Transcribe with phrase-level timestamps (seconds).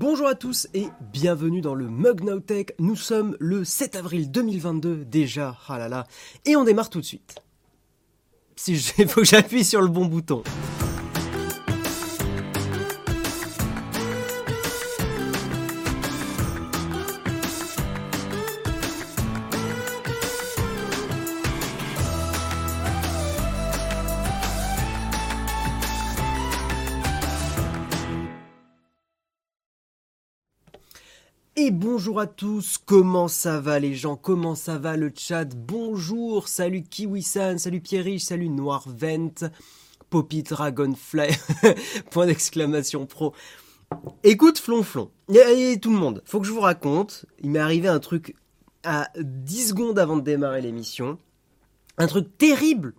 [0.00, 2.66] Bonjour à tous et bienvenue dans le Mug Now Tech.
[2.78, 6.06] Nous sommes le 7 avril 2022 déjà, ah là là,
[6.44, 7.34] et on démarre tout de suite.
[8.54, 8.76] Si
[9.08, 10.44] faut que j'appuie sur le bon bouton.
[31.70, 36.82] Bonjour à tous, comment ça va les gens, comment ça va le chat, bonjour, salut
[36.82, 39.50] Kiwi-san, salut Pierriche, salut Noirvent,
[40.08, 41.28] Poppy Dragonfly,
[42.10, 43.34] point d'exclamation pro.
[44.24, 48.00] Écoute Flonflon, et tout le monde, faut que je vous raconte, il m'est arrivé un
[48.00, 48.34] truc
[48.82, 51.18] à 10 secondes avant de démarrer l'émission,
[51.98, 52.94] un truc terrible,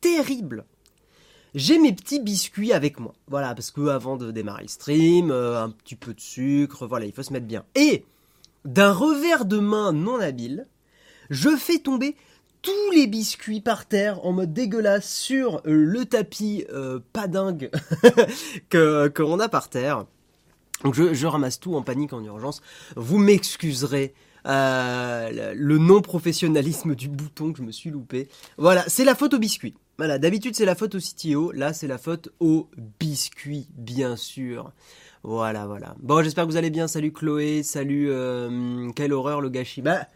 [0.00, 0.64] terrible
[1.54, 3.14] j'ai mes petits biscuits avec moi.
[3.28, 7.06] Voilà, parce que avant de démarrer le stream, euh, un petit peu de sucre, voilà,
[7.06, 7.64] il faut se mettre bien.
[7.74, 8.04] Et
[8.64, 10.66] d'un revers de main non habile,
[11.30, 12.16] je fais tomber
[12.62, 17.70] tous les biscuits par terre en mode dégueulasse sur le tapis euh, pas dingue
[18.68, 20.06] que qu'on a par terre.
[20.84, 22.62] Donc je, je, ramasse tout en panique en urgence.
[22.96, 24.14] Vous m'excuserez
[24.46, 28.28] euh, le non-professionnalisme du bouton que je me suis loupé.
[28.58, 29.74] Voilà, c'est la faute au biscuit.
[29.98, 34.72] Voilà, d'habitude c'est la faute au CTO, là c'est la faute au biscuit, bien sûr.
[35.22, 35.94] Voilà, voilà.
[36.00, 36.88] Bon, j'espère que vous allez bien.
[36.88, 38.10] Salut Chloé, salut...
[38.10, 39.82] Euh, quelle horreur le gâchis.
[39.82, 40.08] Bah,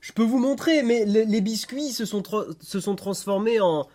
[0.00, 2.22] je peux vous montrer, mais les, biscuits se sont,
[2.60, 3.88] se sont transformés en...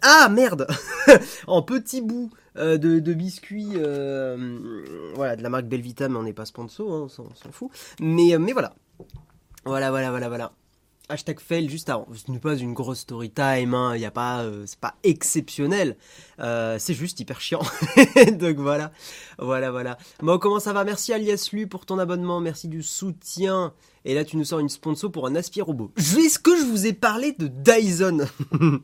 [0.00, 0.66] Ah merde
[1.46, 3.74] En petits bouts euh, de, biscuits,
[5.14, 7.70] voilà, de la marque Belvita, mais on n'est pas sponsor, hein, on s'en fout.
[8.00, 8.74] Mais, mais voilà,
[9.64, 10.52] voilà, voilà, voilà, voilà.
[11.10, 12.06] Hashtag fail juste avant.
[12.14, 13.94] Ce n'est pas une grosse story time, hein.
[13.94, 15.98] y a pas, euh, c'est pas exceptionnel.
[16.40, 17.60] Euh, c'est juste hyper chiant.
[18.32, 18.90] Donc voilà,
[19.38, 19.98] voilà, voilà.
[20.20, 20.82] Bon, comment ça va?
[20.84, 23.74] Merci Alias Lu pour ton abonnement, merci du soutien.
[24.06, 25.92] Et là, tu nous sors une sponsor pour un aspirobot.
[25.98, 28.26] Est-ce que je vous ai parlé de Dyson?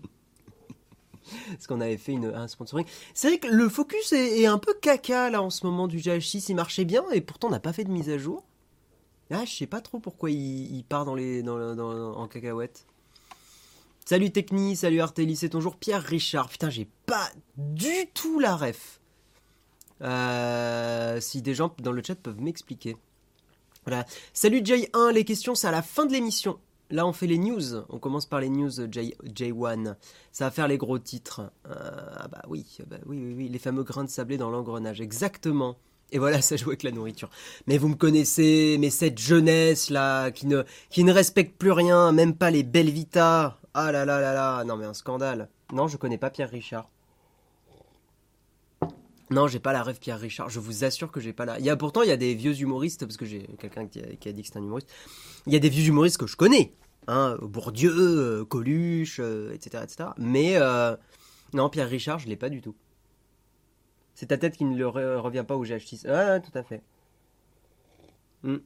[1.48, 2.87] Parce qu'on avait fait une, un sponsoring.
[3.14, 5.98] C'est vrai que le focus est, est, un peu caca là en ce moment du
[5.98, 6.47] GH6.
[6.50, 8.44] Il marchait bien et pourtant on n'a pas fait de mise à jour.
[9.30, 12.84] Ah, je sais pas trop pourquoi il, part dans les, dans, en cacahuète.
[14.04, 16.48] Salut Techni, salut Artelli, c'est ton jour Pierre Richard.
[16.48, 19.00] Putain, j'ai pas du tout la ref.
[20.02, 22.96] Euh, si des gens dans le chat peuvent m'expliquer.
[23.86, 24.04] Voilà.
[24.32, 26.58] Salut J1, les questions c'est à la fin de l'émission.
[26.90, 29.96] Là on fait les news, on commence par les news J, 1
[30.32, 31.52] Ça va faire les gros titres.
[31.69, 31.74] Euh,
[32.16, 35.76] ah bah oui, bah oui, oui, oui, les fameux grains de sablé dans l'engrenage, exactement.
[36.12, 37.31] Et voilà, ça joue avec la nourriture.
[37.66, 42.12] Mais vous me connaissez, mais cette jeunesse là, qui ne, qui ne respecte plus rien,
[42.12, 43.59] même pas les belles vitas.
[43.75, 45.49] Ah là là là là, non mais un scandale.
[45.72, 46.88] Non, je connais pas Pierre Richard.
[49.31, 50.50] Non, j'ai pas la rêve Pierre Richard.
[50.50, 51.59] Je vous assure que j'ai pas la.
[51.60, 54.00] Il y a pourtant il y a des vieux humoristes parce que j'ai quelqu'un qui,
[54.00, 54.91] a dit que c'est un humoriste.
[55.47, 56.75] Il y a des vieux humoristes que je connais,
[57.06, 60.09] hein, Bourdieu, euh, Coluche, etc., euh, etc.
[60.19, 60.97] Mais euh,
[61.53, 62.75] non, Pierre Richard, je l'ai pas du tout.
[64.20, 66.06] C'est ta tête qui ne le revient pas au GH6.
[66.06, 66.82] Ah, tout à fait.
[68.42, 68.58] Hmm.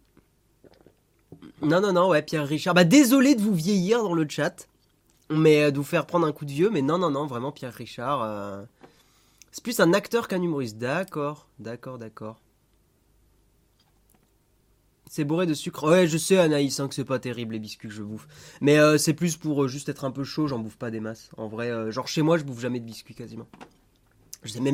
[1.63, 2.75] Non, non, non, ouais, Pierre Richard.
[2.75, 4.67] Bah, désolé de vous vieillir dans le chat,
[5.31, 7.53] mais euh, de vous faire prendre un coup de vieux, mais non, non, non, vraiment,
[7.53, 8.25] Pierre Richard.
[8.25, 8.65] Euh,
[9.53, 10.77] c'est plus un acteur qu'un humoriste.
[10.77, 12.41] D'accord, d'accord, d'accord.
[15.09, 15.89] C'est bourré de sucre.
[15.89, 18.27] Ouais, je sais, Anaïs, hein, que c'est pas terrible les biscuits que je bouffe.
[18.61, 21.31] Mais euh, c'est plus pour juste être un peu chaud, j'en bouffe pas des masses.
[21.37, 23.47] En vrai, genre chez moi, je bouffe jamais de biscuits quasiment.
[24.45, 24.73] Je dis, mais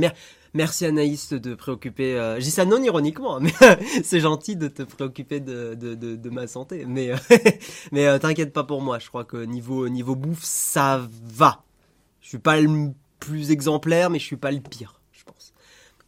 [0.53, 2.19] merci Anaïs de te préoccuper.
[2.19, 3.53] Euh, je dis ça non ironiquement, mais
[4.05, 6.85] c'est gentil de te préoccuper de, de, de, ma santé.
[6.87, 7.13] Mais,
[7.93, 11.63] mais euh, t'inquiète pas pour moi, je crois que niveau, niveau bouffe, ça va.
[12.21, 15.00] Je suis pas le plus exemplaire, mais je suis pas le pire.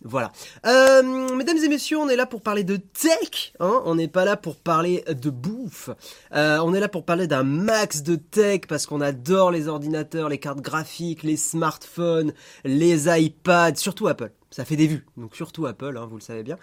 [0.05, 0.33] Voilà.
[0.67, 1.03] Euh,
[1.37, 3.53] mesdames et messieurs, on est là pour parler de tech.
[3.61, 5.91] Hein on n'est pas là pour parler de bouffe.
[6.35, 10.29] Euh, on est là pour parler d'un max de tech parce qu'on adore les ordinateurs,
[10.29, 12.33] les cartes graphiques, les smartphones,
[12.65, 14.33] les iPads, surtout Apple.
[14.51, 16.59] Ça fait des vues, donc surtout Apple, hein, vous le savez bien.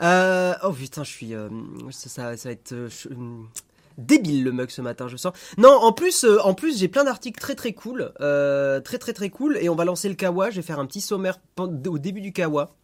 [0.00, 1.34] Euh, oh putain, je suis,
[1.90, 2.74] ça, va être
[3.98, 5.34] débile le mug ce matin, je sens.
[5.58, 9.58] Non, en plus, en plus, j'ai plein d'articles très très cool, très très très cool,
[9.58, 10.48] et on va lancer le Kawa.
[10.48, 12.74] Je vais faire un petit sommaire au début du Kawa.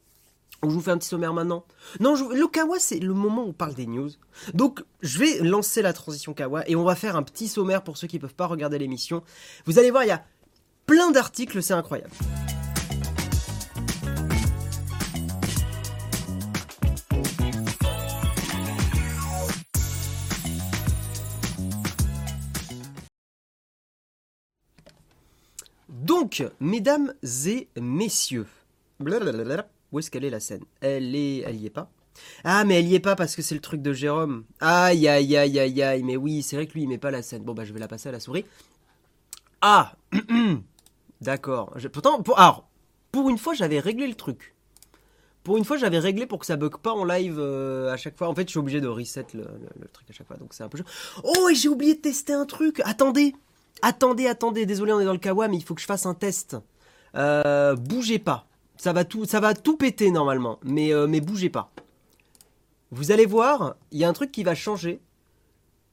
[0.62, 1.64] Je vous fais un petit sommaire maintenant.
[2.00, 4.10] Non, le Kawa, c'est le moment où on parle des news.
[4.52, 7.96] Donc, je vais lancer la transition Kawa et on va faire un petit sommaire pour
[7.96, 9.22] ceux qui ne peuvent pas regarder l'émission.
[9.64, 10.22] Vous allez voir, il y a
[10.86, 12.10] plein d'articles, c'est incroyable.
[25.88, 27.14] Donc, mesdames
[27.46, 28.46] et messieurs,
[29.92, 30.64] où est-ce qu'elle est la scène?
[30.80, 31.90] Elle est, elle y est pas?
[32.44, 34.44] Ah, mais elle y est pas parce que c'est le truc de Jérôme.
[34.60, 36.02] Aïe, aïe, aïe, aïe, aïe.
[36.02, 37.42] Mais oui, c'est vrai que lui, il met pas la scène.
[37.42, 38.44] Bon, bah, je vais la passer à la souris.
[39.60, 39.94] Ah
[41.20, 41.76] D'accord.
[41.92, 42.38] Pourtant, pour...
[42.38, 42.68] alors,
[43.12, 44.54] pour une fois, j'avais réglé le truc.
[45.42, 48.16] Pour une fois, j'avais réglé pour que ça bug pas en live euh, à chaque
[48.16, 48.28] fois.
[48.28, 49.44] En fait, je suis obligé de reset le,
[49.92, 50.78] truc à chaque fois, donc c'est un peu
[51.24, 52.80] Oh, et j'ai oublié de tester un truc.
[52.84, 53.34] Attendez,
[53.80, 54.66] attendez, attendez.
[54.66, 56.56] Désolé, on est dans le kawa, mais il faut que je fasse un test.
[57.14, 58.46] Euh, bougez pas.
[58.80, 59.40] Ça va tout, ça
[59.78, 61.70] péter normalement, mais euh, mais bougez pas.
[62.90, 65.00] Vous allez voir, il y a un truc qui va changer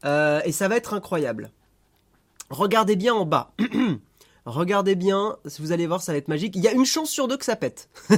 [0.06, 1.52] et ça va être incroyable.
[2.50, 3.52] Regardez bien en bas.
[4.46, 6.56] Regardez bien, vous allez voir, ça va être magique.
[6.56, 7.90] Il y a une chance sur deux que ça pète.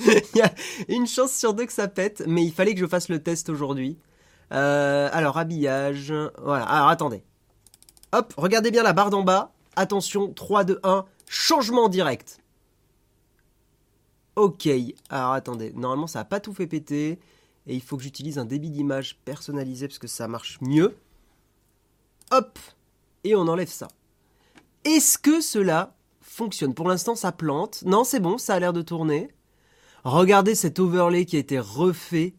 [0.00, 0.52] il y a
[0.88, 3.48] une chance sur deux que ça pète, mais il fallait que je fasse le test
[3.48, 3.96] aujourd'hui.
[4.52, 6.12] Euh, alors, habillage.
[6.42, 7.24] Voilà, alors attendez.
[8.12, 9.52] Hop, regardez bien la barre d'en bas.
[9.74, 12.40] Attention, 3, 2, 1, changement direct.
[14.36, 14.68] Ok,
[15.08, 17.18] alors attendez, normalement ça n'a pas tout fait péter.
[17.66, 20.94] Et il faut que j'utilise un débit d'image personnalisé parce que ça marche mieux.
[22.30, 22.58] Hop,
[23.24, 23.88] et on enlève ça.
[24.84, 26.74] Est-ce que cela fonctionne?
[26.74, 27.82] Pour l'instant ça plante.
[27.84, 29.28] Non, c'est bon, ça a l'air de tourner.
[30.04, 32.34] Regardez cet overlay qui a été refait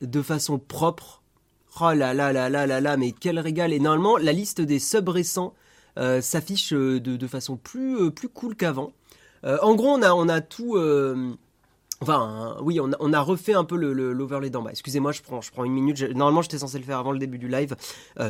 [0.00, 1.22] de façon propre.
[1.80, 3.72] Oh là là là là là là, mais quel régal.
[3.72, 5.54] Et normalement, la liste des subs récents
[5.98, 8.92] euh, s'affiche euh, de, façon plus, euh, plus cool qu'avant.
[9.44, 10.78] En gros, on a, tout...
[12.00, 14.70] Enfin, oui, on a, refait un peu l'overlay d'en bas.
[14.70, 16.00] Excusez-moi, je prends, une minute.
[16.14, 17.76] Normalement, j'étais censé le faire avant le début du live.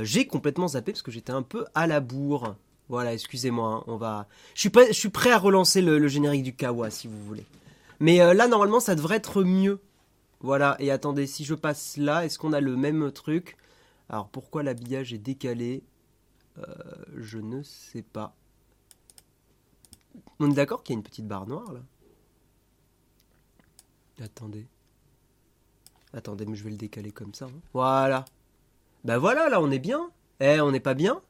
[0.03, 2.55] J'ai complètement zappé parce que j'étais un peu à la bourre.
[2.89, 3.69] Voilà, excusez-moi.
[3.69, 4.27] Hein, on va.
[4.55, 4.61] Je
[4.93, 7.47] suis prêt, à relancer le générique du Kawa si vous voulez.
[8.01, 9.81] Mais euh, là, normalement, ça devrait être mieux.
[10.41, 13.57] Voilà, et attendez, si je passe là, est-ce qu'on a le même truc?
[14.09, 15.83] Alors, pourquoi l'habillage est décalé?
[16.59, 16.63] Euh,
[17.17, 18.35] Je ne sais pas.
[20.39, 21.81] On est d'accord qu'il y a une petite barre noire, là?
[24.23, 24.67] Attendez.
[26.13, 27.47] Attendez, mais je vais le décaler comme ça.
[27.47, 27.61] Hein.
[27.75, 28.25] Voilà.
[29.05, 30.11] Ben voilà, là, on est bien.
[30.41, 31.21] Eh, on n'est pas bien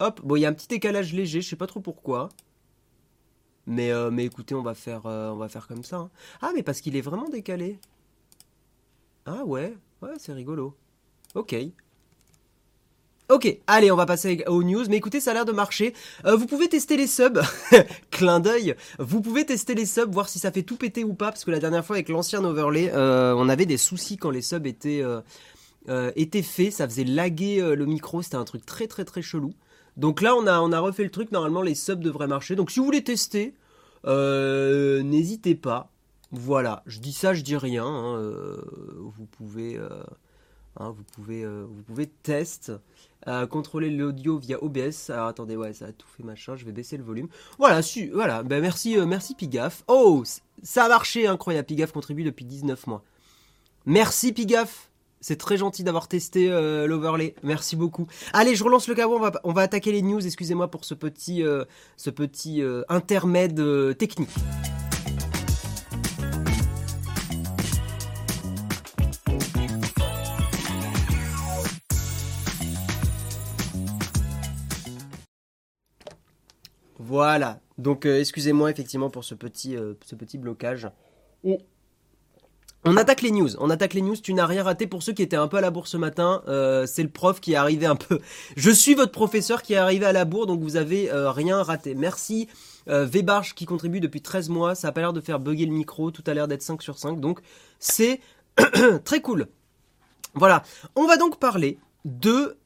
[0.00, 2.28] Hop, bon, il y a un petit décalage léger, je sais pas trop pourquoi.
[3.66, 5.96] Mais, euh, mais écoutez, on va faire, euh, on va faire comme ça.
[5.96, 6.10] Hein.
[6.40, 7.78] Ah, mais parce qu'il est vraiment décalé.
[9.26, 10.76] Ah ouais, ouais, c'est rigolo.
[11.34, 11.54] Ok.
[13.30, 14.84] Ok, allez, on va passer aux news.
[14.88, 15.94] Mais écoutez, ça a l'air de marcher.
[16.24, 17.40] Euh, vous pouvez tester les subs.
[18.10, 18.74] Clin d'œil.
[18.98, 21.30] Vous pouvez tester les subs, voir si ça fait tout péter ou pas.
[21.30, 24.66] Parce que la dernière fois, avec l'ancien overlay, on avait des soucis quand les subs
[24.66, 25.02] étaient,
[26.16, 26.72] étaient faits.
[26.72, 28.22] Ça faisait laguer le micro.
[28.22, 29.52] C'était un truc très très très chelou.
[29.98, 31.32] Donc là, on a, refait le truc.
[31.32, 32.54] Normalement, les subs devraient marcher.
[32.54, 33.52] Donc si vous voulez tester,
[34.06, 35.90] euh, n'hésitez pas.
[36.30, 37.84] Voilà, je dis ça, je dis rien.
[37.84, 38.62] Hein, euh,
[39.00, 39.88] vous pouvez, euh,
[40.78, 42.72] hein, vous pouvez, vous pouvez test,
[43.50, 45.10] contrôler l'audio via OBS.
[45.10, 46.56] Alors attendez, ouais, ça a tout fait machin.
[46.56, 47.28] Je vais baisser le volume.
[47.58, 47.80] Voilà,
[48.12, 48.42] voilà.
[48.42, 49.84] Ben merci, merci Pigaf.
[49.86, 50.22] Oh,
[50.62, 51.66] ça a marché, incroyable.
[51.66, 53.04] Pigaf contribue depuis 19 mois.
[53.86, 54.88] Merci Pigaf.
[55.20, 57.34] C'est très gentil d'avoir testé euh, l'overlay.
[57.42, 58.06] Merci beaucoup.
[58.32, 59.12] Allez, je relance le câble.
[59.12, 60.24] On va, on va attaquer les news.
[60.24, 61.64] Excusez-moi pour ce petit, euh,
[61.96, 64.28] ce petit euh, intermède technique.
[77.18, 77.58] Voilà.
[77.78, 80.88] Donc, excusez-moi effectivement pour ce petit, ce petit blocage.
[82.84, 83.56] On attaque les news.
[83.58, 84.16] On attaque les news.
[84.16, 86.42] Tu n'as rien raté pour ceux qui étaient un peu à la bourre ce matin.
[86.48, 88.20] Euh, c'est le prof qui est arrivé un peu.
[88.56, 91.62] Je suis votre professeur qui est arrivé à la bourre, donc vous avez euh, rien
[91.62, 91.94] raté.
[91.94, 92.48] Merci
[92.88, 94.74] euh, Vébarge qui contribue depuis 13 mois.
[94.74, 96.10] Ça a pas l'air de faire bugger le micro.
[96.10, 97.20] Tout a l'air d'être 5 sur 5.
[97.20, 97.40] Donc
[97.80, 98.20] c'est
[99.04, 99.48] très cool.
[100.34, 100.62] Voilà.
[100.94, 102.56] On va donc parler de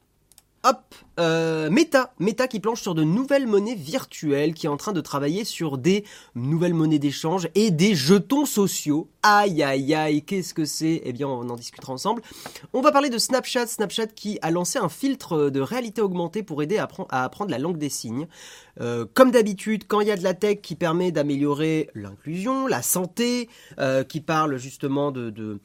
[0.65, 4.93] Hop, euh, Meta, Meta qui planche sur de nouvelles monnaies virtuelles, qui est en train
[4.93, 6.05] de travailler sur des
[6.35, 9.09] nouvelles monnaies d'échange et des jetons sociaux.
[9.23, 11.01] Aïe aïe aïe, qu'est-ce que c'est?
[11.03, 12.21] Eh bien, on en discutera ensemble.
[12.71, 16.63] On va parler de Snapchat, Snapchat qui a lancé un filtre de réalité augmentée pour
[16.63, 18.27] aider à, apprendre la langue des signes.
[18.79, 22.81] Euh, comme d'habitude, quand il y a de la tech qui permet d'améliorer l'inclusion, la
[22.81, 25.59] santé, euh, qui parle justement de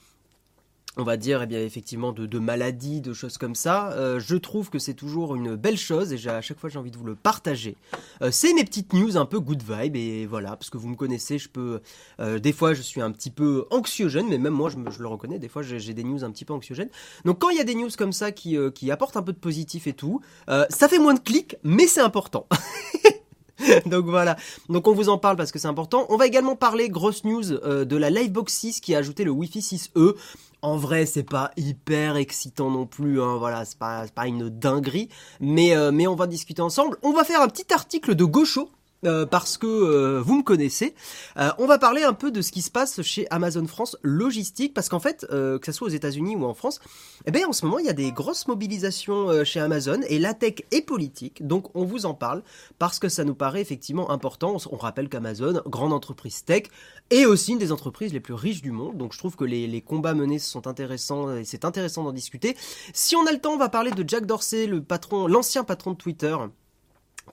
[0.99, 3.93] on va dire, eh bien, effectivement, de, maladies, de choses comme ça.
[3.93, 6.91] Euh, je trouve que c'est toujours une belle chose et à chaque fois j'ai envie
[6.91, 7.77] de vous le partager.
[8.21, 10.97] Euh, c'est mes petites news un peu good vibe et voilà, parce que vous me
[10.97, 11.81] connaissez, je peux.
[12.19, 15.39] Euh, des fois, je suis un petit peu anxiogène, mais même moi, je, le reconnais.
[15.39, 16.91] Des fois, j'ai des news un petit peu anxiogènes.
[17.25, 19.39] Donc, quand il y a des news comme ça qui, qui apportent un peu de
[19.39, 22.49] positif et tout, ça fait moins de clics, mais c'est important.
[23.87, 24.37] Donc voilà.
[24.69, 26.07] Donc on vous en parle parce que c'est important.
[26.11, 29.59] On va également parler grosse news de la Livebox 6 qui a ajouté le Wi-Fi
[29.59, 30.15] 6E.
[30.61, 35.09] En vrai, c'est pas hyper excitant non plus, hein, voilà, c'est pas, une dinguerie,
[35.41, 36.97] mais, euh, mais on va discuter ensemble.
[37.03, 38.69] On va faire un petit article de Gaucho,
[39.07, 40.95] euh, parce que euh, vous me connaissez.
[41.37, 44.75] Euh, on va parler un peu de ce qui se passe chez Amazon France logistique,
[44.75, 46.81] parce qu'en fait, que ce soit aux États-Unis ou en France,
[47.27, 50.35] eh bien, en ce moment, il y a des grosses mobilisations chez Amazon et la
[50.35, 51.47] tech est politique.
[51.47, 52.43] Donc, on vous en parle
[52.79, 54.57] parce que ça nous paraît effectivement important.
[54.71, 56.65] On, rappelle qu'Amazon, grande entreprise tech,
[57.11, 58.97] est aussi une des entreprises les plus riches du monde.
[58.97, 62.57] Donc, je trouve que les, les combats menés sont intéressants et c'est intéressant d'en discuter.
[62.93, 65.93] Si on a le temps, on va parler de Jack Dorsey, le patron, l'ancien patron
[65.93, 66.37] de Twitter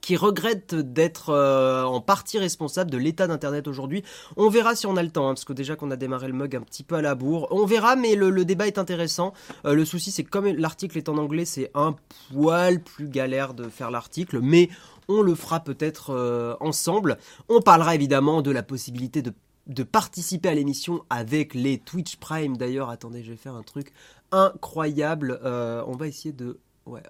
[0.01, 4.03] qui regrette d'être euh, en partie responsable de l'état d'Internet aujourd'hui.
[4.37, 6.33] On verra si on a le temps, hein, parce que déjà qu'on a démarré le
[6.33, 7.47] mug un petit peu à la bourre.
[7.51, 9.33] On verra, mais le, débat est intéressant.
[9.65, 11.95] Euh, le souci, c'est que comme l'article est en anglais, c'est un
[12.31, 14.69] poil plus galère de faire l'article, mais
[15.07, 17.17] on le fera peut-être euh, ensemble.
[17.49, 22.89] On parlera évidemment de la possibilité de participer à l'émission avec les Twitch Prime d'ailleurs.
[22.89, 23.91] Attendez, je vais faire un truc
[24.31, 25.39] incroyable.
[25.43, 26.59] on va essayer de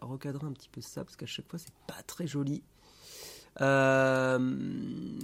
[0.02, 2.64] recadrer un petit peu ça parce qu'à chaque fois c'est pas très joli.
[3.62, 4.40] Euh,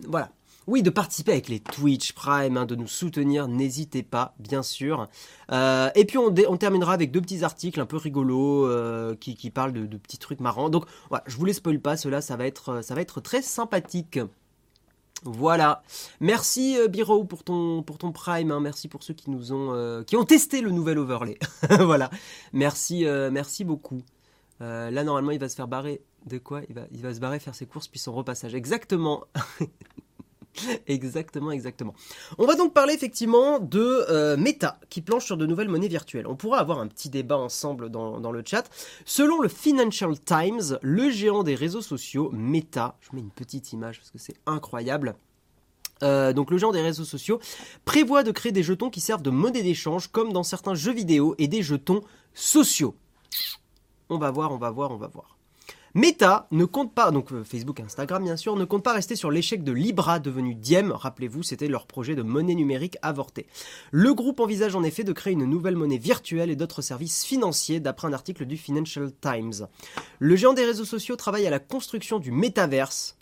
[0.07, 0.29] voilà.
[0.67, 5.09] Oui, de participer avec les Twitch Prime, hein, de nous soutenir, n'hésitez pas, bien sûr.
[5.51, 9.73] Euh, et puis on, terminera avec deux petits articles un peu rigolos euh, qui, parlent
[9.73, 10.69] de, petits trucs marrants.
[10.69, 13.41] Donc voilà, je vous les spoil pas, cela ça va être, ça va être très
[13.41, 14.19] sympathique.
[15.23, 15.81] Voilà.
[16.19, 17.83] Merci Biro pour ton
[18.13, 18.51] Prime.
[18.51, 18.59] Hein.
[18.59, 21.37] Merci pour ceux qui nous ont ont testé le nouvel overlay.
[21.79, 22.11] voilà.
[22.53, 24.03] Merci merci beaucoup.
[24.59, 27.65] là normalement il va se faire barrer de quoi il va, se barrer faire ses
[27.65, 28.53] courses puis son repassage.
[28.55, 29.25] Exactement.
[30.87, 31.93] exactement, exactement.
[32.37, 36.27] On va donc parler effectivement de euh, Meta qui planche sur de nouvelles monnaies virtuelles.
[36.27, 38.69] On pourra avoir un petit débat ensemble dans, dans, le chat.
[39.05, 43.99] Selon le Financial Times, le géant des réseaux sociaux, Meta, je mets une petite image
[43.99, 45.15] parce que c'est incroyable.
[46.03, 47.39] Euh, donc le géant des réseaux sociaux
[47.85, 51.35] prévoit de créer des jetons qui servent de monnaie d'échange comme dans certains jeux vidéo
[51.37, 52.01] et des jetons
[52.33, 52.95] sociaux.
[54.09, 55.37] On va voir, on va voir, on va voir.
[55.93, 59.17] Meta ne compte pas, donc euh, Facebook et Instagram bien sûr, ne compte pas rester
[59.17, 63.45] sur l'échec de Libra devenu Diem, rappelez-vous c'était leur projet de monnaie numérique avorté.
[63.91, 67.81] Le groupe envisage en effet de créer une nouvelle monnaie virtuelle et d'autres services financiers
[67.81, 69.67] d'après un article du Financial Times.
[70.19, 73.17] Le géant des réseaux sociaux travaille à la construction du métaverse,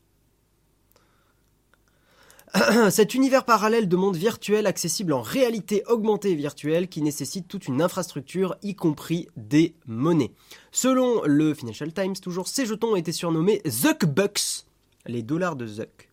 [2.90, 7.68] Cet univers parallèle de monde virtuel accessible en réalité augmentée et virtuelle qui nécessite toute
[7.68, 10.32] une infrastructure, y compris des monnaies.
[10.72, 14.66] Selon le Financial Times, toujours, ces jetons ont été surnommés Zuckbucks,
[15.06, 16.10] les dollars de Zuck.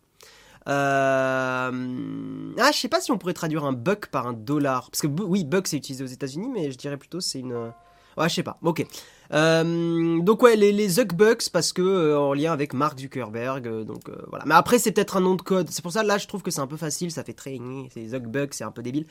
[0.68, 2.52] Euh...
[2.58, 4.90] Ah, je sais pas si on pourrait traduire un buck par un dollar.
[4.90, 7.72] Parce que oui, buck c'est utilisé aux États-Unis, mais je dirais plutôt c'est une.
[8.16, 8.58] Ouais, je sais pas.
[8.62, 8.84] Ok.
[9.32, 13.84] Euh, donc ouais, les, les Zuckbucks parce que euh, en lien avec Mark Zuckerberg, euh,
[13.84, 14.44] donc voilà.
[14.46, 15.68] Mais après c'est peut-être un nom de code.
[15.70, 17.58] C'est pour ça là je trouve que c'est un peu facile, ça fait très,
[17.92, 19.06] c'est Zuckbucks, c'est un peu débile.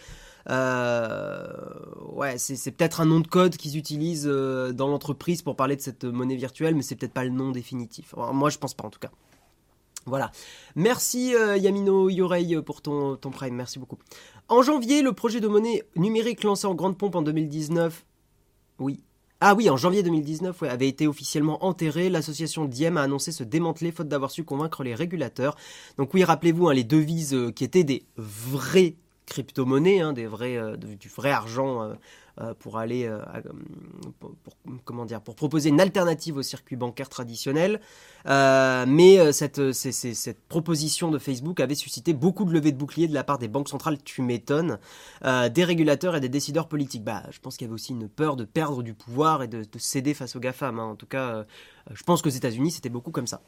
[0.48, 6.06] ouais, c'est peut-être un nom de code qu'ils utilisent dans l'entreprise pour parler de cette
[6.06, 8.14] monnaie virtuelle, mais c'est peut-être pas le nom définitif.
[8.34, 9.12] moi je pense pas en tout cas.
[10.08, 10.32] Voilà.
[10.76, 13.98] Merci Yamino Yorei pour ton, ton prime, merci beaucoup.
[14.48, 18.06] En janvier, le projet de monnaie numérique lancé en grande pompe en 2019
[18.80, 19.02] oui.
[19.42, 22.10] Ah oui, en janvier 2019, avait été officiellement enterré.
[22.10, 25.58] L'association Diem a annoncé se démanteler faute d'avoir su convaincre les régulateurs.
[25.98, 30.56] Donc oui, rappelez-vous, hein, les devises euh, qui étaient des vraies crypto-monnaies, hein, des vrais,
[30.56, 31.94] euh, du vrai argent euh,
[32.60, 33.10] pour aller,
[34.20, 34.36] pour,
[34.84, 37.80] comment dire, pour proposer une alternative au circuit bancaire traditionnel.
[38.26, 43.24] mais cette, cette proposition de Facebook avait suscité beaucoup de levées de boucliers de la
[43.24, 44.80] part des banques centrales, tu m'étonnes,
[45.24, 47.04] des régulateurs et des décideurs politiques.
[47.04, 49.66] Bah, je pense qu'il y avait aussi une peur de perdre du pouvoir et de,
[49.78, 50.80] céder face aux GAFAM.
[50.80, 50.84] Hein.
[50.84, 51.46] En tout cas,
[51.94, 53.42] je pense qu'aux États-Unis, c'était beaucoup comme ça.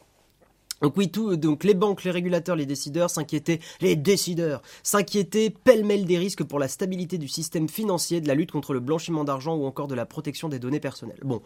[0.82, 6.06] Donc oui, tout, donc les banques, les régulateurs, les décideurs s'inquiétaient, les décideurs s'inquiétaient pêle-mêle
[6.06, 9.56] des risques pour la stabilité du système financier, de la lutte contre le blanchiment d'argent
[9.56, 11.20] ou encore de la protection des données personnelles.
[11.24, 11.42] Bon,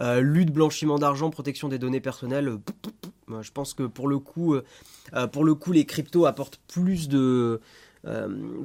[0.00, 4.54] euh, lutte, blanchiment d'argent, protection des données personnelles, euh, je pense que pour le coup,
[4.54, 7.60] euh, pour le coup, les cryptos apportent plus de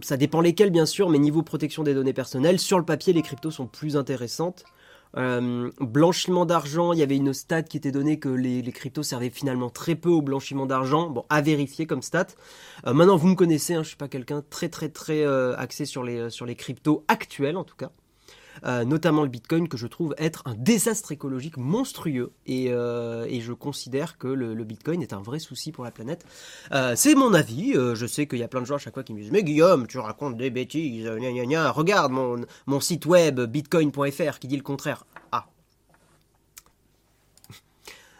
[0.02, 3.22] ça dépend lesquels bien sûr, mais niveau protection des données personnelles, sur le papier, les
[3.22, 4.66] cryptos sont plus intéressantes.
[5.18, 9.30] Euh, blanchiment d'argent, il y avait une stat qui était donnée que les, cryptos servaient
[9.30, 11.10] finalement très peu au blanchiment d'argent.
[11.10, 12.28] Bon, à vérifier comme stat.
[12.86, 15.86] Euh, maintenant, vous me connaissez, hein, je suis pas quelqu'un très très très euh, axé
[15.86, 17.92] sur les, sur les cryptos actuels en tout cas.
[18.66, 22.32] Euh, notamment le Bitcoin, que je trouve être un désastre écologique monstrueux.
[22.46, 26.26] Et, euh, et je considère que le, Bitcoin est un vrai souci pour la planète.
[26.72, 27.74] Euh, c'est mon avis.
[27.74, 29.44] je sais qu'il y a plein de gens à chaque fois qui me disent Mais
[29.44, 31.08] Guillaume, tu racontes des bêtises.
[31.08, 35.06] Regarde mon, mon site web bitcoin.fr qui dit le contraire.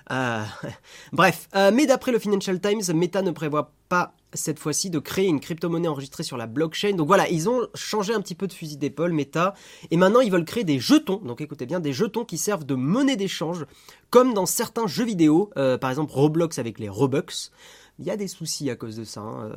[0.10, 0.46] Ah.
[1.14, 5.40] bref, mais d'après le Financial Times, Meta ne prévoit pas cette fois-ci de créer une
[5.40, 6.94] crypto-monnaie enregistrée sur la blockchain.
[6.94, 9.54] Donc voilà, ils ont changé un petit peu de fusil d'épaule, Meta,
[9.92, 12.76] et maintenant ils veulent créer des jetons, donc écoutez bien, des jetons qui servent de
[12.76, 13.66] monnaie d'échange,
[14.10, 17.52] comme dans certains jeux vidéo, euh, par exemple Roblox avec les Robux.
[18.00, 19.22] Il y a des soucis à cause de ça.
[19.22, 19.50] Hein,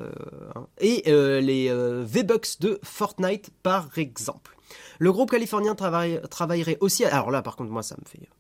[0.55, 0.67] hein.
[0.79, 1.03] Et
[1.43, 1.71] les
[2.05, 4.57] V-Bucks de Fortnite, par exemple.
[4.99, 7.05] Le groupe californien travaillerait aussi.
[7.05, 8.31] Alors là, par contre, moi, ça me fait.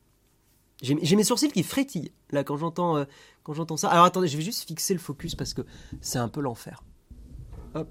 [0.82, 3.04] J'ai mes sourcils qui frétillent là quand j'entends
[3.42, 3.88] quand j'entends ça.
[3.88, 5.62] Alors attendez, je vais juste fixer le focus parce que
[6.00, 6.82] c'est un peu l'enfer.
[7.74, 7.88] Hop.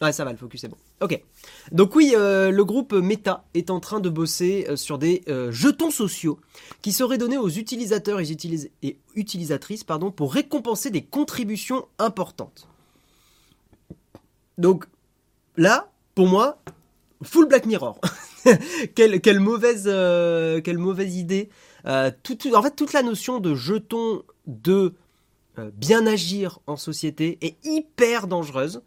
[0.00, 0.76] Ouais, ça va, le focus est bon.
[1.00, 1.22] Ok.
[1.70, 5.52] Donc oui, euh, le groupe Meta est en train de bosser euh, sur des euh,
[5.52, 6.40] jetons sociaux
[6.82, 8.36] qui seraient donnés aux utilisateurs et,
[8.82, 12.68] et, utilisatrices pardon, pour récompenser des contributions importantes.
[14.58, 14.86] Donc
[15.56, 16.58] là, pour moi,
[17.22, 18.00] full Black Mirror.
[18.94, 19.86] quelle, quelle, mauvaise,
[21.14, 21.48] idée.
[22.22, 24.94] Tout, en fait, toute la notion de jetons de
[25.74, 28.82] bien agir en société est hyper dangereuse.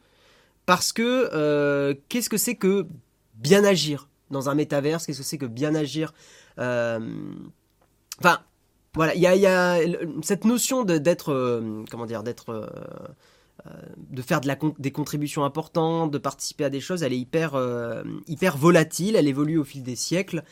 [0.68, 2.86] Parce que euh, qu'est-ce que c'est que
[3.36, 5.06] bien agir dans un métaverse?
[5.06, 6.14] Qu'est-ce que c'est que bien agir?
[6.60, 7.00] Euh,
[8.20, 8.40] Enfin,
[8.96, 9.80] voilà, il y a,
[10.24, 12.68] cette notion d'être, euh, comment dire, d'être,
[14.10, 17.60] de faire de la, des contributions importantes, de participer à des choses, elle est hyper,
[18.28, 20.44] hyper volatile, elle évolue au fil des siècles.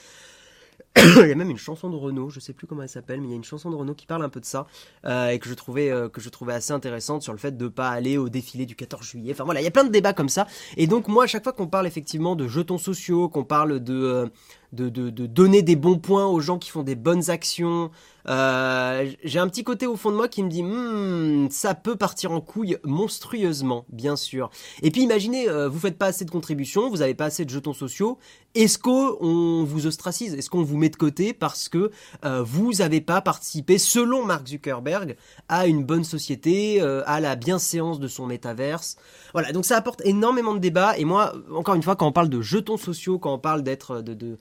[1.24, 3.28] il y a même une chanson de Renault, je sais plus comment elle s'appelle, mais
[3.28, 4.66] il y a une chanson de Renault qui parle un peu de ça
[5.06, 7.68] euh, et que je trouvais euh, que je trouvais assez intéressante sur le fait de
[7.68, 9.34] pas aller au défilé du 14 juillet.
[9.34, 10.48] Enfin voilà, il y a plein de débats comme ça.
[10.78, 14.32] Et donc moi, à chaque fois qu'on parle effectivement de jetons sociaux, qu'on parle de
[14.80, 17.92] euh, de, donner des bons points aux gens qui font des bonnes actions.
[18.28, 21.96] Euh, j'ai un petit côté au fond de moi qui me dit hmm, ça peut
[21.96, 24.50] partir en couille monstrueusement, bien sûr.
[24.82, 27.50] Et puis imaginez, euh, vous faites pas assez de contributions, vous avez pas assez de
[27.50, 28.18] jetons sociaux.
[28.56, 30.34] Est-ce qu'on vous ostracise?
[30.34, 31.92] Est-ce qu'on vous met de côté parce que
[32.24, 35.18] euh, vous n'avez pas participé, selon Mark Zuckerberg,
[35.50, 38.96] à une bonne société, à la bienséance de son métaverse?
[39.34, 40.98] Voilà, donc ça apporte énormément de débats.
[40.98, 44.02] Et moi, encore une fois, quand on parle de jetons sociaux, quand on parle d'être
[44.02, 44.38] de, de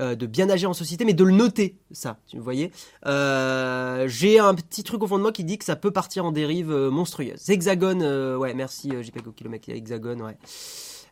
[0.00, 2.70] euh, de bien agir en société, mais de le noter, ça, vous voyez.
[3.06, 6.24] Euh, j'ai un petit truc au fond de moi qui dit que ça peut partir
[6.24, 7.48] en dérive euh, monstrueuse.
[7.48, 10.36] Hexagone, ouais, merci JPEG au kilomètre, il y a Hexagone, ouais.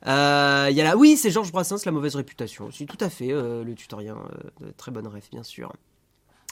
[0.07, 3.29] Il y a là, oui, c'est Georges Brassens, la mauvaise réputation aussi, tout à fait,
[3.29, 4.18] le tutorien,
[4.77, 5.73] très bonne rêve, bien sûr.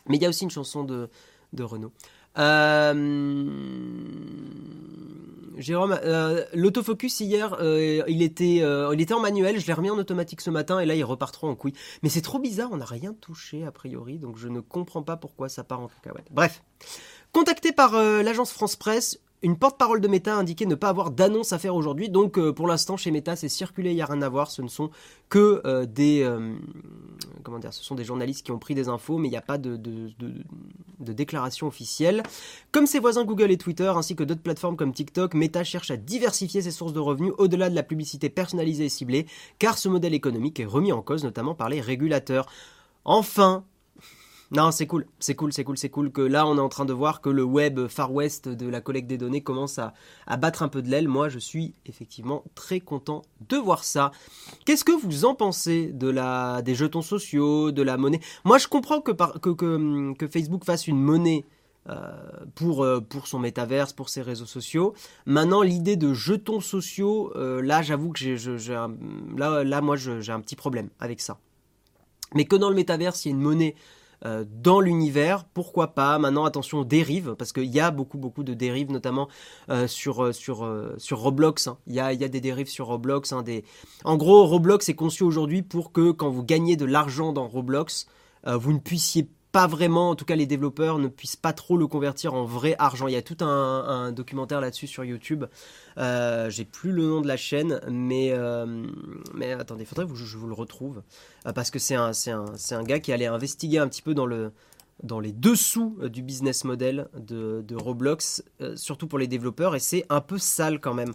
[0.08, 1.10] Mais il y a aussi une chanson de,
[1.52, 1.92] de Renault.
[2.38, 3.44] Euh,
[5.58, 9.60] Jérôme, euh, l'autofocus hier, euh, il était, il était en manuel.
[9.60, 11.74] Je l'ai remis en automatique ce matin et là il repart trop en couille.
[12.02, 15.16] Mais c'est trop bizarre, on n'a rien touché a priori, donc je ne comprends pas
[15.16, 16.26] pourquoi ça part en cacahuète.
[16.30, 16.62] Bref,
[17.32, 21.52] contacté par l'agence France Presse, une porte-parole de Meta a indiqué ne pas avoir d'annonce
[21.52, 24.22] à faire aujourd'hui, donc euh, pour l'instant chez Meta c'est circulé, il n'y a rien
[24.22, 24.90] à voir, ce ne sont
[25.28, 26.54] que euh, des euh,
[27.42, 29.42] comment dire, ce sont des journalistes qui ont pris des infos, mais il n'y a
[29.42, 32.22] pas de, de, déclaration officielle.
[32.70, 35.96] Comme ses voisins Google et Twitter, ainsi que d'autres plateformes comme TikTok, Meta cherche à
[35.96, 39.26] diversifier ses sources de revenus au-delà de la publicité personnalisée et ciblée,
[39.58, 42.46] car ce modèle économique est remis en cause notamment par les régulateurs.
[43.04, 43.64] Enfin,
[44.54, 46.84] non, c'est cool, c'est cool, c'est cool, c'est cool que là on est en train
[46.84, 49.94] de voir que le web Far West de la collecte des données commence à,
[50.36, 51.08] battre un peu de l'aile.
[51.08, 54.10] Moi je suis effectivement très content de voir ça.
[54.66, 58.20] Qu'est-ce que vous en pensez de la, des jetons sociaux, de la monnaie?
[58.44, 61.46] Moi je comprends que, que, Facebook fasse une monnaie
[61.88, 62.12] euh,
[62.54, 64.92] pour, euh, pour son métaverse, pour ses réseaux sociaux.
[65.24, 68.36] Maintenant, l'idée de jetons sociaux, euh, là, j'avoue que j'ai,
[69.82, 71.38] moi, j'ai un petit problème avec ça.
[72.34, 73.74] Mais que dans le métaverse, il y a une monnaie
[74.24, 78.44] euh, dans l'univers, pourquoi pas Maintenant, attention aux dérives, parce qu'il y a beaucoup, beaucoup
[78.44, 79.28] de dérives, notamment
[79.70, 81.66] euh, sur, euh, sur, sur Roblox.
[81.66, 81.78] Hein.
[81.86, 83.32] Il, y a, y a des dérives sur Roblox.
[83.32, 83.44] Hein.
[84.04, 88.06] En gros, Roblox est conçu aujourd'hui pour que quand vous gagnez de l'argent dans Roblox,
[88.44, 91.86] vous ne puissiez pas vraiment, en tout cas les développeurs ne puissent pas trop le
[91.86, 93.06] convertir en vrai argent.
[93.06, 95.44] Il y a tout un, documentaire là-dessus sur YouTube.
[95.98, 98.86] Euh, J'ai plus le nom de la chaîne, mais, euh,
[99.34, 101.02] mais attendez, faudrait que je, vous le retrouve.
[101.46, 102.12] Euh, parce que c'est un,
[102.82, 104.52] gars qui allait investiguer un petit peu dans, le,
[105.02, 108.42] dans les dessous du business model de, Roblox,
[108.74, 111.12] surtout pour les développeurs, et c'est un peu sale quand même.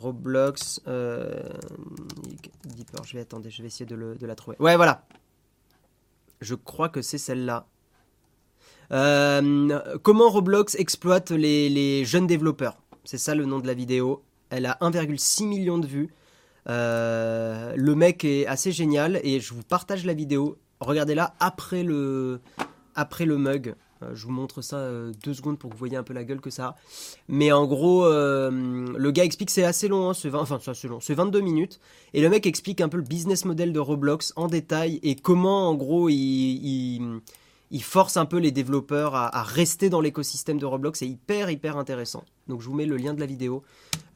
[0.00, 1.32] Roblox, je
[3.14, 4.56] vais attendre, je vais essayer de, de la trouver.
[4.60, 5.04] Ouais, voilà,
[6.40, 7.66] je crois que c'est celle-là.
[8.90, 12.78] Euh, comment Roblox exploite les, jeunes développeurs?
[13.04, 14.22] C'est ça le nom de la vidéo.
[14.50, 16.08] Elle a 1,6 million de vues.
[16.68, 20.58] Euh, le mec est assez génial et je vous partage la vidéo.
[20.80, 22.40] Regardez-la après le,
[22.94, 23.74] après le mug.
[24.02, 26.24] Euh, je vous montre ça euh, deux secondes pour que vous voyez un peu la
[26.24, 26.76] gueule que ça a.
[27.28, 28.50] Mais en gros, euh,
[28.96, 31.80] le gars explique, c'est assez long, hein, c'est enfin c'est assez long, c'est 22 minutes.
[32.14, 35.68] Et le mec explique un peu le business model de Roblox en détail et comment
[35.68, 37.20] en gros il,
[37.70, 41.00] il, force un peu les développeurs à, rester dans l'écosystème de Roblox.
[41.00, 42.24] C'est hyper hyper intéressant.
[42.46, 43.62] Donc je vous mets le lien de la vidéo.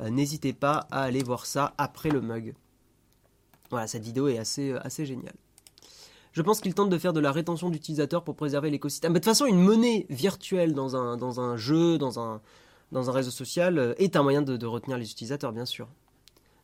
[0.01, 2.55] N'hésitez pas à aller voir ça après le mug.
[3.71, 5.35] Voilà, cette vidéo est assez, assez géniale.
[6.33, 9.13] Je pense qu'ils tentent de faire de la rétention d'utilisateurs pour préserver l'écosystème.
[9.13, 12.41] Mais de toute façon, une monnaie virtuelle dans un, dans un jeu, dans un,
[12.91, 15.89] dans un réseau social, euh, est un moyen de, retenir les utilisateurs, bien sûr.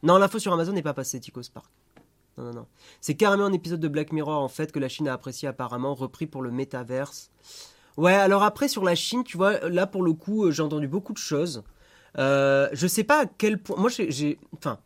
[0.03, 1.71] Non, l'info sur Amazon n'est pas passée, Tico Spark.
[2.39, 2.67] Non, non, non.
[3.01, 5.95] C'est carrément un épisode de Black Mirror, en fait, que la Chine a apprécié apparemment,
[5.95, 7.31] repris pour le métaverse.
[7.99, 10.89] Ouais, alors après, sur la Chine, tu vois, là, pour le coup, euh, j'ai entendu
[10.89, 11.65] beaucoup de choses.
[12.17, 13.77] Euh, je sais pas à quel point.
[13.77, 14.39] Moi, j'ai.
[14.57, 14.79] Enfin,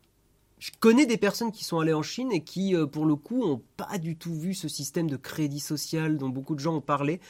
[0.63, 3.43] je connais des personnes qui sont allées en Chine et qui, euh, pour le coup,
[3.43, 6.81] ont pas du tout vu ce système de crédit social dont beaucoup de gens ont
[6.81, 7.21] parlé.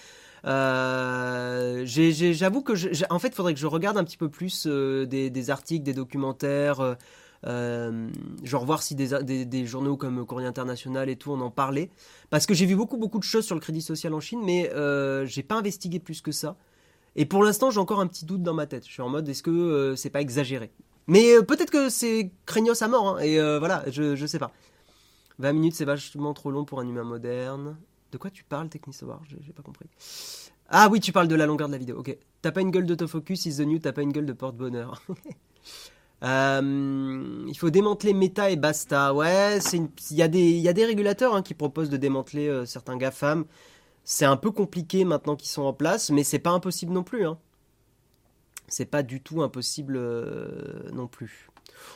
[0.44, 2.74] Euh, j'avoue que,
[3.10, 5.94] en fait, il faudrait que je regarde un petit peu plus euh, des, articles, des
[5.94, 6.98] documentaires,
[7.42, 11.88] genre voir si des, journaux comme Courrier International et tout en en parlaient.
[12.28, 14.70] Parce que j'ai vu beaucoup, beaucoup de choses sur le crédit social en Chine, mais
[15.24, 16.54] j'ai pas investigué plus que ça.
[17.16, 18.86] Et pour l'instant, j'ai encore un petit doute dans ma tête.
[18.86, 20.70] Je suis en mode, est-ce que c'est pas exagéré?
[21.06, 24.38] Mais euh, peut-être que c'est craignos à mort, hein, et euh, voilà, je, je sais
[24.38, 24.52] pas.
[25.38, 27.76] 20 minutes, c'est vachement trop long pour un humain moderne.
[28.12, 29.86] De quoi tu parles, Technisaur J'ai pas compris.
[30.68, 32.16] Ah oui, tu parles de la longueur de la vidéo, ok.
[32.42, 35.02] T'as pas une gueule d'autofocus, is the new, t'as pas une gueule de porte-bonheur.
[36.24, 39.12] Euh, il faut démanteler Meta et basta.
[39.12, 40.52] Ouais, il y, a des...
[40.52, 43.44] y a des régulateurs hein, qui proposent de démanteler certains GAFAM.
[44.04, 47.26] C'est un peu compliqué maintenant qu'ils sont en place, mais c'est pas impossible non plus.
[47.26, 47.38] Hein
[48.72, 51.48] c'est pas du tout impossible euh, non plus.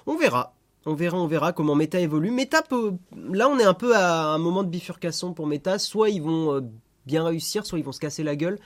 [0.06, 0.54] On verra.
[0.84, 2.30] On verra, on verra comment Meta évolue.
[2.30, 2.94] Meta peut...
[3.16, 5.78] Là, on est un peu à un moment de bifurcation pour Meta.
[5.78, 6.60] Soit ils vont euh,
[7.06, 8.58] bien réussir, soit ils vont se casser la gueule.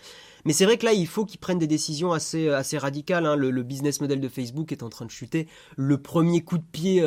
[0.45, 3.25] Mais c'est vrai que là, il faut qu'ils prennent des décisions assez, euh, assez radicales.
[3.25, 3.37] Hein.
[3.37, 5.49] Le, business model de Facebook est en train de chuter.
[5.77, 7.03] Le premier coup de pied,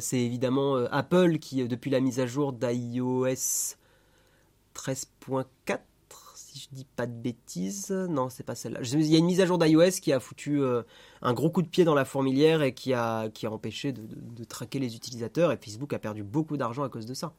[0.00, 3.76] c'est évidemment Apple qui, depuis la mise à jour d'iOS
[4.74, 5.93] 13.4, si je
[6.74, 7.90] dis pas de bêtises.
[7.90, 8.80] Non, c'est pas celle-là.
[8.82, 10.82] Il y a une mise à jour d'iOS qui a foutu euh,
[11.22, 14.96] un gros coup de pied dans la fourmilière et qui a, empêché de, traquer les
[14.96, 15.52] utilisateurs.
[15.52, 17.34] Et Facebook a perdu beaucoup d'argent à cause de ça.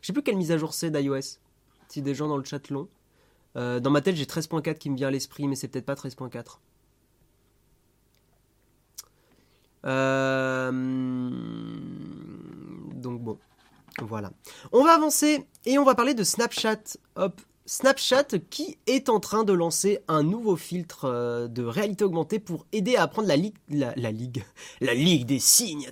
[0.00, 1.38] Je sais plus quelle mise à jour c'est d'iOS.
[1.88, 2.88] Si des gens dans le chat l'ont.
[3.56, 5.94] Euh, dans ma tête, j'ai 13.4 qui me vient à l'esprit, mais c'est peut-être pas
[5.94, 6.58] 13.4.
[9.86, 10.70] Euh,
[12.94, 13.38] donc bon,
[14.02, 14.32] voilà.
[14.72, 16.98] On va avancer et on va parler de Snapchat.
[17.14, 22.38] Hop, Snapchat qui est en train de lancer un nouveau filtre euh, de réalité augmentée
[22.38, 24.44] pour aider à apprendre la, ligue, la, ligue,
[24.80, 25.90] la ligue des signes,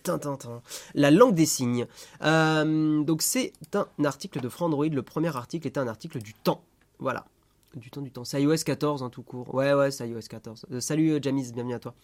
[0.94, 1.86] la langue des signes.
[2.22, 4.86] Euh, donc c'est un article de Frandroid.
[4.86, 6.62] Le premier article est un article du temps.
[7.00, 7.24] Voilà,
[7.74, 8.24] du temps du temps.
[8.24, 9.52] C'est iOS 14 en tout court.
[9.52, 10.66] Ouais ouais, c'est iOS 14.
[10.70, 11.94] Euh, salut Jamis, bienvenue à toi.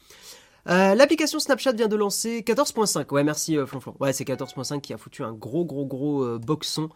[0.66, 3.11] L'application Snapchat vient de lancer 14.5.
[3.12, 3.94] Ouais, merci Flonflon.
[3.98, 6.90] Ouais, c'est 14.5 qui a foutu un gros, gros, gros boxon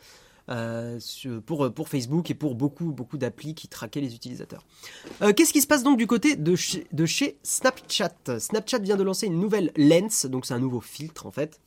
[0.51, 1.01] euh,
[1.47, 4.63] pour, pour Facebook et pour beaucoup, beaucoup d'applis qui traquaient les utilisateurs.
[5.23, 8.39] Euh, qu'est-ce qui se passe donc du côté de chez, Snapchat?
[8.39, 11.61] Snapchat vient de lancer une nouvelle lens, donc c'est un nouveau filtre en fait,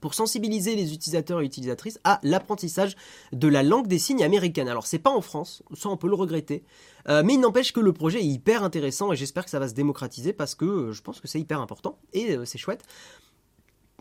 [0.00, 2.96] pour sensibiliser les utilisateurs et utilisatrices à l'apprentissage
[3.32, 4.68] de la langue des signes américaine.
[4.68, 6.64] Alors c'est pas en France, ça on peut le regretter,
[7.08, 9.68] euh, mais il n'empêche que le projet est hyper intéressant et j'espère que ça va
[9.68, 12.82] se démocratiser parce que je pense que c'est hyper important et c'est chouette.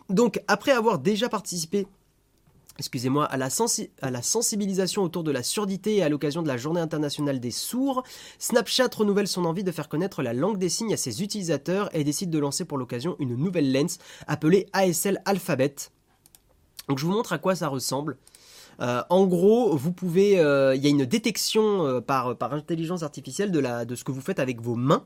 [0.10, 1.86] Donc après avoir déjà participé
[2.80, 7.40] excusez-moi, à la, sensibilisation autour de la surdité et à l'occasion de la Journée internationale
[7.40, 8.04] des sourds,
[8.40, 12.04] Snapchat renouvelle son envie de faire connaître la langue des signes à ses utilisateurs et
[12.04, 15.76] décide de lancer pour l'occasion une nouvelle lens appelée ASL Alphabet.
[16.90, 18.18] Donc je vous montre à quoi ça ressemble.
[18.82, 23.52] Euh, en gros, vous pouvez, euh, il y a une détection euh, par, intelligence artificielle
[23.52, 25.06] de ce que vous faites avec vos mains.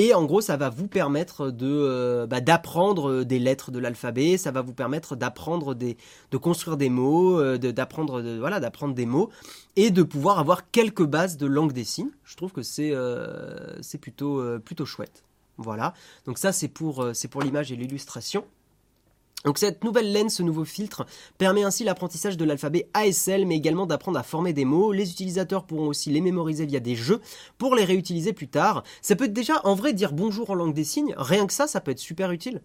[0.00, 4.52] Et en gros, ça va vous permettre euh, bah, d'apprendre des lettres de l'alphabet, ça
[4.52, 5.96] va vous permettre d'apprendre des,
[6.30, 9.28] de construire des mots, euh, d'apprendre voilà, d'apprendre des mots
[9.74, 12.12] et de pouvoir avoir quelques bases de langue des signes.
[12.22, 15.24] Je trouve que c'est euh, c'est plutôt plutôt chouette.
[15.56, 15.94] Voilà.
[16.26, 18.44] Donc ça c'est pour c'est pour l'image et l'illustration.
[19.44, 21.06] Donc cette nouvelle lens, ce nouveau filtre,
[21.38, 24.92] permet ainsi l'apprentissage de l'alphabet ASL, mais également d'apprendre à former des mots.
[24.92, 27.20] Les utilisateurs pourront aussi les mémoriser via des jeux
[27.56, 28.82] pour les réutiliser plus tard.
[29.00, 31.14] Ça peut déjà, en vrai, dire bonjour en langue des signes.
[31.16, 32.62] Rien que ça, ça peut être super utile.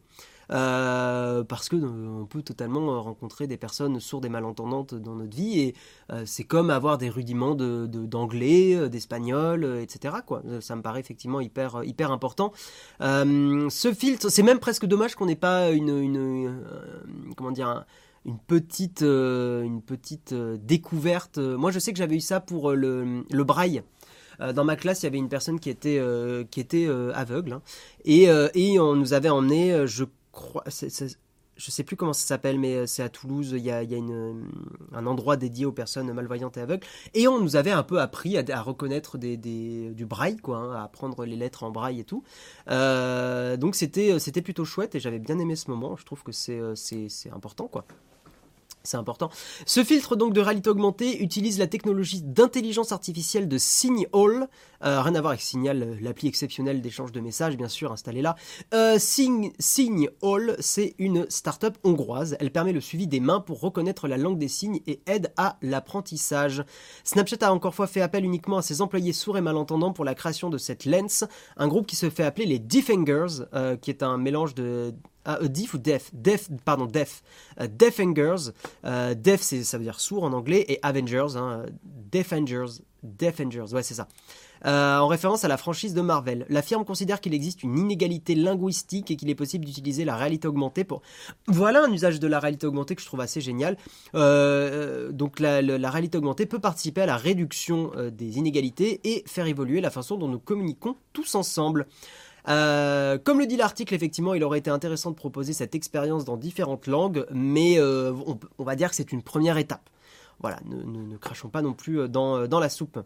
[0.51, 5.36] Euh, parce que euh, on peut totalement rencontrer des personnes sourdes et malentendantes dans notre
[5.36, 5.75] vie et
[6.12, 10.15] euh, c'est comme avoir des rudiments de, d'anglais, d'espagnol, etc.
[10.25, 10.43] Quoi.
[10.62, 12.51] Ça me paraît effectivement hyper hyper important.
[12.99, 16.63] ce filtre, c'est même presque dommage qu'on n'ait pas une, une
[17.36, 17.86] comment dire
[18.25, 21.38] une petite, une petite découverte.
[21.38, 23.84] Moi, je sais que j'avais eu ça pour le, le braille.
[24.53, 26.01] Dans ma classe, il y avait une personne qui était,
[26.49, 27.62] qui était aveugle hein.
[28.06, 30.06] et, et on nous avait emmené, je
[31.56, 34.34] je sais plus comment ça s'appelle, mais euh, c'est à Toulouse, il y a, euh,
[34.93, 36.86] un endroit dédié aux personnes malvoyantes et aveugles.
[37.13, 40.84] Et on nous avait un peu appris à, reconnaître des, du braille, quoi, hein, à
[40.84, 42.24] apprendre les lettres en braille et tout.
[42.69, 45.96] Euh, donc c'était, plutôt chouette et j'avais bien aimé ce moment.
[45.96, 47.86] Je trouve que c'est, c'est, important, quoi.
[48.86, 49.30] C'est important.
[49.65, 54.50] Ce filtre donc de réalité augmentée utilise la technologie d'intelligence artificielle de Signal,
[54.84, 58.36] euh, rien à voir avec Signal, l'appli exceptionnelle d'échange de messages, bien sûr, installée là.
[58.74, 62.36] Euh, Signal, c'est une start-up hongroise.
[62.41, 65.58] Elle permet le suivi des mains pour reconnaître la langue des signes et aide à
[65.62, 66.65] l'apprentissage.
[67.06, 70.50] Snapchat a encore fait appel uniquement à ses employés sourds et malentendants pour la création
[70.50, 71.24] de cette lens,
[71.56, 74.93] un groupe qui se fait appeler les Defangers, euh, qui est un mélange de
[75.25, 77.23] ah, euh, diff ou def Def, pardon, def.
[77.59, 78.51] Uh, Defangers.
[78.83, 80.65] Uh, def, ça veut dire sourd en anglais.
[80.67, 81.36] Et Avengers.
[81.36, 82.81] Hein, Defenders.
[83.03, 84.07] Defenders, ouais, c'est ça.
[84.65, 86.45] Euh, en référence à la franchise de Marvel.
[86.47, 90.47] La firme considère qu'il existe une inégalité linguistique et qu'il est possible d'utiliser la réalité
[90.47, 91.01] augmentée pour...
[91.47, 93.75] Voilà un usage de la réalité augmentée que je trouve assez génial.
[94.15, 95.59] Euh, donc la,
[95.89, 100.15] réalité augmentée peut participer à la réduction euh, des inégalités et faire évoluer la façon
[100.15, 101.86] dont nous communiquons tous ensemble.
[102.49, 106.38] Euh, comme le dit l'article, effectivement, il aurait été intéressant de proposer cette expérience dans
[106.38, 108.13] différentes langues, mais euh,
[108.58, 109.89] on, va dire que c'est une première étape.
[110.39, 112.99] Voilà, ne, crachons pas non plus dans, dans la soupe.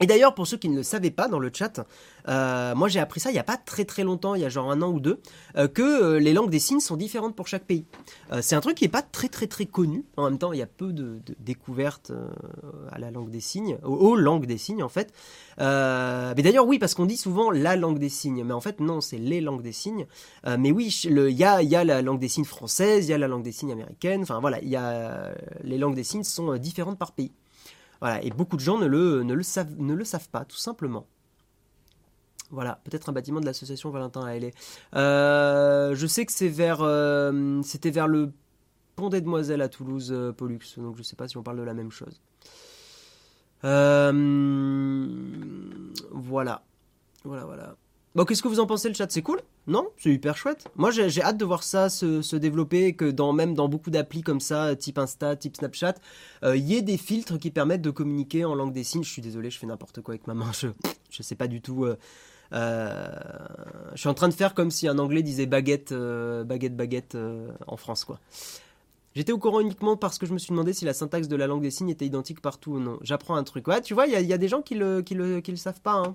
[0.00, 1.80] Et d'ailleurs, pour ceux qui ne le savaient pas dans le chat,
[2.28, 4.48] euh, moi j'ai appris ça il n'y a pas très très longtemps, il y a
[4.48, 5.20] genre un an ou deux,
[5.56, 7.84] euh, que euh, les langues des signes sont différentes pour chaque pays.
[8.40, 10.04] c'est un truc qui n'est pas très très très connu.
[10.16, 12.12] En même temps, il y a peu de, découvertes
[12.90, 15.12] à la langue des signes, aux, langues des signes en fait.
[15.58, 19.00] mais d'ailleurs, oui, parce qu'on dit souvent la langue des signes, mais en fait non,
[19.00, 20.06] c'est les langues des signes.
[20.58, 23.42] mais oui, il y a, la langue des signes française, il y a la langue
[23.42, 27.12] des signes américaine, enfin voilà, il y a, les langues des signes sont différentes par
[27.12, 27.32] pays.
[28.02, 30.56] Voilà, et beaucoup de gens ne le, ne le, savent, ne le savent pas, tout
[30.56, 31.06] simplement.
[32.50, 37.62] Voilà, peut-être un bâtiment de l'association Valentin à euh, je sais que c'est vers, euh,
[37.62, 38.32] c'était vers le
[38.96, 41.58] pont des Demoiselles à Toulouse, euh, Pollux, donc je ne sais pas si on parle
[41.58, 42.20] de la même chose.
[43.62, 43.84] voilà,
[47.22, 47.76] voilà, voilà.
[48.14, 49.10] Bon, qu'est-ce que vous en pensez le chat?
[49.10, 49.40] C'est cool?
[49.66, 49.88] Non?
[49.96, 50.68] C'est hyper chouette?
[50.76, 54.40] Moi, j'ai hâte de voir ça se, développer, que dans, même dans beaucoup d'applis comme
[54.40, 55.94] ça, type Insta, type Snapchat,
[56.44, 59.02] euh, il y ait des filtres qui permettent de communiquer en langue des signes.
[59.02, 60.50] Je suis désolé, je fais n'importe quoi avec ma main.
[60.52, 60.68] Je,
[61.10, 61.86] je sais pas du tout.
[61.86, 61.96] Euh,
[62.52, 63.08] euh,
[63.94, 67.16] je suis en train de faire comme si un anglais disait baguette, baguette, baguette
[67.66, 68.20] en France, quoi.
[69.14, 71.46] J'étais au courant uniquement parce que je me suis demandé si la syntaxe de la
[71.46, 72.98] langue des signes était identique partout ou non.
[73.02, 73.68] J'apprends un truc.
[73.68, 75.56] Ouais, tu vois, il y, y, a des gens qui le, qui le, qui le
[75.56, 75.94] savent pas.
[75.94, 76.12] Hein.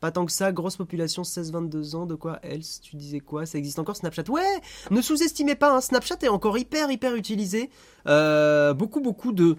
[0.00, 3.46] Pas tant que ça, grosse population, 16-22 ans, de quoi else Tu disais quoi?
[3.46, 4.28] Ça existe encore Snapchat?
[4.28, 7.70] Ouais Ne sous-estimez pas, hein, Snapchat est encore hyper hyper utilisé.
[8.06, 9.56] Euh, beaucoup beaucoup de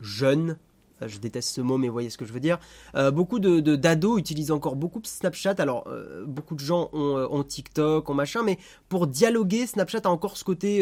[0.00, 0.58] jeunes,
[1.00, 2.58] je déteste ce mot mais voyez ce que je veux dire,
[2.96, 5.54] euh, beaucoup de d'ados utilisent encore beaucoup Snapchat.
[5.58, 10.36] Alors euh, beaucoup de gens ont, TikTok, ont machin, mais pour dialoguer, Snapchat a encore
[10.36, 10.80] ce côté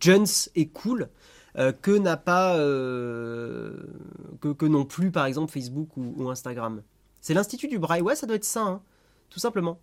[0.00, 1.10] jeunes et cool.
[1.82, 2.56] que n'a pas
[4.40, 6.80] que non plus par exemple Facebook ou Instagram.
[7.24, 8.02] C'est l'Institut du Braille.
[8.02, 8.82] Ouais, ça doit être ça, hein,
[9.30, 9.78] tout simplement.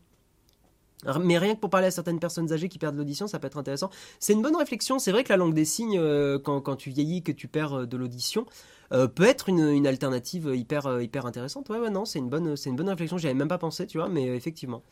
[1.23, 3.57] Mais rien que pour parler à certaines personnes âgées qui perdent l'audition, ça peut être
[3.57, 3.89] intéressant.
[4.19, 4.99] C'est une bonne réflexion.
[4.99, 7.85] C'est vrai que la langue des signes, euh, quand, tu vieillis, que tu perds euh,
[7.87, 8.45] de l'audition,
[8.93, 11.67] euh, peut être une, alternative hyper, hyper intéressante.
[11.69, 13.17] Ouais, ouais, non, c'est une bonne, c'est une bonne réflexion.
[13.17, 14.83] J'y avais même pas pensé, tu vois, mais effectivement.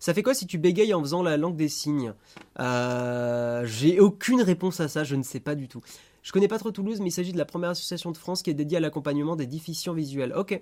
[0.00, 2.14] Ça fait quoi si tu bégayes en faisant la langue des signes?
[2.58, 5.82] J'ai aucune réponse à ça, je ne sais pas du tout.
[6.22, 8.50] Je connais pas trop Toulouse, mais il s'agit de la première association de France qui
[8.50, 10.32] est dédiée à l'accompagnement des déficients visuels.
[10.36, 10.60] Ok,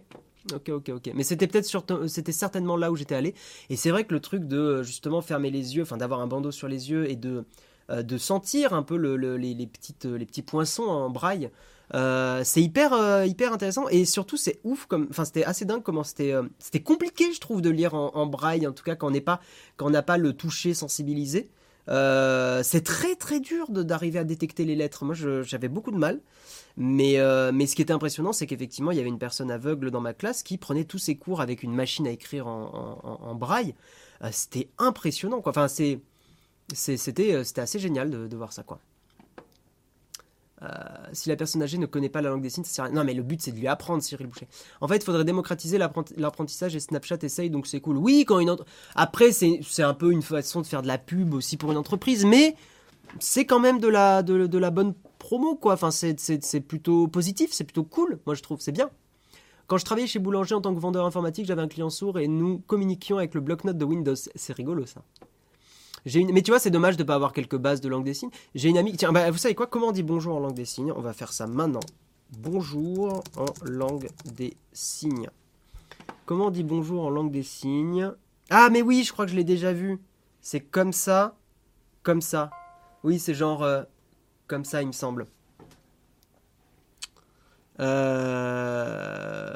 [0.55, 1.11] ok, ok, ok.
[1.15, 3.35] Mais c'était peut-être c'était certainement là où j'étais allé.
[3.69, 6.27] Et c'est vrai que le truc de euh, justement fermer les yeux, enfin d'avoir un
[6.27, 7.45] bandeau sur les yeux et de
[7.91, 11.51] euh, sentir un peu les, petites, les petits poinçons en braille.
[11.93, 16.05] Euh, c'est hyper hyper intéressant et surtout c'est ouf comme enfin c'était assez dingue comment
[16.05, 19.21] c'était c'était compliqué je trouve de lire en, en, braille en tout cas quand on
[19.21, 19.41] pas
[19.77, 21.51] quand on n'a pas le toucher sensibilisé
[21.91, 25.05] euh, c'est très très dur d'arriver à détecter les lettres.
[25.05, 26.21] Moi, j'avais beaucoup de mal.
[26.77, 29.91] Mais, euh, mais ce qui était impressionnant, c'est qu'effectivement, il y avait une personne aveugle
[29.91, 33.75] dans ma classe qui prenait tous ses cours avec une machine à écrire en, braille.
[34.23, 35.51] Euh, c'était impressionnant, quoi.
[35.51, 36.01] Enfin, c'était
[37.57, 38.79] assez génial de, de voir ça, quoi.
[40.63, 40.69] Euh,
[41.13, 42.91] si la personne âgée ne connaît pas la langue des signes, ça sert à.
[42.91, 44.47] Non, mais le but c'est de lui apprendre, Cyril Boucher.
[44.81, 47.97] En fait, il faudrait démocratiser l'apprentissage et Snapchat essaye, donc c'est cool.
[47.97, 48.55] Oui, quand une
[48.95, 52.25] après c'est un peu une façon de faire de la pub aussi pour une entreprise,
[52.25, 52.57] mais
[53.19, 55.75] c'est quand même de la de, la bonne promo quoi.
[55.75, 58.19] Enfin, c'est plutôt positif, c'est plutôt cool.
[58.27, 58.91] Moi, je trouve c'est bien.
[59.67, 62.27] Quand je travaillais chez Boulanger en tant que vendeur informatique, j'avais un client sourd et
[62.27, 64.17] nous communiquions avec le bloc-notes de Windows.
[64.35, 65.03] C'est rigolo ça.
[66.07, 68.31] Mais tu vois, c'est dommage de ne pas avoir quelques bases de langue des signes.
[68.55, 68.97] J'ai une amie.
[68.97, 70.93] Tiens, bah, vous savez quoi Comment on dit bonjour en langue des signes?
[70.93, 71.81] On va faire ça maintenant.
[72.39, 75.29] Bonjour en langue des signes.
[76.27, 78.13] Comment on dit bonjour en langue des signes?
[78.51, 80.01] Ah, mais oui, je crois que je l'ai déjà vu.
[80.41, 81.37] C'est comme ça,
[82.03, 82.51] comme ça.
[83.03, 83.83] Oui, c'est genre euh,
[84.47, 85.27] comme ça, il me semble.
[87.81, 89.51] Euh...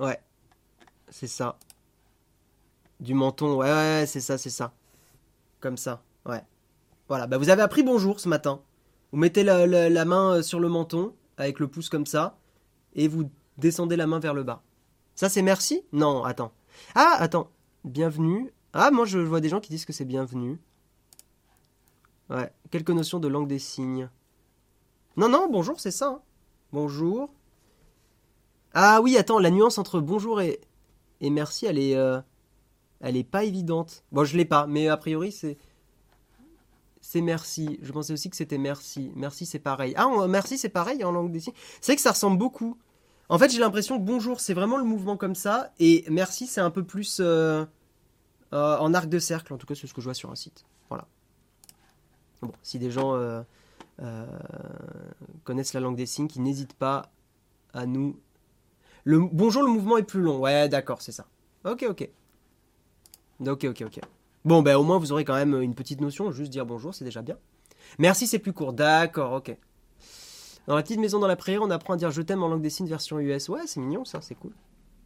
[0.00, 0.20] Ouais,
[1.08, 1.58] c'est ça.
[3.00, 4.72] Du menton, ouais, ouais c'est ça, c'est ça.
[5.66, 6.44] Comme ça, ouais.
[7.08, 8.62] Voilà, bah vous avez appris bonjour ce matin.
[9.10, 12.38] Vous mettez la, main sur le menton avec le pouce comme ça
[12.94, 14.62] et vous descendez la main vers le bas.
[15.16, 15.82] Ça c'est merci?
[15.90, 16.52] Non, attends.
[16.94, 17.50] Ah, attends.
[17.82, 18.52] Bienvenue.
[18.74, 20.60] Ah, moi je vois des gens qui disent que c'est bienvenue.
[22.30, 24.08] Ouais, quelques notions de langue des signes.
[25.16, 26.10] Non, non, bonjour, c'est ça.
[26.10, 26.22] Hein.
[26.70, 27.28] Bonjour.
[28.72, 30.60] Ah oui, attends, la nuance entre bonjour et,
[31.20, 32.20] et merci, elle est, euh,
[33.00, 34.04] elle est pas évidente.
[34.12, 35.56] Bon, je l'ai pas, mais a priori c'est,
[37.00, 37.78] c'est merci.
[37.82, 39.12] Je pensais aussi que c'était merci.
[39.14, 39.94] Merci, c'est pareil.
[39.96, 41.54] Ah, merci, c'est pareil en langue des signes.
[41.80, 42.78] C'est que ça ressemble beaucoup.
[43.28, 46.60] En fait, j'ai l'impression que bonjour, c'est vraiment le mouvement comme ça, et merci, c'est
[46.60, 47.64] un peu plus euh,
[48.52, 49.52] euh, en arc de cercle.
[49.52, 50.64] En tout cas, c'est ce que je vois sur un site.
[50.88, 51.08] Voilà.
[52.40, 53.18] Bon, si des gens
[55.42, 57.10] connaissent la langue des signes, qui n'hésitent pas
[57.74, 58.16] à nous
[59.06, 60.40] le bonjour, le mouvement est plus long.
[60.40, 61.26] Ouais, d'accord, c'est ça.
[61.64, 62.10] Ok, ok.
[63.40, 64.00] Ok, ok, ok.
[64.44, 66.30] Bon, ben au moins vous aurez quand même une petite notion.
[66.30, 67.36] Juste dire bonjour, c'est déjà bien.
[67.98, 68.72] Merci, c'est plus court.
[68.72, 69.56] D'accord, ok.
[70.66, 72.62] Dans la petite maison dans la prairie, on apprend à dire je t'aime en langue
[72.62, 73.48] des signes version US.
[73.48, 74.52] Ouais, c'est mignon ça, c'est cool.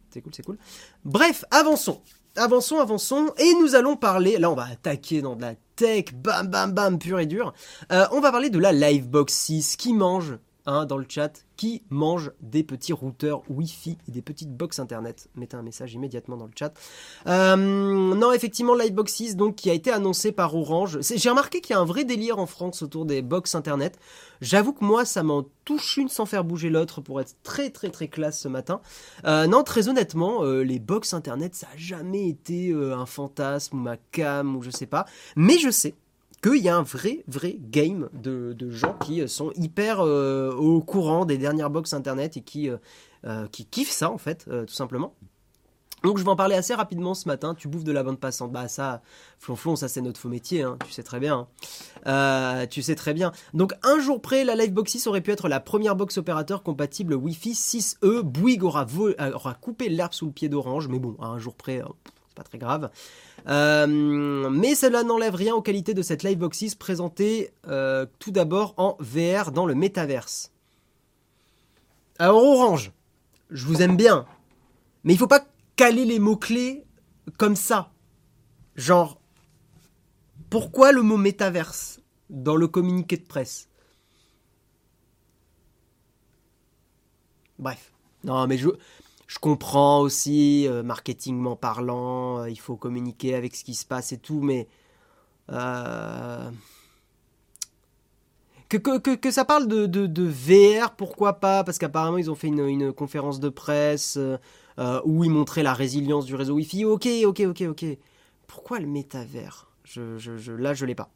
[0.09, 0.57] C'est cool, c'est cool.
[1.05, 2.01] Bref, avançons.
[2.35, 3.31] Avançons, avançons.
[3.37, 4.37] Et nous allons parler.
[4.37, 6.13] Là, on va attaquer dans de la tech.
[6.13, 7.53] Bam, bam, bam, pur et dur.
[7.91, 11.81] Euh, on va parler de la Livebox 6 qui mange Hein, dans le chat qui
[11.89, 15.27] mange des petits routeurs Wi-Fi et des petites box internet.
[15.33, 16.71] Mettez un message immédiatement dans le chat.
[17.25, 20.99] Euh, non, effectivement, Liveboxes, donc qui a été annoncé par Orange.
[21.01, 23.97] J'ai remarqué qu'il y a un vrai délire en France autour des box internet.
[24.39, 27.89] J'avoue que moi, ça m'en touche une sans faire bouger l'autre pour être très très
[27.89, 28.81] très classe ce matin.
[29.25, 33.81] Euh, non, très honnêtement, euh, les box internet, ça a jamais été un fantasme ou
[33.81, 35.07] ma cam ou je sais pas.
[35.35, 35.95] Mais je sais
[36.41, 41.25] qu'il y a un vrai, vrai game de, gens qui sont hyper euh, au courant
[41.25, 42.77] des dernières box internet et qui, euh,
[43.25, 45.13] euh, qui kiffent ça, en fait, tout simplement.
[46.03, 47.53] Donc je vais en parler assez rapidement ce matin.
[47.53, 48.51] Tu bouffes de la bande passante.
[48.51, 49.03] Bah ça,
[49.37, 50.63] flonflon, ça c'est notre faux métier.
[50.63, 50.79] Hein.
[50.83, 51.47] Tu sais très bien.
[52.07, 52.65] Hein.
[52.71, 53.31] tu sais très bien.
[53.53, 57.13] Donc un jour près, la Livebox 6 aurait pu être la première box opérateur compatible
[57.13, 58.21] Wi-Fi 6E.
[58.21, 58.87] Bouygues aura,
[59.35, 61.83] aura coupé l'herbe sous le pied d'Orange, mais bon, à un jour près,
[62.31, 62.89] c'est pas très grave.
[63.47, 68.73] Euh, mais cela n'enlève rien aux qualités de cette Livebox 6 présentée euh, tout d'abord
[68.77, 70.53] en VR dans le métaverse.
[72.19, 72.93] Alors Orange,
[73.49, 74.25] je vous aime bien,
[75.03, 76.85] mais il faut pas caler les mots-clés
[77.37, 77.91] comme ça.
[78.77, 79.19] Genre,
[80.49, 83.67] pourquoi le mot métaverse dans le communiqué de presse?
[87.59, 87.91] Bref.
[88.23, 88.69] Non, mais je,
[89.31, 94.11] je comprends aussi, euh, marketingment parlant, euh, il faut communiquer avec ce qui se passe
[94.11, 94.67] et tout, mais
[95.53, 96.51] euh,
[98.67, 101.63] que, que, que, ça parle de, de, VR, pourquoi pas?
[101.63, 104.19] Parce qu'apparemment ils ont fait une, conférence de presse
[105.05, 106.83] où ils montraient la résilience du réseau Wi-Fi.
[106.83, 107.85] Ok, ok, ok, ok.
[108.47, 109.71] Pourquoi le métavers?
[109.85, 111.09] Je, je, je, Là, je l'ai pas.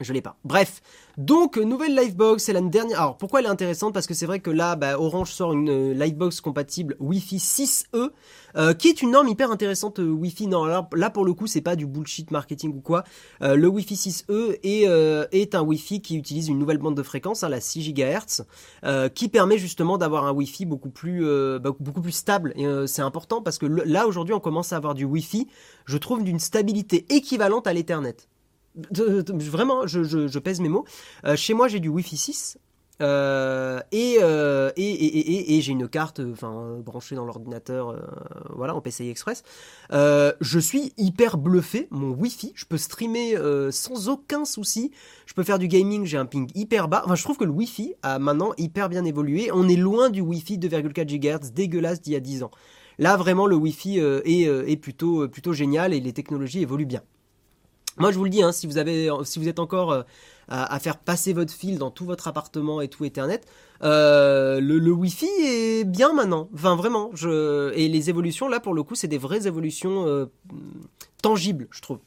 [0.00, 0.36] Je l'ai pas.
[0.44, 0.82] Bref,
[1.16, 3.00] donc nouvelle Livebox, c'est la dernière.
[3.00, 3.94] Alors pourquoi elle est intéressante?
[3.94, 8.10] Parce que c'est vrai que là, bah, Orange sort une euh, Livebox compatible Wi-Fi 6E,
[8.56, 10.48] euh, qui est une norme hyper intéressante euh, Wi-Fi.
[10.48, 13.04] Non, là, pour le coup, c'est pas du bullshit marketing ou quoi.
[13.40, 17.60] le Wi-Fi 6E est, un Wi-Fi qui utilise une nouvelle bande de fréquence, hein, la
[17.60, 18.44] 6 GHz,
[19.14, 21.24] qui permet justement d'avoir un Wi-Fi beaucoup plus,
[21.58, 21.70] bah,
[22.10, 22.54] stable.
[22.86, 25.48] C'est important parce que là aujourd'hui, on commence à avoir du Wi-Fi,
[25.86, 28.16] je trouve d'une stabilité équivalente à l'Ethernet
[28.76, 30.84] vraiment, je, pèse mes mots.
[31.24, 32.58] Euh, chez moi, j'ai du Wi-Fi 6.
[33.02, 37.94] Euh, euh, et, j'ai une carte branchée dans l'ordinateur
[38.48, 39.42] voilà en PCI Express.
[39.90, 42.52] Je suis hyper bluffé mon Wi-Fi.
[42.54, 43.36] Je peux streamer
[43.70, 44.92] sans aucun souci.
[45.26, 47.02] Je peux faire du gaming j'ai un ping hyper bas.
[47.04, 49.50] Enfin je trouve que le Wi-Fi a maintenant hyper bien évolué.
[49.52, 52.50] On est loin du Wi-Fi 2,4 GHz dégueulasse d'il y a 10 ans.
[52.98, 57.02] Là vraiment le Wi-Fi est, est plutôt, plutôt génial et les technologies évoluent bien
[57.98, 60.02] moi, je vous le dis, hein, si, vous êtes encore euh,
[60.48, 63.40] à, faire passer votre fil dans tout votre appartement et tout Ethernet,
[63.82, 66.48] euh, le, Wi-Fi est bien maintenant.
[66.54, 67.10] Enfin, vraiment.
[67.74, 70.26] Et les évolutions, là, pour le coup, c'est des vraies évolutions euh,
[71.22, 71.98] tangibles, je trouve.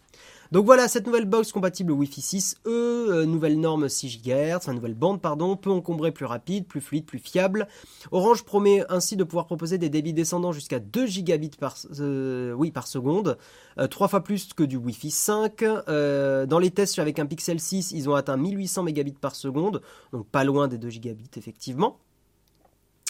[0.51, 4.95] Donc voilà, cette nouvelle box compatible Wi-Fi 6E, euh, nouvelle norme 6 GHz, enfin nouvelle
[4.95, 7.67] bande pardon, peut encombrer plus rapide, plus fluide, plus fiable.
[8.11, 12.71] Orange promet ainsi de pouvoir proposer des débits descendants jusqu'à 2 gigabits par, euh, oui,
[12.71, 13.37] par seconde,
[13.77, 15.63] euh, trois fois plus que du Wi-Fi 5.
[15.63, 19.81] dans les tests avec un Pixel 6, ils ont atteint 1800 mégabits par seconde,
[20.13, 21.99] donc pas loin des 2 gigabits effectivement.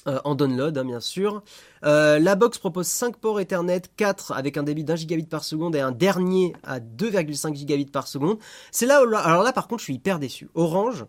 [0.08, 1.44] Euh, en download, hein, bien sûr.
[1.84, 5.76] Euh, la box propose 5 ports Ethernet, 4 avec un débit d'un gigabit par seconde
[5.76, 8.40] et un dernier à 2,5 gigabits par seconde.
[8.72, 10.50] C'est là, alors là par contre, je suis hyper déçu.
[10.56, 11.06] Orange,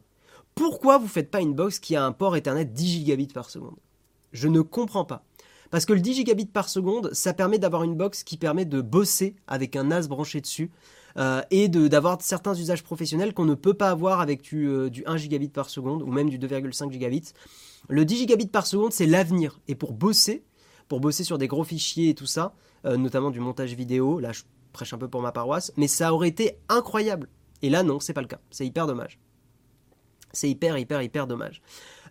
[0.57, 3.77] pourquoi vous faites pas une box qui a un port Ethernet 10 gigabits par seconde?
[4.33, 5.25] Je ne comprends pas.
[5.71, 8.81] Parce que le 10 gigabits par seconde, ça permet d'avoir une box qui permet de
[8.81, 10.71] bosser avec un NAS branché dessus.
[11.51, 15.49] Et d'avoir certains usages professionnels qu'on ne peut pas avoir avec du, du 1 gigabit
[15.49, 17.33] par seconde ou même du 2,5 gigabit.
[17.89, 19.61] Le 10 gigabits par seconde, c'est l'avenir.
[19.69, 20.45] Et pour bosser,
[20.89, 22.55] pour bosser sur des gros fichiers et tout ça,
[22.85, 24.43] notamment du montage vidéo, là je
[24.73, 27.29] prêche un peu pour ma paroisse, mais ça aurait été incroyable.
[27.63, 28.41] Et là, non, c'est pas le cas.
[28.51, 29.19] C'est hyper dommage.
[30.33, 31.61] C'est hyper, hyper, hyper dommage.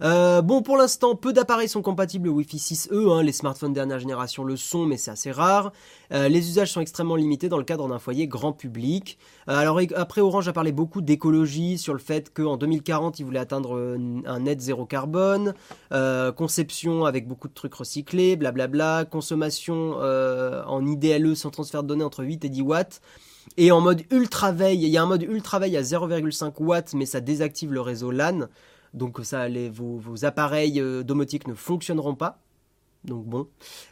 [0.02, 3.12] Euh, bon, pour l'instant, peu d'appareils sont compatibles Wi-Fi 6E.
[3.12, 3.24] Hein.
[3.24, 5.74] les smartphones dernière génération le sont, mais c'est assez rare.
[6.14, 9.18] Euh, les usages sont extrêmement limités dans le cadre d'un foyer grand public.
[9.50, 13.40] Euh, alors après, Orange a parlé beaucoup d'écologie, sur le fait qu'en 2040, ils voulaient
[13.40, 15.54] atteindre un net zéro carbone,
[16.36, 22.24] conception avec beaucoup de trucs recyclés, blablabla, consommation en IDLE sans transfert de données entre
[22.24, 23.02] 8 et 10 watts.
[23.58, 26.94] Et en mode ultra veille, il y a un mode ultra veille à 0,5 watts,
[26.94, 28.48] mais ça désactive le réseau LAN.
[28.94, 32.42] Donc ça, vos, appareils euh, domotiques ne fonctionneront pas.
[33.06, 33.48] Donc bon.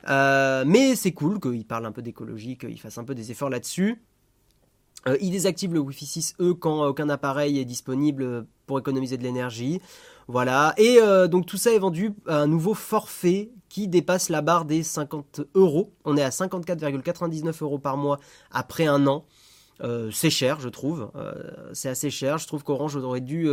[0.10, 3.50] Euh, mais c'est cool qu'il parle un peu d'écologie, qu'il fasse un peu des efforts
[3.50, 4.02] là-dessus.
[5.08, 9.80] Euh, il désactive le Wi-Fi 6E quand aucun appareil est disponible pour économiser de l'énergie.
[10.28, 10.74] Voilà.
[10.78, 14.84] Et donc tout ça est vendu à un nouveau forfait qui dépasse la barre des
[14.84, 15.94] 50 euros.
[16.04, 18.20] On est à 54,99 euros par mois
[18.52, 19.24] après un an.
[20.12, 21.10] c'est cher, je trouve.
[21.72, 22.40] c'est assez cher.
[22.40, 23.48] Je trouve qu'Orange aurait dû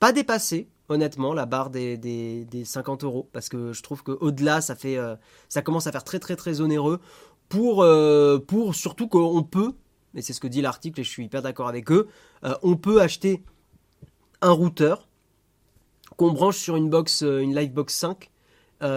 [0.00, 4.76] pas dépasser honnêtement la barre des, des, 50 euros parce que je trouve qu'au-delà ça
[4.84, 5.16] euh,
[5.48, 7.00] ça commence à faire très très très onéreux
[7.48, 9.72] pour, euh, pour surtout qu'on peut
[10.14, 12.08] et c'est ce que dit l'article et je suis hyper d'accord avec eux
[12.44, 13.42] euh, on peut acheter
[14.42, 15.08] un routeur
[16.16, 18.30] qu'on branche sur une box une Livebox 5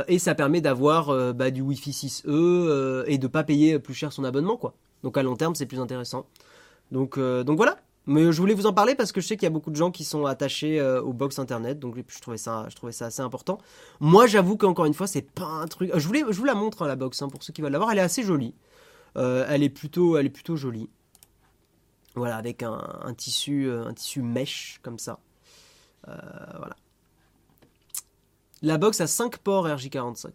[0.09, 4.25] et ça permet d'avoir bah, du Wi-Fi 6E et de pas payer plus cher son
[4.25, 4.75] abonnement quoi.
[5.01, 6.27] Donc à long terme c'est plus intéressant.
[6.91, 7.77] Donc donc voilà
[8.07, 9.75] mais je voulais vous en parler parce que je sais qu'il y a beaucoup de
[9.75, 13.07] gens qui sont attachés euh, aux box internet, donc je trouvais ça, je trouvais ça
[13.07, 13.59] assez important.
[13.99, 15.91] Moi, j'avoue qu'encore une fois, c'est pas un truc.
[15.93, 17.91] Je voulais, je vous la montre hein, la box hein, pour ceux qui veulent l'avoir.
[17.91, 18.55] Elle est assez jolie.
[19.17, 20.89] Euh, elle est plutôt, elle est plutôt jolie.
[22.15, 25.19] Voilà, avec un, tissu, euh, un tissu mèche comme ça.
[26.05, 26.77] voilà.
[28.61, 30.29] La box a 5 ports RJ45.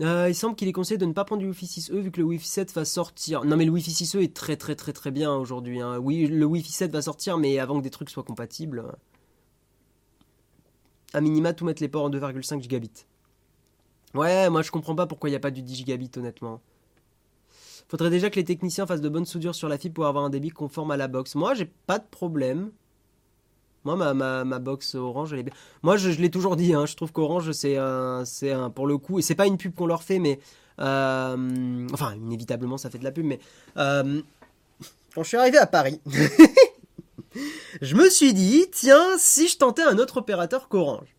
[0.00, 2.20] Euh, il semble qu'il est conseillé de ne pas prendre du Wi-Fi 6E vu que
[2.20, 3.44] le Wi-Fi 7 va sortir.
[3.44, 5.80] Non mais le Wi-Fi 6E est très très très très bien aujourd'hui.
[5.80, 5.98] Hein.
[5.98, 8.84] Oui, le Wi-Fi 7 va sortir mais avant que des trucs soient compatibles.
[11.12, 13.06] À minima tout mettre les ports en 2,5 gigabits.
[14.14, 16.60] Ouais, moi je comprends pas pourquoi il n'y a pas du 10 gigabits honnêtement.
[17.88, 20.30] Faudrait déjà que les techniciens fassent de bonnes soudures sur la fibre pour avoir un
[20.30, 21.36] débit conforme à la box.
[21.36, 22.72] Moi j'ai pas de problème.
[23.84, 25.54] Moi, ma, ma, box Orange, elle est bien.
[25.82, 29.18] Moi, je, l'ai toujours dit, hein, je trouve qu'Orange, c'est un, un, pour le coup,
[29.18, 30.40] et c'est pas une pub qu'on leur fait, mais.
[30.80, 33.38] Euh, enfin, inévitablement, ça fait de la pub, mais.
[33.76, 34.22] Euh,
[35.14, 36.00] quand je suis arrivé à Paris,
[37.82, 41.14] je me suis dit, tiens, si je tentais un autre opérateur qu'Orange.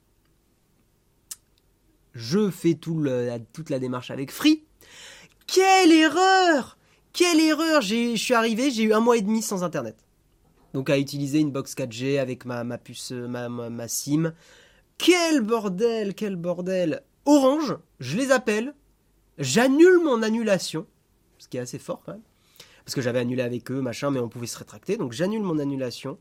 [2.14, 4.64] Je fais tout le, toute la démarche avec Free.
[5.48, 6.78] Quelle erreur
[7.14, 10.05] Quelle erreur Je suis arrivé, j'ai eu un mois et demi sans Internet
[10.76, 14.34] donc à utiliser une box 4G avec ma, puce, ma, ma, SIM.
[14.98, 18.76] Quel bordel, quel bordel Orange, je les appelle,
[19.38, 20.86] j'annule mon annulation,
[21.38, 22.22] ce qui est assez fort quand même,
[22.84, 25.60] parce que j'avais annulé avec eux, machin, mais on pouvait se rétracter, donc j'annule mon
[25.60, 26.18] annulation.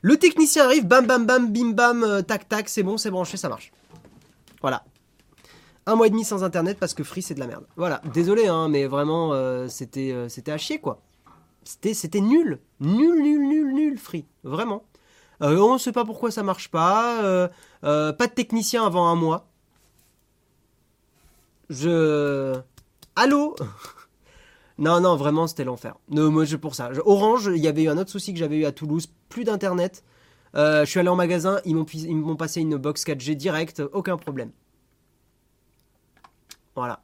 [0.00, 3.36] Le technicien arrive, bam bam bam, bim bam, euh, tac tac, c'est bon, c'est branché,
[3.36, 3.70] ça marche.
[4.62, 4.84] Voilà.
[5.86, 7.66] Un mois et demi sans internet parce que Free c'est de la merde.
[7.76, 11.00] Voilà, désolé, hein, mais vraiment, euh, c'était, euh, c'était à chier quoi.
[11.64, 12.60] C'était nul.
[12.80, 14.26] Nul, nul, nul, nul, Free.
[14.44, 14.84] Vraiment.
[15.42, 17.22] Euh, on ne sait pas pourquoi ça marche pas.
[17.24, 17.48] Euh,
[17.84, 19.48] euh, pas de technicien avant un mois.
[21.70, 22.54] Je.
[23.16, 23.56] Allô?
[24.78, 25.96] Non, non, vraiment, c'était l'enfer.
[26.08, 26.90] Moi, je pour ça.
[27.04, 29.06] Orange, il y avait eu un autre souci que j'avais eu à Toulouse.
[29.28, 30.02] Plus d'internet.
[30.54, 34.50] je suis allé en magasin, ils m'ont passé une box 4G direct, aucun problème.
[36.74, 37.00] Voilà.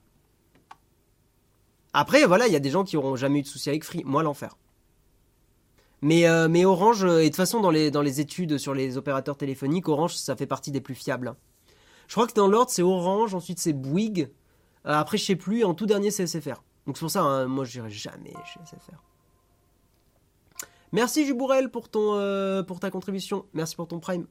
[1.92, 4.02] Après, voilà, il y a des gens qui auront jamais eu de soucis avec Free.
[4.04, 4.56] Moi, l'enfer.
[6.00, 9.88] Mais, euh, Orange, euh, et de toute façon, dans les, études sur les opérateurs téléphoniques,
[9.88, 11.34] Orange, ça fait partie des plus fiables.
[12.06, 14.30] Je crois que dans l'ordre, c'est Orange, ensuite c'est Bouygues.
[14.86, 16.62] Euh, après, je sais plus, et en tout dernier, c'est SFR.
[16.86, 19.02] Donc c'est pour ça, hein, moi, je n'irai jamais chez SFR.
[20.92, 23.44] Merci Jubourel pour, ton, pour ta contribution.
[23.52, 24.26] Merci pour ton prime.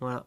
[0.00, 0.26] Voilà.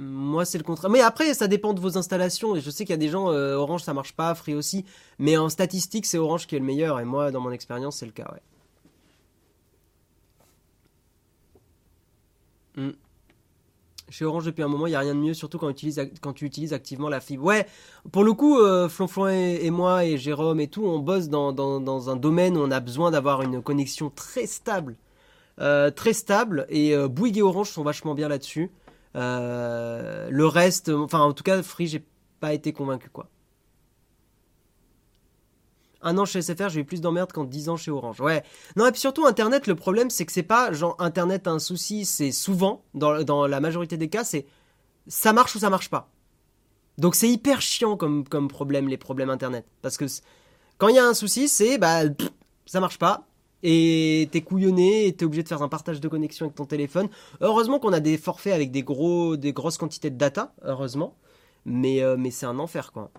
[0.00, 0.90] Moi, c'est le contraire.
[0.90, 2.56] Mais après, ça dépend de vos installations.
[2.56, 4.86] Et je sais qu'il y a des gens, euh, Orange, ça marche pas, Free aussi.
[5.18, 6.98] Mais en statistique, c'est Orange qui est le meilleur.
[7.00, 8.40] Et moi, dans mon expérience, c'est le cas, ouais.
[12.82, 12.92] Hmm.
[14.08, 16.72] Chez Orange, depuis un moment, il n'y a rien de mieux, surtout quand, tu utilises
[16.72, 17.44] activement la fibre.
[17.44, 17.66] Ouais,
[18.10, 22.16] pour le coup, euh, Flonflon et, moi, et Jérôme et tout, on bosse dans, un
[22.16, 24.96] domaine où on a besoin d'avoir une connexion très stable.
[25.60, 26.66] Euh, très stable.
[26.70, 28.70] Et Bouygues et Orange sont vachement bien là-dessus.
[29.16, 32.04] Euh, le reste, enfin en tout cas, Free, j'ai
[32.38, 33.28] pas été convaincu quoi.
[36.02, 38.20] Un an chez SFR, j'ai eu plus d'emmerdes qu'en 10 ans chez Orange.
[38.20, 38.42] Ouais.
[38.76, 41.58] Non, et puis surtout, Internet, le problème, c'est que c'est pas genre Internet a un
[41.58, 44.46] souci, c'est souvent, dans, dans la majorité des cas, c'est
[45.08, 46.10] ça marche ou ça marche pas.
[46.98, 49.66] Donc c'est hyper chiant comme, comme problème, les problèmes Internet.
[49.82, 50.04] Parce que
[50.78, 52.02] quand il y a un souci, c'est bah
[52.66, 53.26] ça marche pas.
[53.62, 57.08] Et t'es couillonné et t'es obligé de faire un partage de connexion avec ton téléphone.
[57.40, 61.14] Heureusement qu'on a des forfaits avec des, gros, des grosses quantités de data, heureusement.
[61.66, 63.10] Mais, euh, mais c'est un enfer, quoi.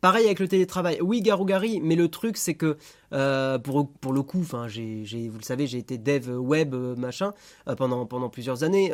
[0.00, 0.98] Pareil avec le télétravail.
[1.02, 2.78] Oui, Garougari, mais le truc, c'est que
[3.12, 6.96] euh, pour, pour le coup, enfin, j'ai, vous le savez, j'ai été dev web, euh,
[6.96, 7.34] machin,
[7.76, 8.92] pendant, pendant plusieurs années.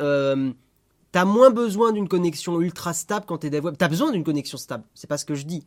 [1.12, 3.76] T'as moins besoin d'une connexion ultra stable quand t'es dev web.
[3.78, 5.66] T'as besoin d'une connexion stable, c'est pas ce que je dis.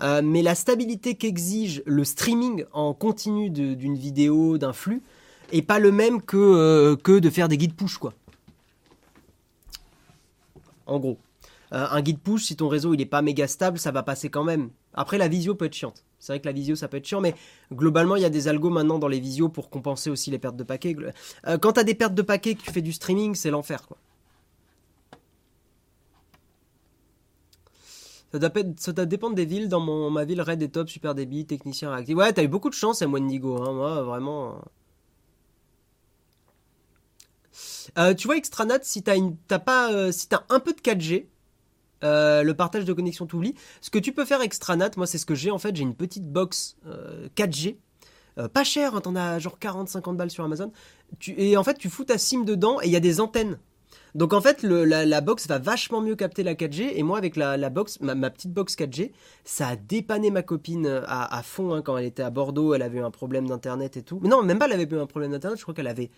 [0.00, 5.02] Mais la stabilité qu'exige le streaming en continu d'une vidéo, d'un flux,
[5.52, 8.12] est pas le même que, que de faire des guides push, quoi
[10.88, 11.18] en gros.
[11.72, 14.30] Euh, un guide push, si ton réseau il est pas méga stable, ça va passer
[14.30, 14.70] quand même.
[14.94, 16.04] Après, la visio peut être chiante.
[16.18, 17.34] C'est vrai que la visio ça peut être chiant, mais
[17.72, 20.56] globalement, il y a des algos maintenant dans les visios pour compenser aussi les pertes
[20.56, 20.96] de paquets.
[21.46, 23.86] Euh, quand tu as des pertes de paquets que tu fais du streaming, c'est l'enfer
[23.86, 23.98] quoi.
[28.32, 29.68] Ça doit, dépendre des villes.
[29.68, 32.16] Dans mon, ma ville, Red est top, super débit, technicien réactif.
[32.16, 33.62] Ouais, t'as eu beaucoup de chance, Wendigo.
[33.62, 34.60] Hein, moi, vraiment.
[37.96, 41.26] Euh, tu vois, Extranat, si t'as pas, euh, si t'as un peu de 4G,
[42.04, 43.54] euh, le partage de connexion t'oublie.
[43.80, 45.96] Ce que tu peux faire Extranat, moi c'est ce que j'ai en fait, j'ai une
[45.96, 46.76] petite box
[47.34, 47.78] 4G.
[48.52, 50.70] pas cher, hein, t'en as genre 40-50 balles sur Amazon.
[51.26, 53.58] et en fait, tu fous ta SIM dedans et il y a des antennes.
[54.18, 56.90] Donc en fait, la, box va vachement mieux capter la 4G.
[56.96, 59.12] Et moi, avec la, box, ma, petite box 4G,
[59.44, 62.74] ça a dépanné ma copine à, fond hein, quand elle était à Bordeaux.
[62.74, 64.18] Elle avait eu un problème d'internet et tout.
[64.20, 65.56] Mais non, même pas, elle avait eu un problème d'internet.
[65.56, 66.10] Je crois qu'elle avait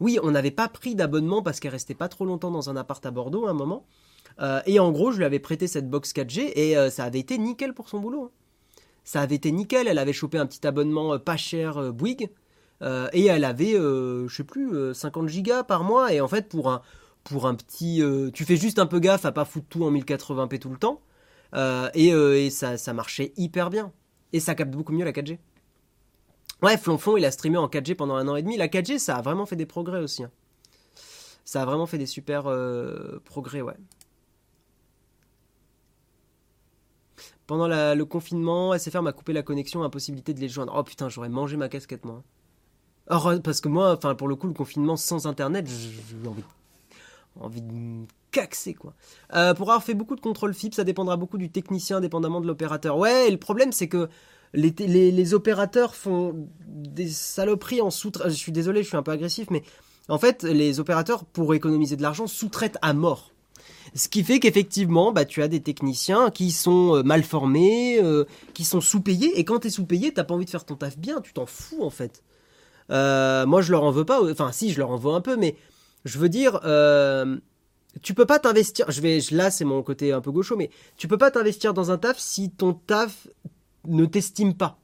[0.00, 3.04] oui, on n'avait pas pris d'abonnement parce qu'elle restait pas trop longtemps dans un appart
[3.06, 3.86] à Bordeaux à un moment.
[4.40, 7.20] Euh, et en gros, je lui avais prêté cette box 4G et euh, ça avait
[7.20, 8.24] été nickel pour son boulot.
[8.24, 8.30] Hein.
[9.04, 9.86] Ça avait été nickel.
[9.86, 12.28] Elle avait chopé un petit abonnement euh, pas cher Bouygues
[13.12, 16.12] et elle avait, je sais plus, 50 gigas par mois.
[16.12, 16.82] Et en fait, pour un
[17.28, 18.02] pour un petit,
[18.32, 21.00] tu fais juste un peu gaffe à pas foutre tout en 1080p tout le temps.
[21.94, 23.92] et, et ça, ça marchait hyper bien.
[24.32, 25.38] Et ça capte beaucoup mieux la 4G.
[26.62, 28.56] Ouais, Flonfon, il a streamé en 4G pendant un an et demi.
[28.56, 30.24] La 4G, ça a vraiment fait des progrès aussi.
[30.24, 30.30] Hein.
[31.44, 33.76] Ça a vraiment fait des super euh, progrès, ouais.
[37.46, 40.74] Pendant le confinement, SFR m'a coupé la connexion, impossibilité de les joindre.
[40.76, 42.24] Oh putain, j'aurais mangé ma casquette, moi.
[43.06, 46.42] parce que moi, enfin, pour le coup, le confinement sans internet, j'ai envie,
[47.40, 48.06] envie de me
[48.36, 48.94] caxer, quoi.
[49.34, 52.46] Euh, pour avoir fait beaucoup de contrôle FIP, ça dépendra beaucoup du technicien, dépendamment de
[52.46, 52.98] l'opérateur.
[52.98, 54.08] Ouais, et le problème, c'est que
[54.52, 59.48] les, opérateurs font des saloperies en sous Je suis désolé, je suis un peu agressif,
[59.50, 59.62] mais
[60.08, 63.32] en fait, les opérateurs, pour économiser de l'argent, sous-traitent à mort.
[63.94, 68.24] Ce qui fait qu'effectivement, bah, tu as des techniciens qui sont euh, mal formés, euh,
[68.52, 70.98] qui sont sous-payés, et quand tu es sous-payé, t'as pas envie de faire ton taf
[70.98, 72.22] bien, tu t'en fous en fait.
[72.88, 75.56] Moi, je leur en veux pas, enfin, si, je leur en veux un peu, mais
[76.06, 76.60] je veux dire,
[78.02, 81.08] tu peux pas t'investir, je vais, là, c'est mon côté un peu gaucho, mais tu
[81.08, 83.28] peux pas t'investir dans un taf si ton taf
[83.86, 84.78] ne t'estime pas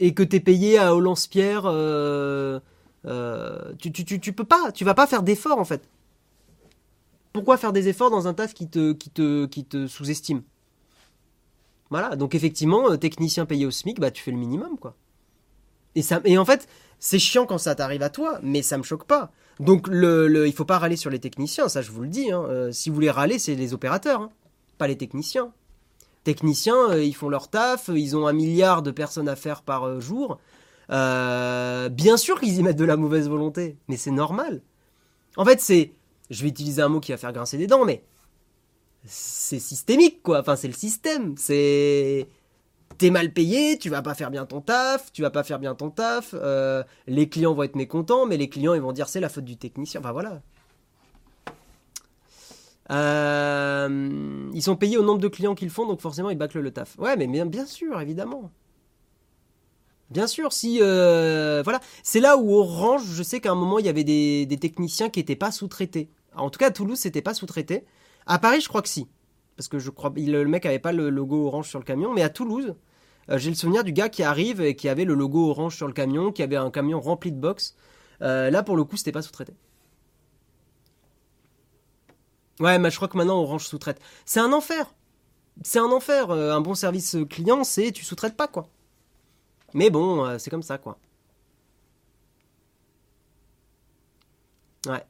[0.00, 2.58] et que t'es payé à au pierre euh,
[3.06, 5.88] euh, tu, tu, peux pas, tu vas pas faire d'efforts en fait.
[7.32, 10.42] Pourquoi faire des efforts dans un taf qui te, qui te, qui te sous-estime?
[11.90, 14.96] Voilà, donc effectivement, euh, technicien payé au SMIC, bah tu fais le minimum quoi.
[15.94, 16.68] Et, ça, et en fait,
[16.98, 19.32] c'est chiant quand ça t'arrive à toi, mais ça me choque pas.
[19.58, 22.30] Donc le, le, il faut pas râler sur les techniciens, ça je vous le dis.
[22.30, 22.70] Hein.
[22.72, 24.30] si vous voulez râler, c'est les opérateurs, hein,
[24.78, 25.52] pas les techniciens
[26.24, 29.84] techniciens, euh, ils font leur taf, ils ont un milliard de personnes à faire par
[29.84, 30.38] euh, jour.
[30.90, 34.62] Euh, bien sûr qu'ils y mettent de la mauvaise volonté, mais c'est normal.
[35.36, 35.92] En fait, c'est,
[36.30, 38.04] je vais utiliser un mot qui va faire grincer des dents, mais
[39.04, 40.40] c'est systémique, quoi.
[40.40, 41.34] Enfin, c'est le système.
[41.36, 42.28] C'est,
[42.98, 45.74] t'es mal payé, tu vas pas faire bien ton taf, tu vas pas faire bien
[45.74, 46.34] ton taf.
[47.06, 49.56] les clients vont être mécontents, mais les clients ils vont dire c'est la faute du
[49.56, 50.00] technicien.
[50.00, 50.40] Enfin voilà.
[52.90, 56.70] Euh, ils sont payés au nombre de clients qu'ils font, donc forcément ils bâclent le
[56.72, 56.98] taf.
[56.98, 58.50] Ouais, mais bien, sûr, évidemment.
[60.10, 63.86] Bien sûr, si euh, voilà, c'est là où Orange, je sais qu'à un moment il
[63.86, 66.10] y avait des, techniciens qui n'étaient pas sous-traités.
[66.34, 67.84] En tout cas, à Toulouse, c'était pas sous-traité.
[68.26, 69.06] À Paris, je crois que si,
[69.60, 72.22] parce que je crois le mec avait pas le logo Orange sur le camion, mais
[72.22, 72.74] à Toulouse,
[73.28, 75.86] euh, j'ai le souvenir du gars qui arrive et qui avait le logo Orange sur
[75.86, 77.76] le camion, qui avait un camion rempli de box.
[78.20, 79.52] là, pour le coup, c'était pas sous-traité.
[82.58, 84.00] Ouais, mais je crois que maintenant Orange sous-traite.
[84.24, 84.94] C'est un enfer.
[85.62, 86.30] C'est un enfer.
[86.30, 88.70] Euh, un bon service client, c'est tu sous-traites pas, quoi.
[89.74, 90.98] Mais bon, euh, c'est comme ça, quoi.
[94.86, 95.04] Ouais.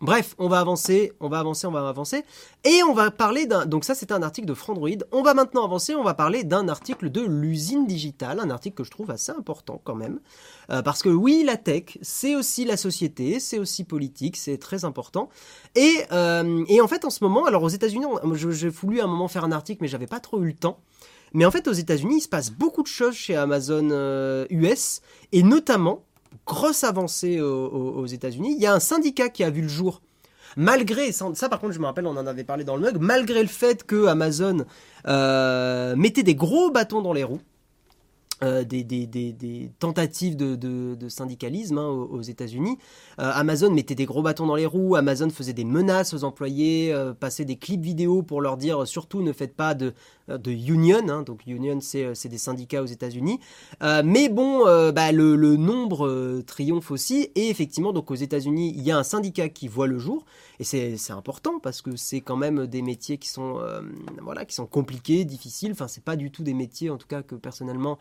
[0.00, 2.22] Bref, on va avancer, on va avancer, on va avancer.
[2.64, 3.64] Et on va parler d'un...
[3.64, 4.90] Donc ça, c'était un article de Frandroid.
[5.10, 8.84] On va maintenant avancer, on va parler d'un article de l'usine digitale, un article que
[8.84, 10.20] je trouve assez important quand même.
[10.70, 14.84] Euh, parce que oui, la tech, c'est aussi la société, c'est aussi politique, c'est très
[14.84, 15.30] important.
[15.74, 18.04] Et, euh, en fait, en ce moment, alors aux États-Unis,
[18.50, 20.78] j'ai voulu à un moment faire un article, mais j'avais pas trop eu le temps.
[21.32, 24.46] Mais en fait, aux États-Unis, il se passe beaucoup de choses chez Amazon US, euh,
[25.32, 26.02] et notamment
[26.46, 28.54] grosse avancée aux, États-Unis.
[28.56, 30.00] Il y a un syndicat qui a vu le jour.
[30.56, 33.42] Malgré, ça, par contre je me rappelle, on en avait parlé dans le mug, malgré
[33.42, 34.64] le fait que Amazon
[35.06, 37.42] euh, mettait des gros bâtons dans les roues,
[38.42, 42.78] euh, des, tentatives de, syndicalisme hein, aux, États-Unis.
[43.18, 46.94] Euh, Amazon mettait des gros bâtons dans les roues, Amazon faisait des menaces aux employés,
[47.20, 49.92] passait des clips vidéo pour leur dire surtout ne faites pas de,
[50.28, 51.08] de union.
[51.08, 51.22] Hein.
[51.22, 53.40] donc union c'est des syndicats aux États-Unis.
[54.04, 57.30] mais bon, bah, le, nombre triomphe aussi.
[57.34, 60.24] Et effectivement, donc aux États-Unis, il y a un syndicat qui voit le jour.
[60.58, 63.60] Et c'est important parce que c'est quand même des métiers qui sont,
[64.22, 65.72] voilà, qui sont compliqués, difficiles.
[65.72, 67.98] Enfin, c'est pas du tout des métiers, en tout cas, que personnellement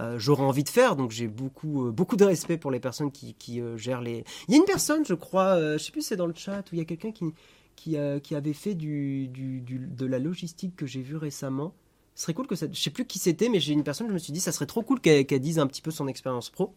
[0.00, 0.96] euh, j'aurais envie de faire.
[0.96, 4.24] Donc j'ai beaucoup, euh, beaucoup de respect pour les personnes qui, euh, gèrent les.
[4.48, 6.60] Il y a une personne, je crois, je sais plus si c'est dans le chat,
[6.60, 7.24] où il y a quelqu'un qui,
[7.76, 11.74] qui, avait fait du, de la logistique que j'ai vu récemment.
[12.14, 12.66] Ce serait cool que ça.
[12.72, 14.66] Je sais plus qui c'était, mais j'ai une personne, je me suis dit, ça serait
[14.66, 16.74] trop cool qu'elle dise un petit peu son expérience pro.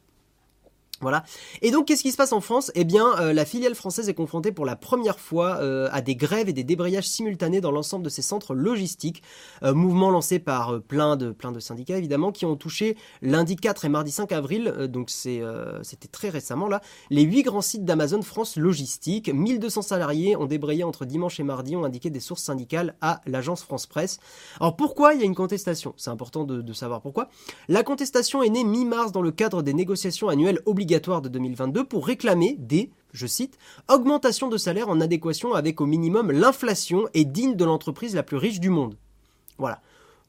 [1.02, 1.24] Voilà.
[1.62, 2.72] Et donc, qu'est-ce qui se passe en France?
[2.76, 6.16] Eh bien, euh, la filiale française est confrontée pour la première fois euh, à des
[6.16, 9.24] grèves et des débrayages simultanés dans l'ensemble de ses centres logistiques.
[9.64, 13.86] Euh, mouvement lancé par plein de plein de syndicats évidemment qui ont touché lundi 4
[13.86, 14.74] et mardi 5 avril.
[14.90, 15.42] donc c'est
[15.84, 16.82] c'était très récemment là.
[17.10, 21.76] Les huit grands sites d'Amazon France Logistique, 1200 salariés ont débrayé entre dimanche et mardi,
[21.76, 24.20] ont indiqué des sources syndicales à l'agence France Presse.
[24.60, 25.94] Alors pourquoi il y a une contestation?
[25.98, 27.30] C'est important de, de savoir pourquoi.
[27.68, 32.08] La contestation est née mi-mars dans le cadre des négociations annuelles obligatoires de 2022 pour
[32.08, 37.56] réclamer des, je cite, augmentations de salaire en adéquation avec au minimum l'inflation et digne
[37.56, 38.96] de l'entreprise la plus riche du monde.
[39.58, 39.82] Voilà.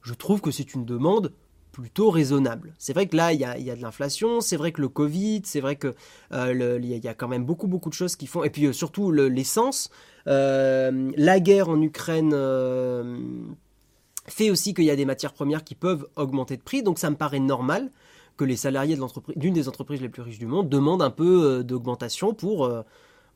[0.03, 1.33] Je trouve que c'est une demande
[1.73, 2.75] plutôt raisonnable.
[2.79, 5.61] C'est vrai que là, il y a, de l'inflation, c'est vrai que le Covid, c'est
[5.61, 5.95] vrai que
[6.33, 8.73] euh, il y, a quand même beaucoup beaucoup de choses qui font, et puis euh,
[8.73, 9.91] surtout l'essence,
[10.27, 12.35] euh, la guerre en Ukraine
[14.27, 17.09] fait aussi qu'il y a des matières premières qui peuvent augmenter de prix, donc ça
[17.09, 17.91] me paraît normal
[18.41, 21.11] que les salariés de l'entreprise, d'une des entreprises les plus riches du monde demandent un
[21.11, 22.81] peu euh, d'augmentation pour, euh,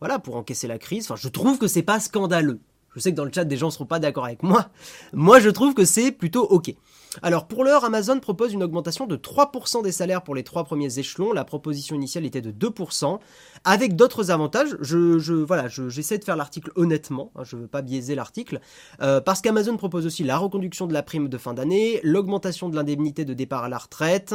[0.00, 1.04] voilà, pour encaisser la crise.
[1.04, 2.58] Enfin, je trouve que c'est pas scandaleux.
[2.94, 4.70] Je sais que dans le chat des gens ne seront pas d'accord avec moi.
[5.12, 6.74] Moi, je trouve que c'est plutôt ok.
[7.22, 10.98] Alors pour l'heure, Amazon propose une augmentation de 3% des salaires pour les trois premiers
[10.98, 11.32] échelons.
[11.32, 13.18] La proposition initiale était de 2%,
[13.64, 14.76] avec d'autres avantages.
[14.80, 17.30] Je, voilà, j'essaie de faire l'article honnêtement.
[17.36, 18.60] Hein, je ne veux pas biaiser l'article,
[19.02, 22.76] euh, parce qu'Amazon propose aussi la reconduction de la prime de fin d'année, l'augmentation de
[22.76, 24.34] l'indemnité de départ à la retraite.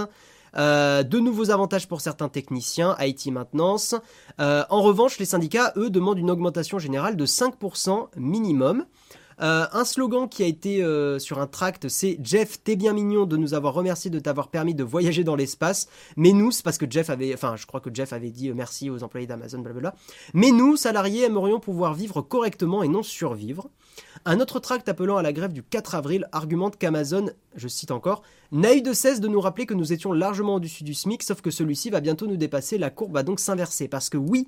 [0.57, 3.95] Euh, de nouveaux avantages pour certains techniciens, IT maintenance.
[4.39, 8.85] Euh, en revanche, les syndicats, eux, demandent une augmentation générale de 5% minimum.
[9.41, 10.85] Euh, un slogan qui a été
[11.19, 14.75] sur un tract, c'est Jeff, t'es bien mignon de nous avoir remercié de t'avoir permis
[14.75, 15.87] de voyager dans l'espace.
[16.17, 18.89] Mais nous, c'est parce que Jeff avait, enfin, je crois que Jeff avait dit merci
[18.89, 19.95] aux employés d'Amazon, blablabla.
[20.33, 23.69] Mais nous, salariés, aimerions pouvoir vivre correctement et non survivre.
[24.25, 28.21] Un autre tract appelant à la grève du 4 avril argumente qu'Amazon, je cite encore,
[28.51, 31.41] n'a eu de cesse de nous rappeler que nous étions largement au-dessus du SMIC, sauf
[31.41, 33.87] que celui-ci va bientôt nous dépasser, la courbe va donc s'inverser.
[33.87, 34.47] Parce que oui,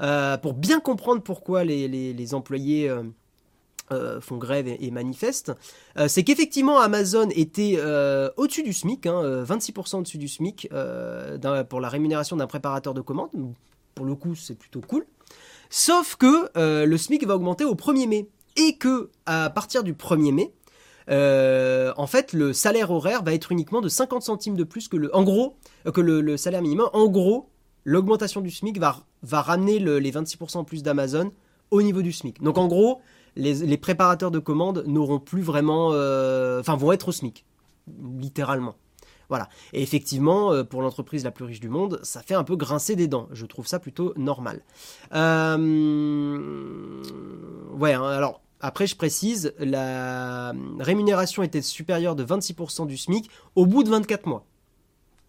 [0.00, 2.88] euh, pour bien comprendre pourquoi les, employés...
[2.88, 3.02] Euh,
[3.90, 5.52] euh, font grève et, manifestent,
[6.06, 7.78] c'est qu'effectivement Amazon était
[8.38, 10.68] au-dessus du SMIC, 26% hein, au-dessus du SMIC
[11.68, 13.28] pour la rémunération d'un préparateur de commande.
[13.94, 15.04] Pour le coup, c'est plutôt cool.
[15.68, 16.48] Sauf que
[16.86, 20.52] le SMIC va augmenter au 1er mai et que à partir du 1er mai,
[21.10, 24.96] euh, en fait, le salaire horaire va être uniquement de 50 centimes de plus que
[25.90, 26.88] que le, salaire minimum.
[26.92, 27.48] En gros,
[27.84, 31.30] l'augmentation du SMIC va, va ramener les 26% en plus d'Amazon
[31.70, 32.42] au niveau du SMIC.
[32.42, 33.00] Donc en gros,
[33.36, 37.44] les, préparateurs de commandes n'auront plus vraiment, euh, enfin vont être au SMIC,
[38.18, 38.76] littéralement.
[39.32, 39.48] Voilà.
[39.72, 42.96] Et effectivement, euh, pour l'entreprise la plus riche du monde, ça fait un peu grincer
[42.96, 43.28] des dents.
[43.32, 44.60] Je trouve ça plutôt normal.
[45.14, 47.02] Euh...
[47.72, 53.64] Ouais, hein, alors après, je précise, la rémunération était supérieure de 26% du SMIC au
[53.64, 54.44] bout de 24 mois.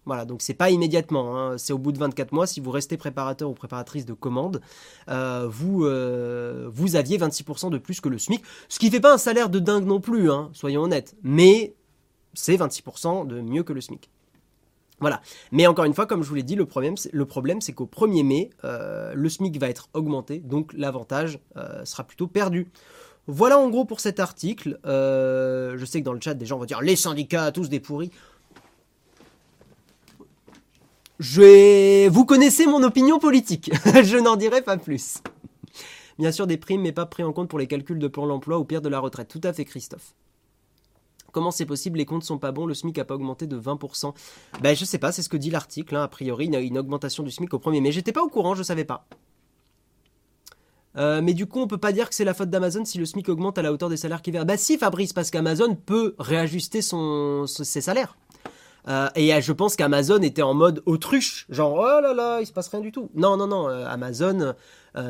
[0.04, 1.56] Voilà, donc c'est pas immédiatement, hein.
[1.56, 4.60] c'est au bout de 24 mois, si vous restez préparateur ou préparatrice de commande,
[5.08, 9.48] euh, vous, aviez 26% de plus que le SMIC, ce qui fait pas un salaire
[9.48, 11.74] de dingue non plus, hein, soyons honnêtes, mais
[12.34, 14.10] c'est 26% de mieux que le SMIC.
[15.00, 15.20] Voilà.
[15.52, 16.96] Mais encore une fois, comme je vous l'ai dit, le problème,
[17.60, 22.26] c'est qu'au 1er mai, euh, le SMIC va être augmenté, donc l'avantage euh, sera plutôt
[22.26, 22.68] perdu.
[23.26, 24.78] Voilà en gros pour cet article.
[24.86, 27.80] Euh, je sais que dans le chat, des gens vont dire les syndicats, tous des
[27.80, 28.10] pourris.
[31.18, 33.70] Je Vous connaissez mon opinion politique.
[34.02, 35.18] je n'en dirai pas plus.
[36.18, 38.58] Bien sûr des primes, mais pas pris en compte pour les calculs de plan l'emploi
[38.58, 39.28] ou pire de la retraite.
[39.28, 40.14] Tout à fait, Christophe.
[41.34, 44.14] Comment c'est possible Les comptes sont pas bons, le SMIC a pas augmenté de 20%.
[44.62, 45.96] Ben je sais pas, c'est ce que dit l'article.
[45.96, 46.04] Hein.
[46.04, 47.80] A priori, a une augmentation du SMIC au premier.
[47.80, 49.08] Mais j'étais pas au courant, je savais pas.
[50.96, 53.04] Euh, mais du coup, on peut pas dire que c'est la faute d'Amazon si le
[53.04, 54.44] SMIC augmente à la hauteur des salaires qui viennent.
[54.44, 58.16] Bah si, Fabrice, parce qu'Amazon peut réajuster ses salaires.
[58.86, 62.46] Euh, et euh, je pense qu'Amazon était en mode autruche, genre oh là là, il
[62.46, 63.10] se passe rien du tout.
[63.16, 64.54] Non, non, non, Amazon.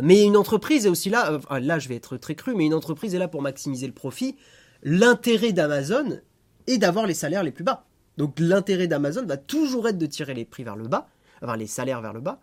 [0.03, 1.39] mais une entreprise est aussi là.
[1.51, 4.37] là, je vais être très cru, mais une entreprise est là pour maximiser le profit.
[4.85, 6.21] L'intérêt d'Amazon
[6.67, 7.87] est d'avoir les salaires les plus bas.
[8.17, 11.09] Donc l'intérêt d'Amazon va toujours être de tirer les prix vers le bas,
[11.41, 12.39] avoir les salaires vers le bas,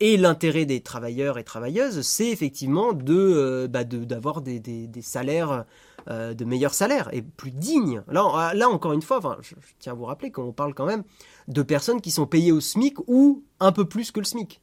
[0.00, 5.64] et l'intérêt des travailleurs et travailleuses, c'est effectivement de euh, bah, d'avoir des, des, salaires,
[6.08, 8.02] euh, de meilleurs salaires et plus dignes.
[8.06, 11.02] Là, encore une fois, enfin, je, tiens à vous rappeler qu'on parle quand même
[11.48, 14.60] de personnes qui sont payées au SMIC ou un peu plus que le SMIC.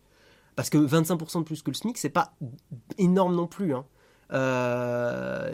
[0.56, 2.34] Parce que 25% de plus que le SMIC, c'est pas
[2.98, 3.74] énorme non plus.
[3.74, 3.86] Hein.
[4.32, 5.52] Euh,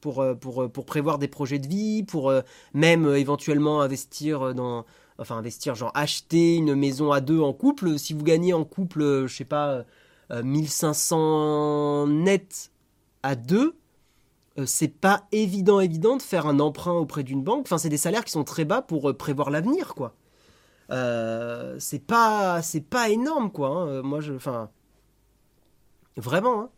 [0.00, 2.32] pour, pour, pour prévoir des projets de vie, pour
[2.74, 4.84] même éventuellement investir dans,
[5.18, 9.02] enfin investir, genre acheter une maison à deux en couple, si vous gagnez en couple,
[9.02, 9.84] euh, je sais pas,
[10.30, 12.70] 1500 euh, net
[13.22, 13.76] à deux,
[14.58, 17.62] euh, c'est pas évident, évident de faire un emprunt auprès d'une banque.
[17.66, 20.14] Enfin, c'est des salaires qui sont très bas pour prévoir l'avenir, quoi.
[21.80, 23.68] c'est pas, c'est pas énorme, quoi.
[23.70, 24.02] Hein.
[24.02, 24.70] Moi, je, enfin,
[26.16, 26.62] vraiment.
[26.62, 26.70] Hein.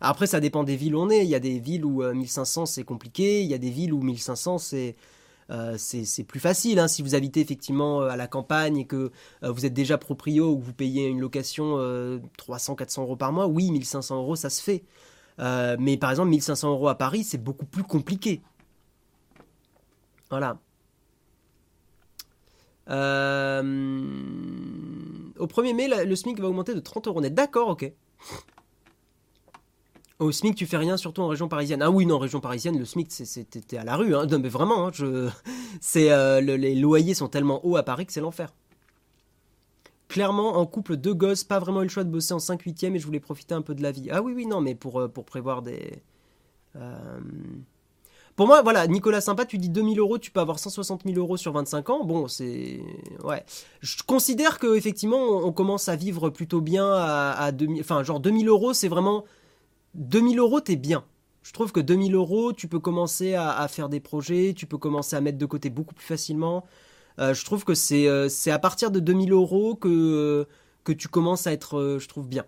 [0.00, 1.24] Après, ça dépend des villes où on est.
[1.24, 3.42] Il y a des villes où 1500 c'est compliqué.
[3.42, 4.96] Il y a des villes où 1500 c'est
[5.50, 6.78] euh, c'est plus facile.
[6.78, 9.98] Hein, si vous habitez effectivement euh, à la campagne et que euh, vous êtes déjà
[9.98, 11.76] proprio ou que vous payez une location
[12.38, 14.84] 300-400 euros par mois, oui, 1500 euros, ça se fait.
[15.38, 18.42] mais par exemple, 1500 euros à Paris, c'est beaucoup plus compliqué.
[20.30, 20.58] Voilà.
[22.88, 23.62] Au
[25.46, 27.34] 1er mai, le SMIC va augmenter de 30 euros net.
[27.34, 27.92] D'accord, ok.
[30.18, 31.82] Au SMIC, tu fais rien, surtout en région parisienne.
[31.82, 34.14] Ah oui, non, région parisienne, le SMIC, c'était à la rue.
[34.14, 34.26] Hein.
[34.26, 35.28] Non, mais vraiment, hein, je...
[35.80, 38.54] c'est euh, les loyers sont tellement hauts à Paris que c'est l'enfer.
[40.08, 42.84] Clairement, en couple, deux gosses, pas vraiment eu le choix de bosser en 5 8
[42.84, 44.08] et je voulais profiter un peu de la vie.
[44.10, 46.00] Ah oui, oui, non, mais pour, euh, pour prévoir des...
[46.76, 47.20] Euh,
[48.36, 51.36] pour moi, voilà, Nicolas Sympa, tu dis 2000 euros, tu peux avoir 160 000 euros
[51.36, 52.04] sur 25 ans.
[52.04, 52.80] Bon, c'est.
[53.24, 53.42] Ouais.
[53.80, 57.80] Je considère qu'effectivement, on commence à vivre plutôt bien à, à 2000.
[57.80, 59.24] Enfin, genre 2000 euros, c'est vraiment
[59.96, 61.04] 2000 euros, t'es bien.
[61.42, 65.16] Je trouve que 2000 euros, tu peux commencer à, faire des projets, tu peux commencer
[65.16, 66.64] à mettre de côté beaucoup plus facilement.
[67.18, 70.46] Euh, je trouve que c'est euh, à partir de 2000 euros que,
[70.84, 72.44] que tu commences à être, euh, je trouve, bien.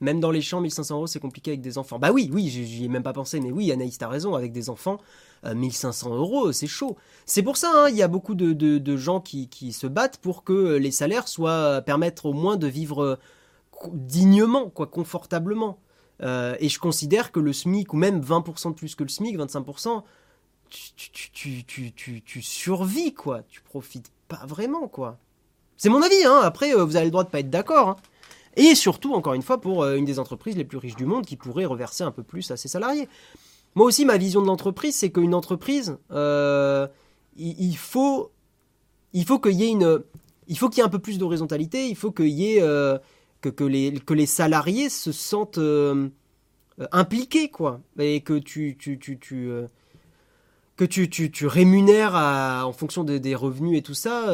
[0.00, 1.98] Même dans les champs, 1500 euros, c'est compliqué avec des enfants.
[1.98, 4.68] Bah oui, oui, j'y ai même pas pensé, mais oui, Anaïs, t'as raison, avec des
[4.68, 4.98] enfants,
[5.46, 6.96] 1500 euros, c'est chaud.
[7.24, 10.18] C'est pour ça, hein, il y a beaucoup de, de, gens qui, qui, se battent
[10.18, 13.18] pour que les salaires soient, permettre au moins de vivre
[13.92, 15.78] dignement, quoi, confortablement.
[16.22, 19.36] Euh, et je considère que le SMIC, ou même 20% de plus que le SMIC,
[19.36, 20.02] 25%,
[20.70, 23.42] tu, tu, tu, tu, survis, quoi.
[23.48, 25.18] Tu profites pas vraiment, quoi.
[25.76, 26.40] C'est mon avis, hein.
[26.42, 27.90] Après, euh, vous avez le droit de pas être d'accord.
[27.90, 27.96] Hein.
[28.56, 31.26] Et surtout, encore une fois, pour euh, une des entreprises les plus riches du monde
[31.26, 33.08] qui pourrait reverser un peu plus à ses salariés.
[33.74, 35.98] Moi aussi, ma vision de l'entreprise, c'est qu'une entreprise,
[37.36, 38.30] il, faut,
[39.12, 40.00] il faut qu'il y ait une,
[40.46, 41.88] il faut qu'il y ait un peu plus d'horizontalité.
[41.88, 42.62] Il faut qu'il y ait
[43.48, 46.08] que, les, que les salariés se sentent euh,
[46.80, 47.80] euh, impliqués, quoi.
[47.98, 49.66] Et que tu, tu, tu, tu euh,
[50.76, 54.24] que tu, tu, tu rémunères en fonction des revenus et tout ça,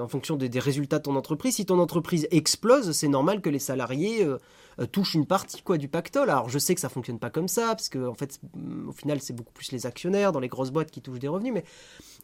[0.00, 1.56] en fonction des résultats de ton entreprise.
[1.56, 4.24] Si ton entreprise explose, c'est normal que les salariés
[4.92, 6.30] touchent une partie quoi du pactole.
[6.30, 8.38] Alors je sais que ça fonctionne pas comme ça, parce que en fait,
[8.86, 11.52] au final, c'est beaucoup plus les actionnaires dans les grosses boîtes qui touchent des revenus,
[11.52, 11.64] mais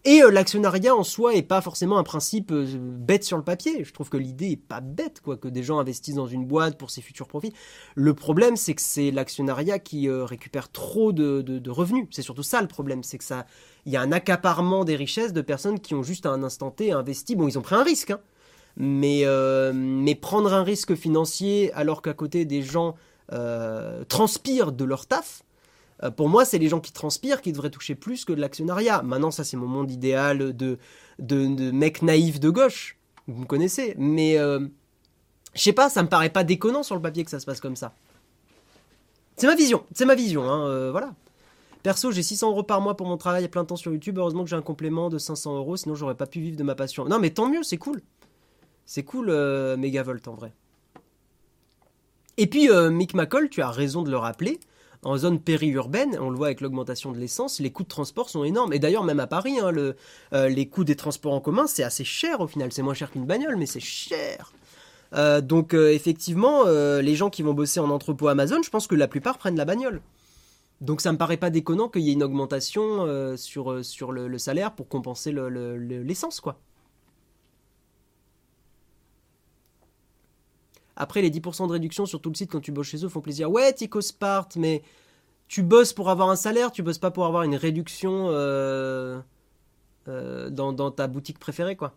[0.04, 3.84] et euh, l'actionnariat en soi est pas forcément un principe euh, bête sur le papier.
[3.84, 6.76] Je trouve que l'idée est pas bête, quoi, que des gens investissent dans une boîte
[6.76, 7.52] pour ses futurs profits.
[7.94, 12.08] Le problème, c'est que c'est l'actionnariat qui euh, récupère trop de, revenus.
[12.10, 13.46] C'est surtout ça le problème, c'est que ça,
[13.86, 16.72] il y a un accaparement des richesses de personnes qui ont juste à un instant
[16.72, 17.36] T investi.
[17.36, 18.20] Bon, ils ont pris un risque, hein,
[18.76, 19.24] mais
[19.74, 22.96] mais prendre un risque financier alors qu'à côté des gens
[24.08, 25.42] transpirent de leur taf
[26.02, 29.02] euh, pour moi, c'est les gens qui transpirent qui devraient toucher plus que de l'actionnariat.
[29.02, 30.78] Maintenant, ça, c'est mon monde idéal de,
[31.70, 32.98] mec naïf de gauche.
[33.28, 33.94] Vous me connaissez.
[33.98, 34.60] Mais, euh,
[35.54, 37.60] je sais pas, ça me paraît pas déconnant sur le papier que ça se passe
[37.60, 37.94] comme ça.
[39.36, 39.84] C'est ma vision.
[39.94, 41.14] C'est ma vision, hein, euh, voilà.
[41.82, 44.18] Perso, j'ai 600 euros par mois pour mon travail à plein temps sur YouTube.
[44.18, 46.74] Heureusement que j'ai un complément de 500 euros, sinon j'aurais pas pu vivre de ma
[46.74, 47.04] passion.
[47.06, 48.02] Non, mais tant mieux, c'est cool.
[48.86, 49.32] C'est cool,
[49.78, 50.52] Megavolt, en vrai.
[52.36, 54.60] Et puis, Mick McCall, tu as raison de le rappeler
[55.02, 58.44] en zone périurbaine, on le voit avec l'augmentation de l'essence, les coûts de transport sont
[58.44, 58.72] énormes.
[58.72, 62.04] Et d'ailleurs, même à Paris, hein, euh, les coûts des transports en commun, c'est assez
[62.04, 62.72] cher au final.
[62.72, 64.52] C'est moins cher qu'une bagnole, mais c'est cher.
[65.42, 69.38] donc effectivement, les gens qui vont bosser en entrepôt Amazon, je pense que la plupart
[69.38, 70.00] prennent la bagnole.
[70.80, 74.72] Donc ça me paraît pas déconnant qu'il y ait une augmentation sur, sur le, salaire
[74.72, 76.58] pour compenser l'essence, quoi.
[80.96, 83.20] Après, les 10% de réduction sur tout le site quand tu bosses chez eux font
[83.20, 83.50] plaisir.
[83.50, 84.82] Ouais, Tico Spart, mais
[85.48, 89.20] tu bosses pour avoir un salaire, tu bosses pas pour avoir une réduction euh,
[90.08, 91.94] euh, dans, ta boutique préférée, quoi.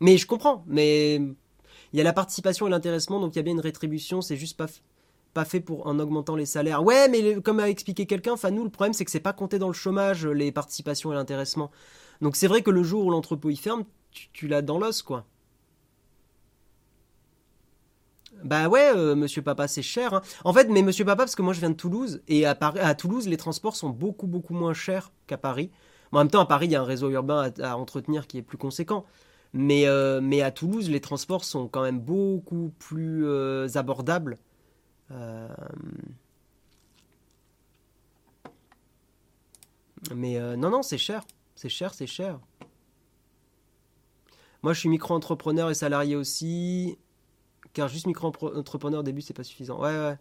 [0.00, 3.42] Mais je comprends, mais il y a la participation et l'intéressement, donc il y a
[3.42, 4.66] bien une rétribution, c'est juste pas,
[5.32, 6.82] pas fait pour en augmentant les salaires.
[6.82, 9.68] Ouais, mais comme a expliqué quelqu'un, nous, le problème c'est que c'est pas compté dans
[9.68, 11.70] le chômage, les participations et l'intéressement.
[12.20, 15.24] Donc c'est vrai que le jour où l'entrepôt y ferme, tu l'as dans l'os, quoi.
[18.44, 20.14] Bah ouais, euh, Monsieur Papa, c'est cher.
[20.14, 20.22] Hein.
[20.44, 22.54] En fait, mais Monsieur Papa, parce que moi je viens de Toulouse, et à,
[22.94, 25.70] Toulouse, les transports sont beaucoup, beaucoup moins chers qu'à Paris.
[26.12, 28.42] en même temps, à Paris, il y a un réseau urbain à, entretenir qui est
[28.42, 29.04] plus conséquent.
[29.52, 34.38] Mais, euh, mais à Toulouse, les transports sont quand même beaucoup plus euh, abordables.
[40.14, 41.24] Mais non, non, c'est cher.
[41.54, 42.38] C'est cher, c'est cher.
[44.62, 46.98] Moi, je suis micro-entrepreneur et salarié aussi.
[47.76, 49.78] Car juste micro-entrepreneur au début, c'est pas suffisant.
[49.78, 50.16] Ouais, ouais.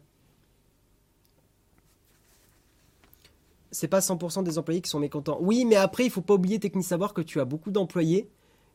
[3.72, 5.38] C'est pas 100% des employés qui sont mécontents.
[5.40, 8.30] Oui, mais après, il faut pas oublier, Technique Savoir, que tu as beaucoup d'employés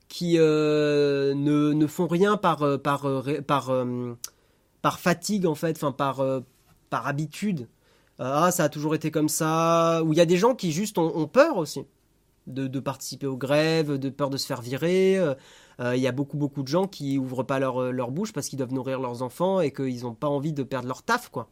[0.09, 4.15] qui euh, ne, font rien par, euh, euh,
[4.81, 7.69] par, fatigue, en fait, enfin, par, habitude.
[8.19, 10.03] ah, ça a toujours été comme ça.
[10.07, 11.85] Ou il y a des gens qui juste ont, peur aussi
[12.47, 15.21] de, participer aux grèves, de peur de se faire virer.
[15.81, 18.33] Euh, il y a beaucoup beaucoup de gens qui ouvrent pas leur, euh, leur bouche
[18.33, 21.31] parce qu'ils doivent nourrir leurs enfants et qu'ils n'ont pas envie de perdre leur taf,
[21.31, 21.49] quoi.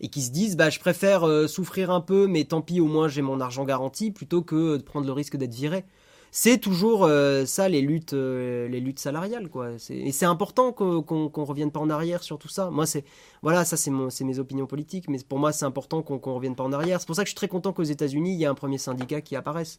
[0.00, 2.86] Et qui se disent, bah, je préfère euh, souffrir un peu, mais tant pis, au
[2.86, 5.84] moins j'ai mon argent garanti, plutôt que de prendre le risque d'être viré.
[6.32, 7.08] C'est toujours
[7.46, 9.70] ça les luttes, les luttes salariales, quoi.
[9.88, 12.68] Et c'est important qu'on ne revienne pas en arrière sur tout ça.
[12.68, 13.04] Moi, c'est
[13.42, 16.64] voilà, ça c'est mes opinions politiques, mais pour moi c'est important qu'on ne revienne pas
[16.64, 17.00] en arrière.
[17.00, 18.76] C'est pour ça que je suis très content qu'aux États-Unis il y ait un premier
[18.76, 19.78] syndicat qui apparaisse.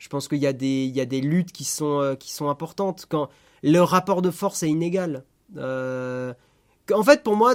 [0.00, 3.04] Je pense qu'il y, a des, luttes qui sont, euh, qui sont importantes.
[3.06, 3.28] Quand
[3.62, 5.24] le rapport de force est inégal.
[5.58, 6.32] Euh,
[6.90, 7.54] en fait, pour moi,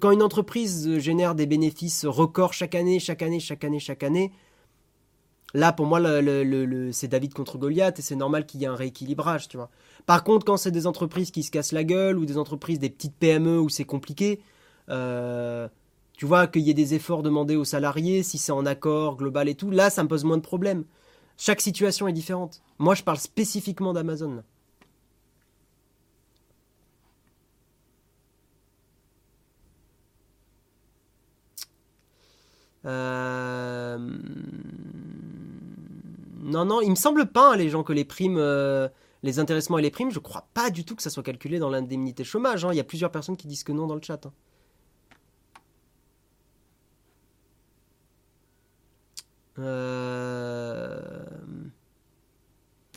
[0.00, 4.32] quand une entreprise génère des bénéfices records chaque année, chaque année, chaque année, chaque année,
[5.52, 6.00] là, pour moi,
[6.92, 9.68] c'est David contre Goliath et c'est normal qu'il y ait un rééquilibrage, tu vois.
[10.06, 12.88] Par contre, quand c'est des entreprises qui se cassent la gueule ou des entreprises, des
[12.88, 14.40] petites PME où c'est compliqué,
[14.88, 15.68] euh,
[16.16, 19.50] tu vois, qu'il y ait des efforts demandés aux salariés, si c'est en accord global
[19.50, 20.84] et tout, là, ça me pose moins de problèmes.
[21.40, 22.60] Chaque situation est différente.
[22.78, 24.44] Moi, je parle spécifiquement d'Amazon.
[32.84, 33.96] Euh,
[36.42, 38.88] non, non, il me semble pas, hein, les gens, que les primes, euh,
[39.22, 41.70] les intéressements et les primes, je crois pas du tout que ça soit calculé dans
[41.70, 42.66] l'indemnité chômage.
[42.66, 42.72] Hein.
[42.72, 44.26] Il y a plusieurs personnes qui disent que non dans le chat.
[44.26, 44.32] Hein.
[49.58, 51.19] Euh,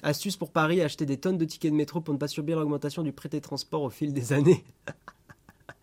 [0.03, 3.03] astuce pour Paris, acheter des tonnes de tickets de métro pour ne pas subir l'augmentation
[3.03, 4.63] du prêt des transports au fil des années.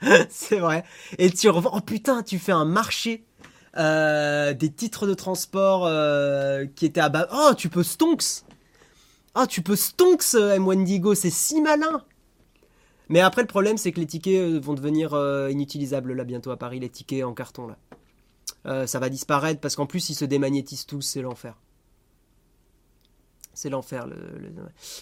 [0.28, 0.84] c'est vrai.
[1.18, 1.72] Et tu revends.
[1.74, 3.24] Oh putain, tu fais un marché
[3.76, 7.28] euh, des titres de transport euh, qui étaient à bas.
[7.32, 8.44] Oh, tu peux stonks.
[9.34, 12.04] Oh, tu peux stonks M1 c'est si malin.
[13.08, 15.14] Mais après, le problème, c'est que les tickets vont devenir
[15.50, 17.76] inutilisables là bientôt à Paris, les tickets en carton là.
[18.66, 21.56] Euh, ça va disparaître parce qu'en plus ils se démagnétisent tous, c'est l'enfer.
[23.60, 24.06] C'est l'enfer.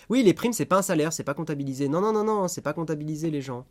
[0.09, 1.89] Oui, les primes, c'est pas un salaire, c'est pas comptabilisé.
[1.89, 3.65] Non, non, non, non, c'est pas comptabilisé, les gens.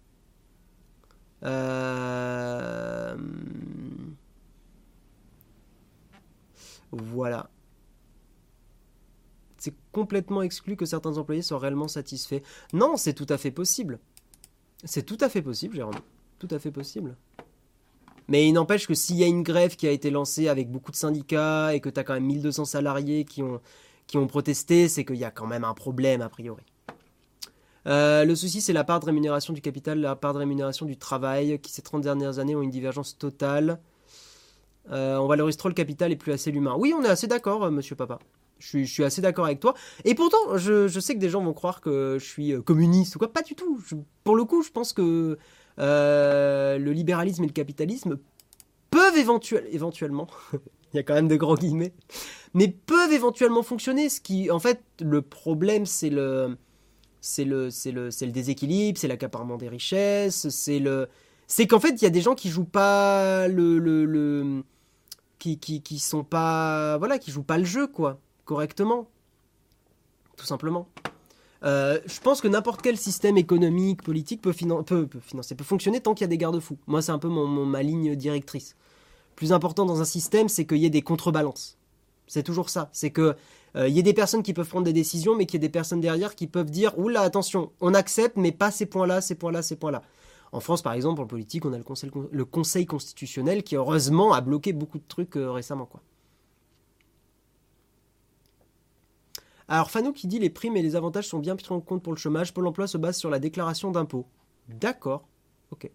[1.43, 3.17] Euh,
[6.93, 7.49] voilà.
[9.57, 12.39] C'est complètement exclu que certains employés soient réellement satisfaits.
[12.71, 13.99] Non, c'est tout à fait possible.
[14.85, 15.99] C'est tout à fait possible, Jérôme.
[16.39, 17.17] Tout à fait possible.
[18.29, 20.91] Mais il n'empêche que s'il y a une grève qui a été lancée avec beaucoup
[20.91, 23.59] de syndicats et que tu as quand même 1200 salariés qui ont,
[24.07, 26.63] qui ont protesté, c'est qu'il y a quand même un problème a priori.
[27.87, 30.97] Euh, le souci, c'est la part de rémunération du capital, la part de rémunération du
[30.97, 33.79] travail, qui ces 30 dernières années ont une divergence totale.
[34.91, 36.75] Euh, on valorise trop le capital et plus assez l'humain.
[36.77, 38.19] Oui, on est assez d'accord, euh, monsieur papa.
[38.59, 39.75] Je suis, assez d'accord avec toi.
[40.03, 43.31] Et pourtant, je, sais que des gens vont croire que je suis communiste ou quoi.
[43.31, 43.79] Pas du tout.
[44.23, 45.37] pour le coup, je pense que
[45.77, 48.17] le libéralisme et le capitalisme
[48.89, 50.27] peuvent éventuellement,
[50.93, 51.93] il y a quand même de grands guillemets,
[52.53, 54.09] mais peuvent éventuellement fonctionner.
[54.09, 56.57] Ce qui, en fait, le problème, c'est le,
[57.21, 61.07] c'est le, c'est le, c'est le déséquilibre, c'est l'accaparement des richesses, c'est le,
[61.47, 64.63] c'est qu'en fait, il y a des gens qui jouent pas le, le, le
[65.39, 69.09] qui, qui, qui sont pas, voilà, qui jouent pas le jeu, quoi, correctement,
[70.37, 70.87] tout simplement.
[71.61, 74.53] je pense que n'importe quel système économique, politique peut,
[74.85, 76.77] peut, financer, peut fonctionner tant qu'il y a des garde-fous.
[76.87, 78.75] Moi, c'est un peu mon, ma ligne directrice.
[79.37, 81.77] Plus important dans un système, c'est qu'il y ait des contrebalances.
[82.25, 82.89] C'est toujours ça.
[82.91, 83.37] C'est que
[83.75, 85.71] il y ait des personnes qui peuvent prendre des décisions, mais qu'il y ait des
[85.71, 89.61] personnes derrière qui peuvent dire Oula, attention, on accepte, mais pas ces points-là, ces points-là,
[89.61, 90.01] ces points-là.
[90.51, 94.73] En France, par exemple, en politique, on a le conseil, constitutionnel qui, heureusement, a bloqué
[94.73, 95.85] beaucoup de trucs récemment.
[95.85, 96.01] Quoi.
[99.67, 102.13] Alors Fano qui dit les primes et les avantages sont bien pris en compte pour
[102.13, 102.55] le chômage.
[102.55, 104.25] Pôle emploi se base sur la déclaration d'impôt.
[104.69, 105.27] D'accord.
[105.69, 105.91] Ok.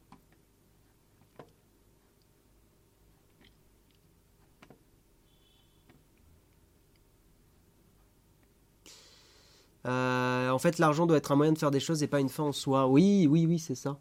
[10.52, 12.44] En fait, l'argent doit être un moyen de faire des choses et pas une fin
[12.44, 12.86] en soi.
[12.86, 13.98] Oui, oui, oui, c'est ça.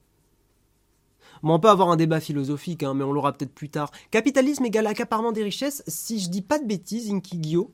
[1.44, 3.92] on peut avoir un débat philosophique, hein, mais on l'aura peut-être plus tard.
[4.12, 5.84] Capitalisme égale accaparement des richesses.
[5.88, 7.72] Si je dis pas de bêtises, Inkigyo,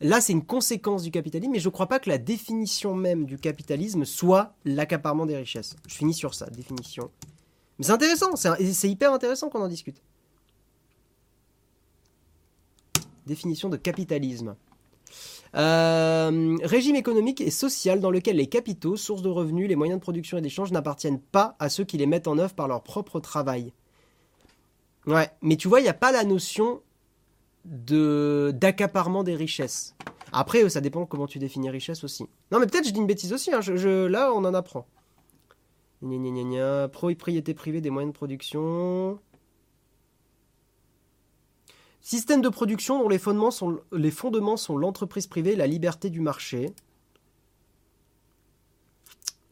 [0.00, 3.26] Là, c'est une conséquence du capitalisme, mais je ne crois pas que la définition même
[3.26, 5.74] du capitalisme soit l'accaparement des richesses.
[5.88, 7.10] Je finis sur ça, définition.
[7.78, 10.00] Mais c'est intéressant, c'est hyper intéressant qu'on en discute.
[13.26, 14.54] Définition de capitalisme.
[15.56, 20.02] Euh, régime économique et social dans lequel les capitaux, sources de revenus, les moyens de
[20.02, 23.20] production et d'échange n'appartiennent pas à ceux qui les mettent en œuvre par leur propre
[23.20, 23.72] travail.
[25.06, 26.82] Ouais, mais tu vois, il n'y a pas la notion
[27.64, 29.94] de d'accaparement des richesses.
[30.32, 32.26] Après, ça dépend comment tu définis richesse aussi.
[32.52, 33.52] Non, mais peut-être je dis une bêtise aussi.
[33.52, 33.60] Hein.
[34.08, 34.86] Là, on en apprend.
[36.02, 39.18] Gna, gna, gna, Propriété privée des moyens de production.
[42.08, 46.08] Système de production dont les fondements sont, les fondements sont l'entreprise privée et la liberté
[46.08, 46.72] du marché.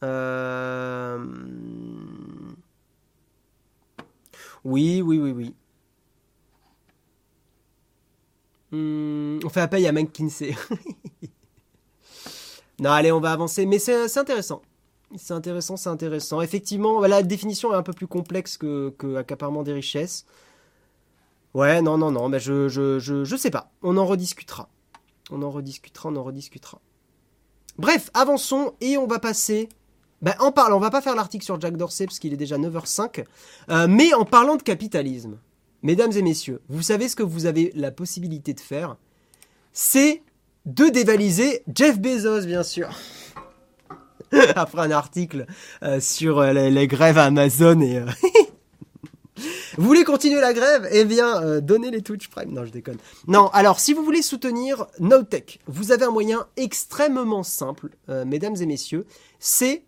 [0.02, 1.22] Euh,
[4.64, 5.54] oui, oui, oui, oui.
[8.72, 10.56] Hmm, on fait appel à McKinsey.
[12.80, 13.66] non, allez, on va avancer.
[13.66, 14.62] Mais c'est intéressant.
[15.16, 16.40] C'est intéressant, c'est intéressant.
[16.40, 20.24] Effectivement, la définition est un peu plus complexe que, que des richesses.
[21.56, 23.72] Ouais, non, non, non, mais je, je, je, sais pas.
[23.80, 24.68] On en rediscutera.
[25.30, 26.82] On en rediscutera, on en rediscutera.
[27.78, 29.70] Bref, avançons et on va passer.
[30.20, 32.58] Ben, en parlant, on va pas faire l'article sur Jack Dorsey parce qu'il est déjà
[32.58, 33.24] 9h05,
[33.70, 35.38] euh, mais en parlant de capitalisme.
[35.82, 38.98] Mesdames et messieurs, vous savez ce que vous avez la possibilité de faire?
[39.72, 40.22] C'est
[40.66, 42.90] de dévaliser Jeff Bezos, bien sûr.
[44.56, 45.46] Après un article
[45.82, 48.04] euh, sur euh, les, grèves à Amazon et...
[49.76, 50.88] vous voulez continuer la grève?
[50.90, 52.52] Eh bien, donnez les Twitch Prime.
[52.52, 52.98] Non, je déconne.
[53.26, 58.66] Non, alors, si vous voulez soutenir NoTech, vous avez un moyen extrêmement simple, mesdames et
[58.66, 59.06] messieurs,
[59.38, 59.84] c'est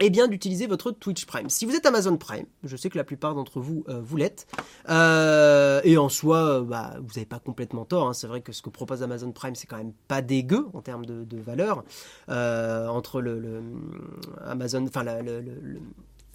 [0.00, 1.48] eh bien d'utiliser votre Twitch Prime.
[1.48, 4.46] Si vous êtes Amazon Prime, je sais que la plupart d'entre vous euh, vous l'êtes,
[4.88, 8.08] euh, et en soi, euh, bah, vous n'avez pas complètement tort.
[8.08, 8.12] Hein.
[8.12, 11.06] c'est vrai que ce que propose Amazon Prime, c'est quand même pas dégueu en termes
[11.06, 11.84] de, valeur
[12.28, 13.62] entre le,
[14.44, 15.44] Amazon, enfin le,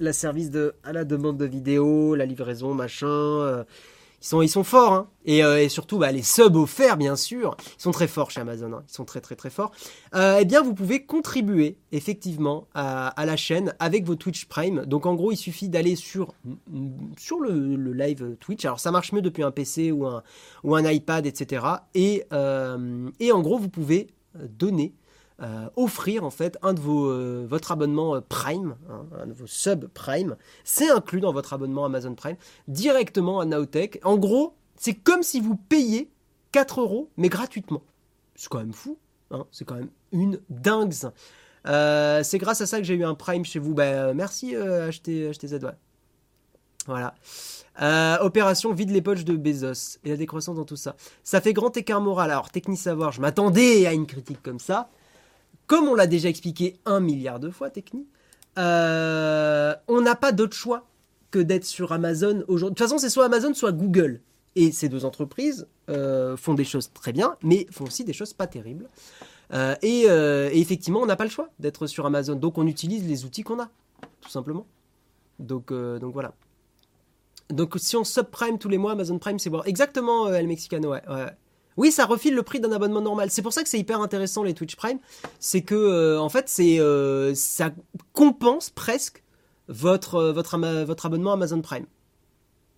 [0.01, 3.65] la service de à la demande de vidéos, la livraison, machin
[4.21, 4.93] ils sont, ils sont forts.
[4.93, 5.09] Hein.
[5.25, 8.39] Et, euh, et, surtout, bah, les subs offerts, bien sûr, ils sont très forts chez
[8.39, 8.71] Amazon.
[8.73, 8.83] Hein.
[8.87, 9.71] Ils sont très, très, très forts.
[10.13, 14.85] Euh, eh bien, vous pouvez contribuer, effectivement, à, la chaîne avec vos Twitch Prime.
[14.85, 16.35] Donc, en gros, il suffit d'aller sur,
[17.17, 18.63] sur le, live Twitch.
[18.65, 20.21] Alors, ça marche mieux depuis un PC ou un,
[20.63, 21.65] ou un iPad, etc.
[21.95, 24.93] Et, euh, et en gros, vous pouvez donner
[25.41, 29.33] euh, offrir en fait un de vos euh, votre abonnement euh, Prime, hein, un de
[29.33, 32.35] vos sub Prime, c'est inclus dans votre abonnement Amazon Prime
[32.67, 33.99] directement à Naotech.
[34.03, 36.11] En gros, c'est comme si vous payez
[36.51, 37.81] 4 euros mais gratuitement.
[38.35, 38.99] C'est quand même fou,
[39.31, 40.93] hein, c'est quand même une dingue.
[40.93, 43.73] c'est grâce à ça que j'ai eu un Prime chez vous.
[43.73, 45.53] Ben, merci HTZ.
[45.63, 45.71] Ouais.
[46.85, 47.15] Voilà.
[48.23, 50.95] opération vide les poches de Bezos et la décroissance dans tout ça.
[51.23, 52.29] Ça fait grand écart moral.
[52.29, 54.91] Alors, technique savoir, je m'attendais à une critique comme ça.
[55.71, 58.09] Comme on l'a déjà expliqué un milliard de fois, technique,
[58.57, 60.85] euh, on n'a pas d'autre choix
[61.31, 62.73] que d'être sur Amazon aujourd'hui.
[62.73, 64.19] De toute façon, c'est soit Amazon, soit Google.
[64.57, 68.33] Et ces deux entreprises euh, font des choses très bien, mais font aussi des choses
[68.33, 68.89] pas terribles.
[69.53, 70.07] Euh, et,
[70.59, 72.35] effectivement, on n'a pas le choix d'être sur Amazon.
[72.35, 73.69] Donc, on utilise les outils qu'on a,
[74.19, 74.67] tout simplement.
[75.39, 76.33] Donc, voilà.
[77.49, 79.63] Donc, si on subprime tous les mois, Amazon Prime, c'est bon.
[79.63, 81.01] Exactement, El Mexicano, ouais.
[81.77, 83.29] Oui, ça refile le prix d'un abonnement normal.
[83.31, 84.99] C'est pour ça que c'est hyper intéressant les Twitch Prime.
[85.39, 87.71] C'est que, euh, en fait, c'est euh, ça
[88.13, 89.23] compense presque
[89.67, 91.85] votre, euh, votre, votre abonnement Amazon Prime.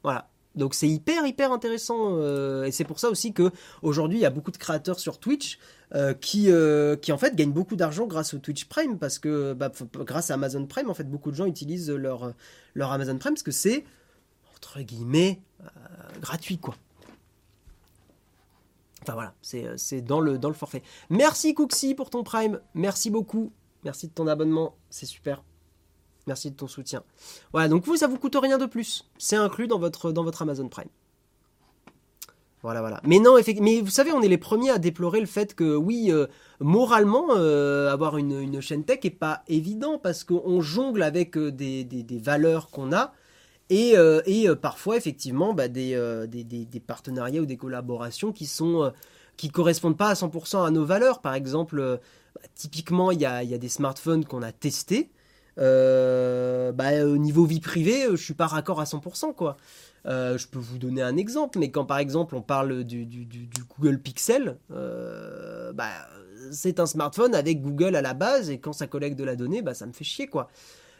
[0.03, 0.29] Voilà.
[0.55, 2.21] Donc c'est hyper hyper intéressant
[2.63, 3.49] et c'est pour ça aussi que
[3.81, 5.57] aujourd'hui il y a beaucoup de créateurs sur Twitch
[6.21, 6.51] qui
[7.01, 9.71] qui en fait gagnent beaucoup d'argent grâce au Twitch Prime parce que bah,
[10.05, 12.33] grâce à Amazon Prime en fait beaucoup de gens utilisent leur
[12.75, 13.83] leur Amazon Prime parce que c'est
[14.55, 15.41] entre guillemets
[16.21, 16.75] gratuit quoi.
[19.03, 20.81] Enfin voilà, c'est dans le, dans le forfait.
[21.09, 23.51] Merci Cooksy pour ton Prime, merci beaucoup.
[23.83, 25.43] Merci de ton abonnement, c'est super.
[26.25, 27.03] Merci de ton soutien.
[27.51, 29.09] Voilà, donc vous, ça vous coûte rien de plus.
[29.17, 30.87] C'est inclus dans votre, dans votre Amazon Prime.
[32.61, 33.01] Voilà, voilà.
[33.03, 36.07] Mais non, mais vous savez, on est les premiers à déplorer le fait que, oui,
[36.11, 36.27] euh,
[36.61, 42.05] moralement, euh, avoir une, chaîne tech est pas évident parce qu'on jongle avec euh, des,
[42.23, 43.11] valeurs qu'on a
[43.69, 43.95] et,
[44.61, 48.91] parfois, effectivement, bah, des, des, partenariats ou des collaborations qui sont
[49.35, 51.19] qui correspondent pas à 100% à nos valeurs.
[51.21, 51.99] Par exemple,
[52.35, 55.11] bah, typiquement, il y a, des smartphones qu'on a testés.
[55.57, 59.57] bah, au niveau vie privée, je suis pas raccord à 100%, quoi.
[60.05, 63.07] Euh, je peux vous donner un exemple, mais quand par exemple on parle du,
[63.77, 65.71] Google Pixel, euh,
[66.51, 69.61] c'est un smartphone avec Google à la base et quand ça collecte de la donnée,
[69.61, 70.49] bah, ça me fait chier quoi.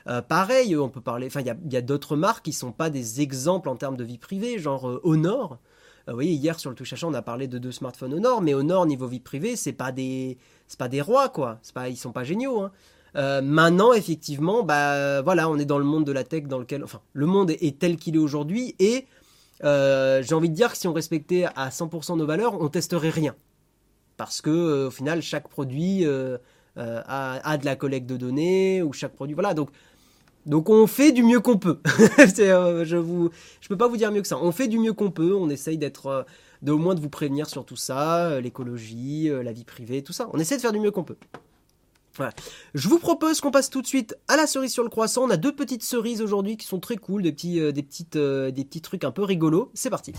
[0.08, 3.22] Euh, pareil, on peut parler, enfin il y a, d'autres marques qui sont pas des
[3.22, 5.60] exemples en termes de vie privée, genre Honor.
[6.08, 8.54] vous voyez, hier sur le touche achat, on a parlé de deux smartphones Honor, mais
[8.54, 10.38] Honor niveau vie privée, c'est pas des,
[10.68, 11.60] c'est pas des rois quoi.
[11.62, 12.62] C'est pas, ils sont pas géniaux.
[12.62, 12.72] Hein.
[13.16, 16.84] Euh, maintenant, effectivement, bah voilà, on est dans le monde de la tech dans lequel,
[16.84, 19.06] enfin, le monde est, tel qu'il est aujourd'hui et
[19.64, 23.12] euh, j'ai envie de dire que si on respectait à 100% nos valeurs, on testerait
[23.12, 23.36] rien,
[24.18, 29.14] parce que euh, au final, chaque produit a, de la collecte de données ou chaque
[29.14, 29.70] produit, voilà, donc.
[30.46, 31.80] Donc on fait du mieux qu'on peut.
[31.86, 33.30] je vous,
[33.62, 34.38] je peux pas vous dire mieux que ça.
[34.38, 35.34] On fait du mieux qu'on peut.
[35.34, 36.26] On essaye d'être,
[36.62, 40.30] de au moins de vous prévenir sur tout ça, l'écologie, la vie privée, tout ça.
[40.34, 41.18] On essaie de faire du mieux qu'on peut.
[42.74, 45.24] Je vous propose qu'on passe tout de suite à la cerise sur le croissant.
[45.24, 47.72] On a deux petites cerises aujourd'hui qui sont très cool, des petits, euh,
[48.16, 49.72] euh, des petits trucs un peu rigolos.
[49.74, 50.14] C'est parti.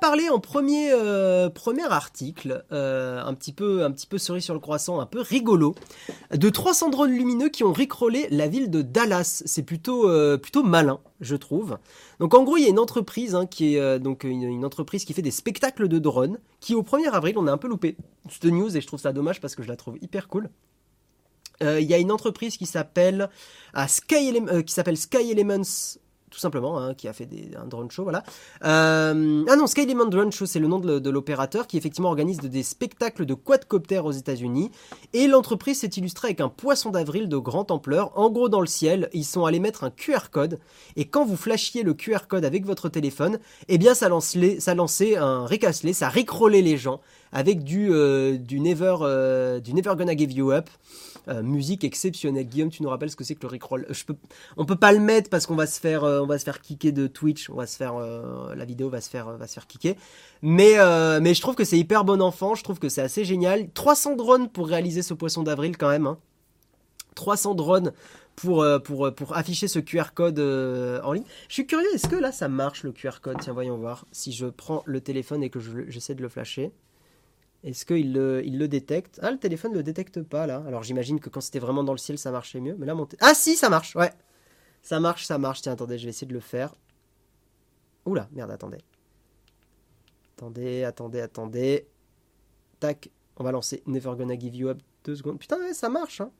[0.00, 4.54] Parler en premier, euh, premier article, euh, un, petit peu, un petit peu cerise sur
[4.54, 5.74] le croissant, un peu rigolo,
[6.32, 9.42] de 300 drones lumineux qui ont ricrollé la ville de Dallas.
[9.44, 11.78] C'est plutôt, euh, plutôt malin, je trouve.
[12.20, 15.12] Donc en gros, il y a une entreprise hein, qui est donc une, entreprise qui
[15.12, 17.96] fait des spectacles de drones, qui au 1er avril, on a un peu loupé
[18.30, 20.50] cette news et je trouve ça dommage parce que je la trouve hyper cool.
[21.60, 23.30] Il y a une entreprise qui s'appelle
[23.74, 25.98] s'appelle Sky Elements
[26.30, 27.28] tout simplement, hein, qui a fait
[27.60, 28.22] un drone show, voilà.
[28.64, 32.62] Euh, ah non, Skylimon Drone Show, c'est le nom de, l'opérateur qui effectivement organise des
[32.62, 34.70] spectacles de quadcoptères aux États-Unis.
[35.12, 38.12] Et l'entreprise s'est illustrée avec un poisson d'avril de grande ampleur.
[38.18, 40.58] En gros, dans le ciel, ils sont allés mettre un QR code.
[40.96, 44.08] Et quand vous flashiez le QR code avec votre téléphone, eh bien, ça,
[44.58, 47.00] ça lançait un ricassé, ça ricrollait les gens
[47.32, 50.68] avec du, euh, du, never, euh, du Never Gonna Give You Up.
[51.28, 52.46] Euh, musique exceptionnelle.
[52.46, 54.16] Guillaume, tu nous rappelles ce que c'est que le Rickroll je peux,
[54.56, 56.92] On peut pas le mettre parce qu'on va se faire, on va se faire kicker
[56.92, 57.50] de Twitch.
[57.50, 59.96] On va se faire, la vidéo va se faire, va se faire kicker.
[60.42, 60.76] Mais,
[61.20, 62.54] mais je trouve que c'est hyper bon enfant.
[62.54, 63.70] Je trouve que c'est assez génial.
[63.70, 66.16] 300 drones pour réaliser ce poisson d'avril quand même.
[67.14, 67.54] 300 hein.
[67.54, 67.92] drones
[68.36, 71.24] pour, pour, pour afficher ce QR code en ligne.
[71.48, 73.38] Je suis curieux, est-ce que là ça marche le QR code?
[73.40, 74.06] Tiens, voyons voir.
[74.12, 75.58] Si je prends le téléphone et que
[75.88, 76.72] j'essaie de le flasher.
[77.64, 79.18] Est-ce qu'il le, il le détecte?
[79.22, 80.62] Ah, le téléphone ne le détecte pas là.
[80.66, 82.76] Alors j'imagine que quand c'était vraiment dans le ciel, ça marchait mieux.
[82.78, 84.12] Mais là, mon Ah si, ça marche, ouais.
[84.82, 85.62] Ça marche, ça marche.
[85.62, 86.74] Tiens, attendez, je vais essayer de le faire.
[88.04, 88.78] Oula, merde, attendez.
[90.36, 91.88] Attendez, attendez, attendez.
[92.78, 95.38] Tac, on va lancer Never Gonna Give You Up deux secondes.
[95.38, 96.20] Putain, ouais, ça marche.
[96.20, 96.30] Hein.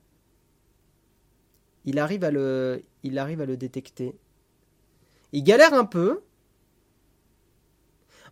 [1.85, 4.15] Il arrive à le, il arrive à le détecter.
[5.33, 6.23] Il galère un peu.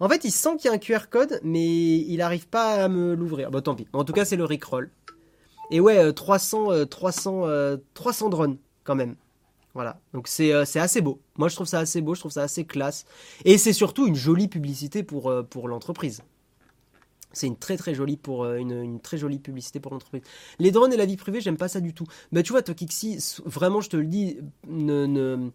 [0.01, 2.89] En fait, il sent qu'il y a un QR code, mais il n'arrive pas à
[2.89, 3.51] me l'ouvrir.
[3.51, 3.87] Bon, tant pis.
[3.93, 4.91] En tout cas, c'est le Rickroll.
[5.71, 7.45] Et ouais, 300, 300,
[7.95, 9.17] 300 drones, quand même.
[9.77, 10.01] Voilà.
[10.15, 11.21] Donc euh, c'est assez beau.
[11.37, 13.05] Moi, je trouve ça assez beau, je trouve ça assez classe.
[13.45, 16.23] Et c'est surtout une jolie publicité pour, euh, l'entreprise.
[17.35, 20.23] C'est une très très jolie pour euh, une, très jolie publicité pour l'entreprise.
[20.59, 22.07] Les drones et la vie privée, j'aime pas ça du tout.
[22.33, 25.51] Bah tu vois, Tokixi, vraiment je te le dis, ne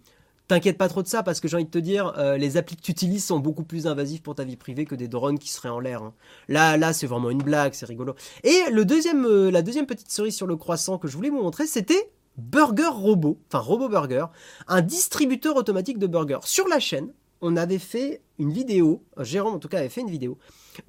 [0.51, 2.75] T'inquiète pas trop de ça parce que j'ai envie de te dire, euh, les applis
[2.75, 5.47] que tu utilises sont beaucoup plus invasifs pour ta vie privée que des drones qui
[5.47, 6.03] seraient en l'air.
[6.03, 6.13] Hein.
[6.49, 8.15] Là, là, c'est vraiment une blague, c'est rigolo.
[8.43, 11.41] Et le deuxième, euh, la deuxième petite cerise sur le croissant que je voulais vous
[11.41, 14.25] montrer, c'était Burger Robot, enfin Robot Burger,
[14.67, 16.41] un distributeur automatique de burgers.
[16.43, 20.09] Sur la chaîne, on avait fait une vidéo, Jérôme en tout cas avait fait une
[20.09, 20.37] vidéo,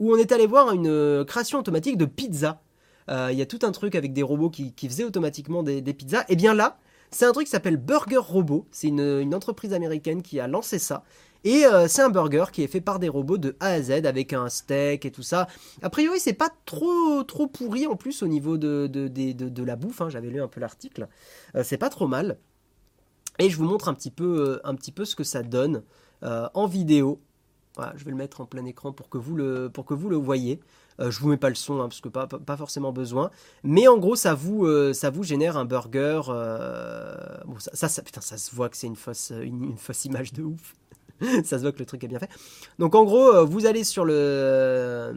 [0.01, 2.61] où on est allé voir une euh, création automatique de pizza.
[3.09, 6.25] Il y a tout un truc avec des robots qui, faisaient automatiquement des pizzas.
[6.29, 6.79] Et bien là,
[7.13, 8.67] c'est un truc qui s'appelle Burger Robot.
[8.71, 11.05] C'est une, entreprise américaine qui a lancé ça.
[11.45, 13.91] Et euh, c'est un burger qui est fait par des robots de A à Z
[14.07, 15.49] avec un steak et tout ça.
[15.83, 20.01] A priori, c'est pas trop trop pourri en plus au niveau de, de, la bouffe.
[20.01, 20.09] Hein.
[20.09, 21.09] J'avais lu un peu l'article.
[21.57, 22.39] Euh, c'est pas trop mal.
[23.39, 25.83] Et je vous montre un petit peu, euh, un petit peu ce que ça donne
[26.23, 27.21] en vidéo.
[27.75, 30.09] Voilà, je vais le mettre en plein écran pour que vous le, pour que vous
[30.09, 30.61] le voyez.
[31.03, 33.31] Euh, je vous mets pas le son hein, parce que pas, pas, forcément besoin.
[33.65, 36.23] Mais en gros, ça vous, euh, ça vous génère un burger.
[37.47, 40.43] Bon, ça, ça, putain, ça se voit que c'est une fausse, une, fausse image de
[40.43, 40.75] ouf.
[41.45, 42.31] ça se voit que le truc est bien fait.
[42.79, 45.15] Donc en gros, vous allez sur le...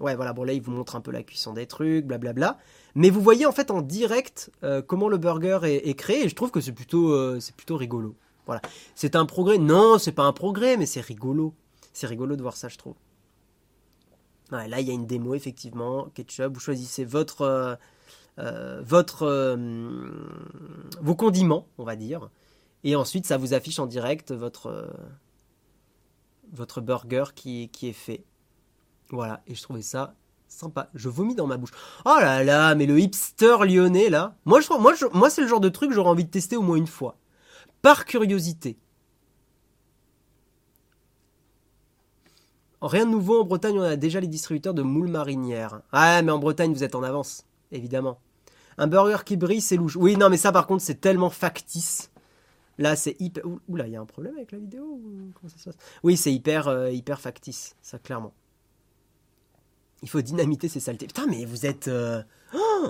[0.00, 2.58] Ouais, voilà, bon là, il vous montre un peu la cuisson des trucs, blablabla.
[2.94, 4.50] Mais vous voyez en fait en direct
[4.86, 8.16] comment le burger est, est, créé et je trouve que c'est plutôt, c'est plutôt rigolo.
[8.46, 8.62] Voilà.
[8.94, 11.54] C'est un progrès Non, c'est pas un progrès, mais c'est rigolo.
[11.92, 12.94] C'est rigolo de voir ça, je trouve.
[14.52, 16.08] Là, il y a une démo, effectivement.
[16.14, 17.42] Ketchup, vous choisissez votre.
[17.42, 17.74] Euh,
[18.38, 18.82] euh,
[19.22, 20.10] euh,
[21.00, 22.30] vos condiments, on va dire.
[22.84, 24.90] Et ensuite, ça vous affiche en direct votre,
[26.52, 28.24] votre burger qui, qui est fait.
[29.10, 30.14] Voilà, et je trouvais ça
[30.48, 30.90] sympa.
[30.94, 31.70] Je vomis dans ma bouche.
[32.04, 34.36] Oh là là, mais le hipster lyonnais là.
[34.44, 36.62] Moi, je, moi, moi c'est le genre de truc que j'aurais envie de tester au
[36.62, 37.16] moins une fois.
[37.80, 38.78] Par curiosité.
[42.82, 45.82] Rien de nouveau en Bretagne, on a déjà les distributeurs de moules marinières.
[45.92, 48.18] Ah, mais en Bretagne, vous êtes en avance, évidemment.
[48.76, 49.96] Un burger qui brille, c'est louche.
[49.96, 52.10] Oui, non, mais ça, par contre, c'est tellement factice.
[52.78, 53.44] Là, c'est hyper.
[53.68, 55.00] Oula, il y a un problème avec la vidéo
[55.34, 55.76] Comment ça se passe?
[56.02, 58.32] Oui, c'est hyper, euh, hyper factice, ça, clairement.
[60.02, 61.06] Il faut dynamiter ces saletés.
[61.06, 61.86] Putain, mais vous êtes.
[61.86, 62.20] Euh,
[62.54, 62.88] oh,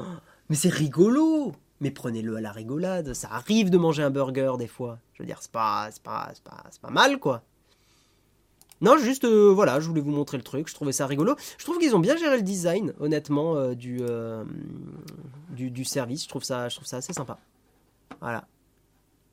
[0.49, 3.13] mais c'est rigolo Mais prenez-le à la rigolade.
[3.13, 4.99] Ça arrive de manger un burger des fois.
[5.13, 7.43] Je veux dire, c'est pas, c'est pas, c'est pas, pas mal, quoi.
[8.83, 11.37] Non, juste, euh, voilà, je voulais vous montrer le truc, je trouvais ça rigolo.
[11.57, 14.45] Je trouve qu'ils ont bien géré le design, honnêtement, euh, euh,
[15.51, 16.25] du, service.
[16.25, 17.39] Je trouve, ça, je trouve ça assez sympa.
[18.21, 18.45] Voilà.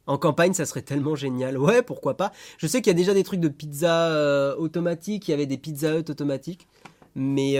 [0.05, 1.57] En campagne, ça serait tellement génial.
[1.57, 2.31] Ouais, pourquoi pas.
[2.59, 5.57] Je sais qu'il y a déjà des trucs de pizza automatique, il y avait des
[5.57, 6.67] pizza hut automatiques.
[7.15, 7.55] Mais,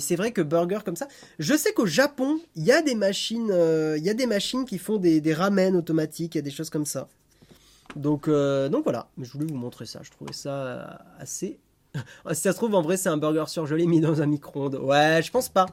[0.00, 1.08] c'est vrai que burger comme ça.
[1.38, 3.52] Je sais qu'au Japon, il y a des machines,
[3.96, 6.50] il y a des machines qui font des, des ramen automatiques, il y a des
[6.50, 7.08] choses comme ça.
[7.96, 10.00] Donc, euh, donc voilà, je voulais vous montrer ça.
[10.02, 10.86] Je trouvais ça euh,
[11.18, 11.58] assez.
[12.32, 14.76] si ça se trouve, en vrai, c'est un burger surgelé mis dans un micro-ondes.
[14.76, 15.66] Ouais, je pense pas.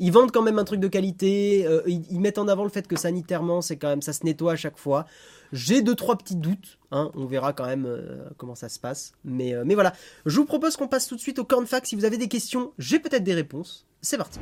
[0.00, 1.66] Ils vendent quand même un truc de qualité.
[1.66, 4.52] Euh, ils, mettent en avant le fait que sanitairement, c'est quand même ça se nettoie
[4.52, 5.06] à chaque fois.
[5.52, 6.78] J'ai deux trois petits doutes.
[6.92, 7.88] Hein, on verra quand même
[8.36, 9.12] comment ça se passe.
[9.24, 9.92] Mais, mais voilà,
[10.24, 11.86] je vous propose qu'on passe tout de suite au cornfac.
[11.86, 13.86] Si vous avez des questions, j'ai peut-être des réponses.
[14.00, 14.38] C'est parti.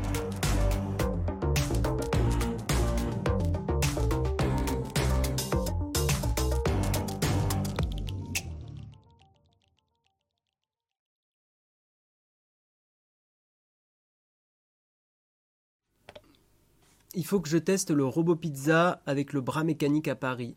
[17.16, 20.54] Il faut que je teste le robot pizza avec le bras mécanique à Paris.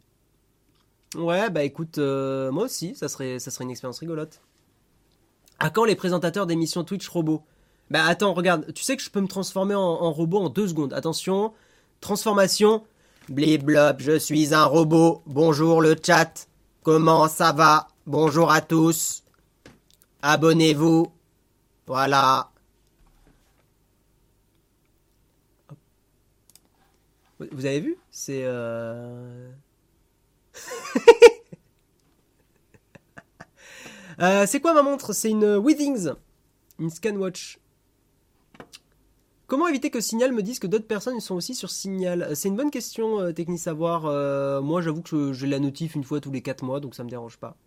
[1.16, 4.42] Ouais, bah écoute, euh, moi aussi, ça serait, une expérience rigolote.
[5.58, 7.44] À quand les présentateurs d'émissions Twitch robots
[7.90, 10.94] Bah attends, regarde, tu sais que je peux me transformer en, robot en deux secondes.
[10.94, 11.54] Attention,
[12.02, 12.84] transformation.
[13.30, 15.24] Bliblob, je suis un robot.
[15.26, 16.48] Bonjour le chat.
[16.84, 17.88] Comment ça va?
[18.06, 19.24] Bonjour à tous.
[20.22, 21.08] Abonnez-vous.
[21.88, 22.49] Voilà.
[27.40, 27.98] Vous avez vu?
[28.12, 28.44] C'est.
[28.44, 29.50] Euh...
[34.22, 35.14] euh, c'est quoi ma montre?
[35.14, 36.10] C'est une Withings.
[36.80, 37.60] Une Scanwatch.
[39.50, 42.36] Comment éviter que Signal me dise que d'autres personnes sont aussi sur Signal?
[42.36, 44.06] C'est une bonne question, euh, technique savoir.
[44.06, 47.04] Euh, moi, j'avoue que je, la notifie une fois tous les 4 mois, donc ça
[47.04, 47.58] me dérange pas.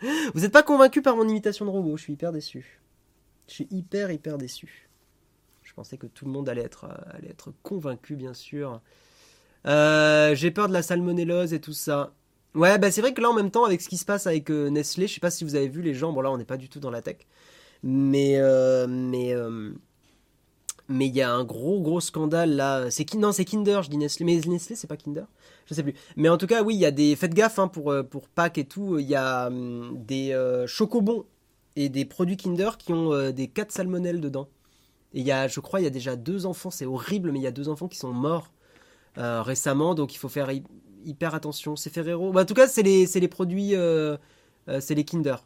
[0.34, 2.80] Vous n'êtes pas convaincu par mon imitation de robot, je suis hyper déçu.
[3.48, 4.83] Je suis hyper, hyper déçu.
[5.74, 8.80] Je pensais que tout le monde allait être, euh, allait être convaincu, bien sûr.
[9.66, 12.12] Euh, j'ai peur de la salmonellose et tout ça.
[12.54, 14.52] Ouais, bah c'est vrai que là, en même temps, avec ce qui se passe avec
[14.52, 16.12] euh, Nestlé, je sais pas si vous avez vu les gens.
[16.12, 17.16] Bon, là, on n'est pas du tout dans la tech.
[17.82, 18.40] Mais.
[18.88, 19.34] mais.
[20.88, 22.88] mais il y a un gros gros scandale là.
[22.92, 24.24] C'est non, c'est Kinder, je dis Nestlé.
[24.24, 25.24] Mais Nestlé, c'est pas Kinder?
[25.66, 25.94] Je sais plus.
[26.14, 27.16] Mais en tout cas, oui, il y a des.
[27.16, 29.00] Faites gaffe hein, pour, pour Pâques et tout.
[29.00, 30.38] Il y a hum, des
[30.68, 31.26] chocobons
[31.74, 34.48] et des produits Kinder qui ont des 4 salmonelles dedans.
[35.14, 37.38] Et il y a, je crois, il y a déjà deux enfants, c'est horrible, mais
[37.38, 38.52] il y a deux enfants qui sont morts
[39.16, 40.50] euh, récemment, donc il faut faire
[41.04, 41.76] hyper attention.
[41.76, 42.32] C'est Ferrero.
[42.32, 44.16] Bah, en tout cas, c'est les, les, produits, euh,
[44.68, 45.36] euh, c'est les Kinder.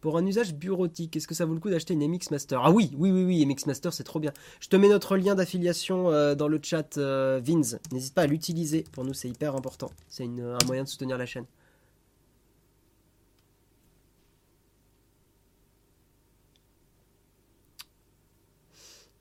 [0.00, 2.60] Pour un usage bureautique, est-ce que ça vaut le coup d'acheter une MX Master?
[2.62, 4.32] Ah oui, oui, oui, oui, MX Master, c'est trop bien.
[4.60, 7.78] Je te mets notre lien d'affiliation dans le chat Vins.
[7.90, 8.84] N'hésite pas à l'utiliser.
[8.92, 9.90] Pour nous, c'est hyper important.
[10.08, 11.46] C'est un moyen de soutenir la chaîne.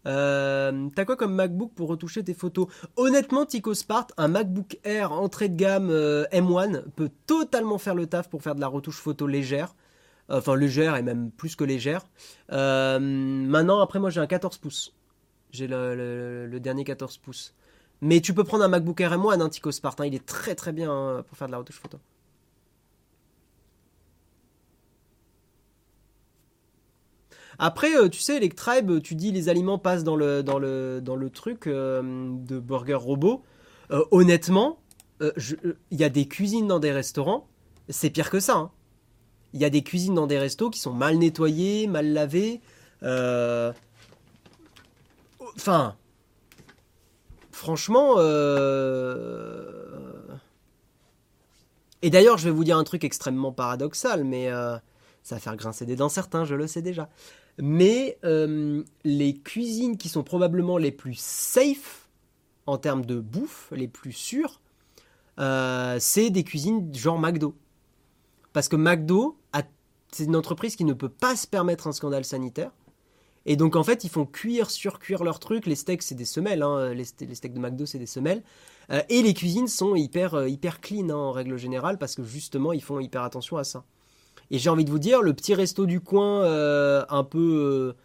[0.08, 5.12] Euh, T'as quoi comme MacBook pour retoucher tes photos Honnêtement, Tico Spart, un MacBook Air
[5.12, 9.00] entrée de gamme euh, M1 peut totalement faire le taf pour faire de la retouche
[9.00, 9.76] photo légère.
[10.28, 12.04] Enfin, légère et même plus que légère.
[12.52, 14.94] Euh, maintenant, après, moi j'ai un 14 pouces.
[15.52, 17.54] J'ai le, dernier 14 pouces.
[18.02, 20.00] Mais tu peux prendre un MacBook Air M1, un Tico Spart.
[20.02, 20.06] Hein.
[20.08, 22.00] il est très très bien hein, pour faire de la retouche photo.
[27.60, 31.16] Après, tu sais, les tribes, tu dis les aliments passent dans le, dans le, dans
[31.16, 33.44] le truc de burger robot.
[34.12, 34.80] honnêtement,
[35.22, 37.48] il y a des cuisines dans des restaurants,
[37.90, 38.56] c'est pire que ça.
[38.56, 38.72] Hein.
[39.54, 42.62] Il y a des cuisines dans des restos qui sont mal nettoyées, mal lavées.
[45.56, 45.96] Enfin,
[47.52, 48.18] franchement,
[52.06, 54.78] et d'ailleurs, je vais vous dire un truc extrêmement paradoxal, mais euh,
[55.24, 57.10] ça va faire grincer des dents certains, je le sais déjà.
[57.58, 62.10] Mais euh, les cuisines qui sont probablement les plus safe
[62.66, 64.62] en termes de bouffe, les plus sûres,
[65.40, 67.56] euh, c'est des cuisines genre McDo.
[68.52, 69.38] Parce que McDo,
[70.12, 72.72] c'est une entreprise qui ne peut pas se permettre un scandale sanitaire.
[73.46, 75.66] Et donc en fait, ils font cuire, surcuire leurs trucs.
[75.66, 76.64] Les steaks, c'est des semelles.
[76.64, 76.94] Hein.
[76.94, 78.42] Les, steaks de McDo, c'est des semelles.
[78.92, 82.72] Euh, et les cuisines sont hyper, hyper clean hein, en règle générale parce que justement
[82.72, 83.84] ils font hyper attention à ça.
[84.52, 87.96] Et j'ai envie de vous dire, le petit resto du coin, euh, un peu,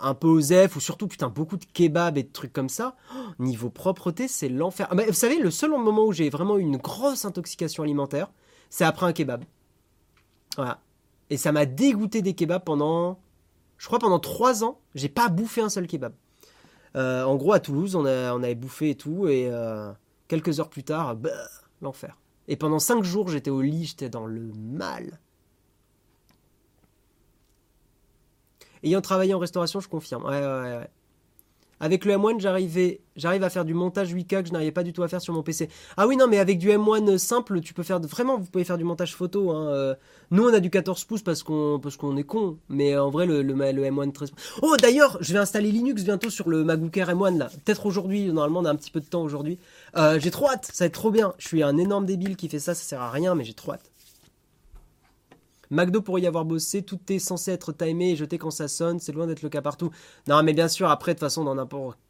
[0.00, 3.42] un peu osef, ou surtout putain beaucoup de kebabs et de trucs comme ça, oh,
[3.42, 4.88] niveau propreté, c'est l'enfer.
[4.90, 8.30] Ah, vous savez, le seul moment où j'ai vraiment eu une grosse intoxication alimentaire,
[8.70, 9.44] c'est après un kebab.
[10.56, 10.80] Voilà.
[11.30, 13.18] Et ça m'a dégoûté des kebabs pendant,
[13.78, 16.14] je crois pendant trois ans, j'ai pas bouffé un seul kebab.
[16.94, 19.50] en gros, à Toulouse, on, on avait bouffé et tout, et
[20.28, 21.30] Quelques heures plus tard, bah,
[21.82, 22.16] l'enfer.
[22.48, 25.20] Et pendant cinq jours, j'étais au lit, j'étais dans le mal.
[28.82, 30.24] Ayant travaillé en restauration, je confirme.
[30.24, 30.90] Ouais, ouais, ouais.
[31.78, 34.94] Avec le M1, j'arrivais, j'arrive à faire du montage 8K que je n'arrivais pas du
[34.94, 35.68] tout à faire sur mon PC.
[35.98, 38.78] Ah oui, non, mais avec du M1 simple, tu peux faire vraiment, vous pouvez faire
[38.78, 39.50] du montage photo.
[39.50, 39.68] Hein.
[39.68, 39.94] Euh.
[40.30, 43.26] Nous, on a du 14 pouces parce qu'on parce qu'on est con, mais en vrai,
[43.26, 44.32] le, le, M1 13.
[44.62, 47.50] Oh, d'ailleurs, je vais installer Linux bientôt sur le MacBook Air M1 là.
[47.64, 48.32] Peut-être aujourd'hui.
[48.32, 49.58] Normalement, on a un petit peu de temps aujourd'hui.
[49.98, 50.70] Euh, j'ai trop hâte.
[50.72, 51.34] Ça va être trop bien.
[51.36, 52.74] Je suis un énorme débile qui fait ça.
[52.74, 53.90] Ça sert à rien, mais j'ai trop hâte.
[55.70, 58.98] McDo pour y avoir bossé, tout est censé être timé et jeté quand ça sonne,
[58.98, 59.90] c'est loin d'être le cas partout.
[60.28, 61.56] Non, mais bien sûr, après, de toute façon, dans.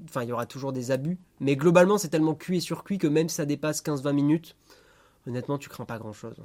[0.05, 1.19] Enfin, il y aura toujours des abus.
[1.41, 4.57] Mais globalement, c'est tellement cuit et surcuit que même si ça dépasse 15-20 minutes,
[5.27, 6.37] honnêtement, tu crains pas grand chose.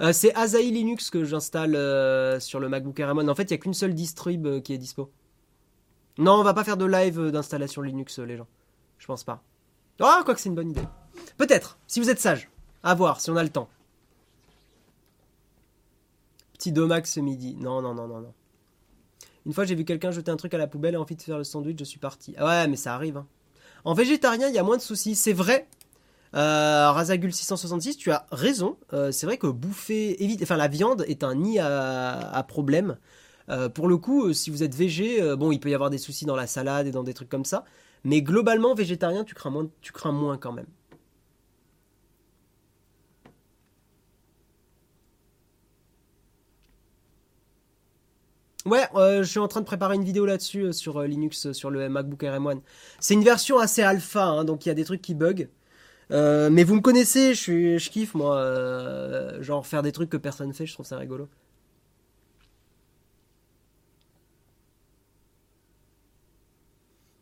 [0.00, 3.30] Euh, c'est Asahi Linux que j'installe euh, sur le MacBook Air M1.
[3.30, 5.10] En fait, il n'y a qu'une seule distrib euh, qui est dispo.
[6.18, 8.46] Non, on va pas faire de live d'installation Linux, les gens.
[8.98, 9.42] Je pense pas.
[10.00, 10.86] Ah, quoi que c'est une bonne idée.
[11.38, 12.50] Peut-être, si vous êtes sage.
[12.82, 13.68] À voir, si on a le temps.
[16.56, 17.54] Petit domax ce midi.
[17.60, 18.32] Non, non, non, non, non.
[19.44, 21.36] Une fois, j'ai vu quelqu'un jeter un truc à la poubelle et envie de faire
[21.36, 22.34] le sandwich, je suis parti.
[22.38, 23.18] Ah ouais, mais ça arrive.
[23.18, 23.26] Hein.
[23.84, 25.14] En végétarien, il y a moins de soucis.
[25.14, 25.68] C'est vrai.
[26.34, 28.76] Euh, Razagul 666, tu as raison.
[28.94, 32.96] Euh, c'est vrai que bouffer, évite, enfin la viande est un nid à, problème.
[33.48, 36.24] Euh, pour le coup, si vous êtes végé, bon, il peut y avoir des soucis
[36.24, 37.64] dans la salade et dans des trucs comme ça.
[38.02, 40.66] Mais globalement, végétarien, tu crains moins quand même.
[48.66, 51.52] Ouais, euh, je suis en train de préparer une vidéo là-dessus euh, sur euh, Linux,
[51.52, 52.60] sur le MacBook Air M1.
[52.98, 55.48] C'est une version assez alpha, hein, donc il y a des trucs qui bug.
[56.10, 58.42] mais vous me connaissez, je, je kiffe moi,
[59.40, 61.28] genre faire des trucs que personne fait, je trouve ça rigolo.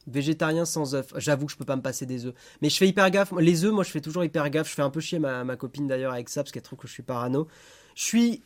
[0.07, 1.12] Végétarien sans œufs.
[1.16, 2.35] J'avoue que je peux pas me passer des œufs.
[2.62, 3.33] Mais je fais hyper gaffe.
[3.39, 4.69] Les œufs, moi je fais toujours hyper gaffe.
[4.69, 6.93] Je fais un peu chier ma copine d'ailleurs avec ça parce qu'elle trouve que je
[6.93, 7.49] suis parano.
[7.95, 8.43] Je suis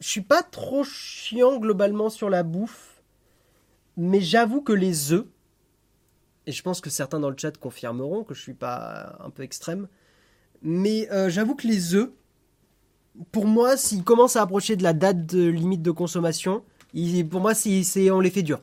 [0.00, 3.02] je suis pas trop chiant globalement sur la bouffe,
[3.96, 5.26] mais j'avoue que les œufs,
[6.46, 9.42] et je pense que certains dans le chat confirmeront que je suis pas un peu
[9.42, 9.88] extrême,
[10.62, 12.10] mais euh, j'avoue que les œufs,
[13.30, 16.64] pour moi, s'ils commencent à approcher de la date de limite de consommation,
[17.30, 18.62] pour moi, c'est, on les fait durs.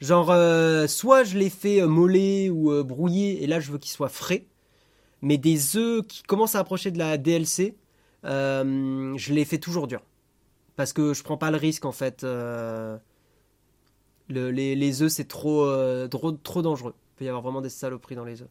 [0.00, 3.90] Genre, euh, soit je les fais euh, moller ou brouiller, et là je veux qu'ils
[3.90, 4.46] soient frais,
[5.22, 7.74] mais des œufs qui commencent à approcher de la DLC,
[8.22, 10.02] je les fais toujours durs
[10.80, 12.24] parce que je prends pas le risque en fait.
[12.24, 12.96] Euh,
[14.30, 16.94] les, œufs c'est trop, euh, trop, trop dangereux.
[16.96, 18.48] Il peut y avoir vraiment des saloperies dans les œufs.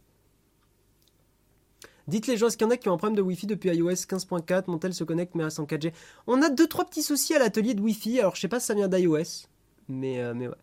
[2.08, 3.70] Dites les gens, est-ce qu'il y en a qui ont un problème de Wi-Fi depuis
[3.70, 5.92] iOS 15.4 Mon tel se connecte mais reste en 4G.
[6.28, 8.20] On a deux trois petits soucis à l'atelier de Wi-Fi.
[8.20, 9.48] Alors je sais pas si ça vient d'iOS,
[9.88, 10.56] mais euh, mais ouais.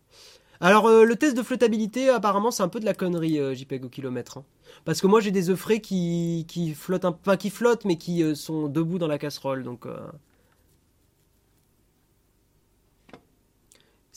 [0.61, 4.37] Alors le test de flottabilité, apparemment c'est un peu de la connerie JPEG au kilomètre.
[4.37, 4.45] Hein.
[4.85, 8.37] Parce que moi j'ai des œufs frais qui, qui flottent, pas qui flottent, mais qui
[8.37, 9.85] sont debout dans la casserole, donc.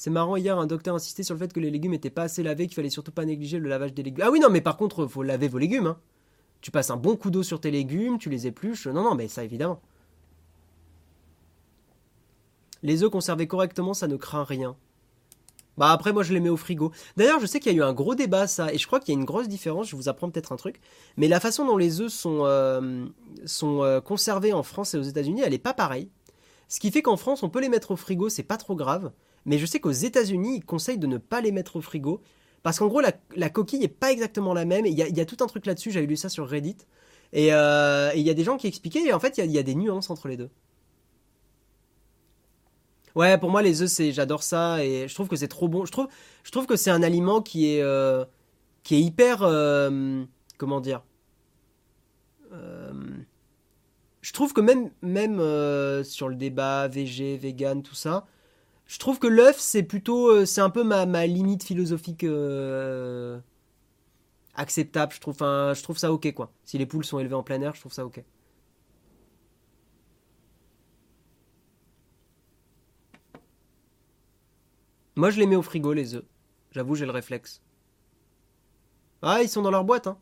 [0.01, 2.43] C'est marrant, hier, un docteur insistait sur le fait que les légumes n'étaient pas assez
[2.43, 4.25] lavés, qu'il fallait surtout pas négliger le lavage des légumes.
[4.27, 5.89] Ah oui, non, mais par contre, faut laver vos légumes.
[5.89, 5.99] Hein.
[6.63, 8.87] Tu passes un bon coup d'eau sur tes légumes, tu les épluches.
[8.87, 9.83] Non, non, mais ça, évidemment.
[12.83, 14.75] Les œufs conservés correctement, ça ne craint rien.
[15.77, 16.93] Bah après, moi, je les mets au frigo.
[17.19, 19.13] D'ailleurs, je sais qu'il y a eu un gros débat, ça, et je crois qu'il
[19.13, 19.91] y a une grosse différence.
[19.91, 20.81] Je vous apprends peut-être un truc.
[21.19, 23.05] Mais la façon dont les œufs sont, euh,
[23.65, 26.09] euh, conservés en France et aux États-Unis, elle n'est pas pareille.
[26.69, 29.13] Ce qui fait qu'en France, on peut les mettre au frigo, c'est pas trop grave.
[29.47, 32.21] Mais je sais qu'aux États-Unis, ils conseillent de ne pas les mettre au frigo.
[32.63, 34.85] Parce qu'en gros, la, coquille n'est pas exactement la même.
[34.85, 36.77] Il y, a, tout un truc là-dessus, j'avais lu ça sur Reddit.
[37.33, 39.63] Et euh, il y a des gens qui expliquaient, et en fait, il y, a
[39.63, 40.51] des nuances entre les deux.
[43.15, 45.85] Ouais, pour moi, les œufs, c'est, j'adore ça, et je trouve que c'est trop bon.
[45.87, 46.09] Je trouve,
[46.45, 48.25] je trouve que c'est un aliment qui est, euh,
[48.83, 50.23] qui est hyper, euh,
[50.59, 51.03] comment dire,
[54.23, 55.39] je trouve que même, même
[56.05, 58.27] sur le débat VG, vegan, tout ça,
[58.91, 60.31] je trouve que l'œuf, c'est plutôt.
[60.31, 63.39] Euh, c'est un peu ma, limite philosophique euh,
[64.57, 65.13] acceptable.
[65.15, 66.53] Je trouve, je trouve ça ok, quoi.
[66.65, 68.25] Si les poules sont élevées en plein air, je trouve ça ok.
[75.15, 76.25] Moi, je les mets au frigo, les œufs.
[76.73, 77.63] J'avoue, j'ai le réflexe.
[79.23, 80.19] Ah, ils sont dans leur boîte, hein.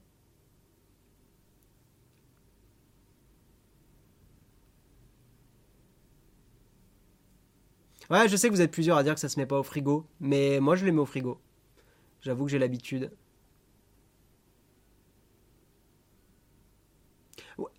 [8.11, 9.63] Ouais, je sais que vous êtes plusieurs à dire que ça se met pas au
[9.63, 11.39] frigo, mais moi je les mets au frigo.
[12.23, 13.11] J'avoue que j'ai l'habitude.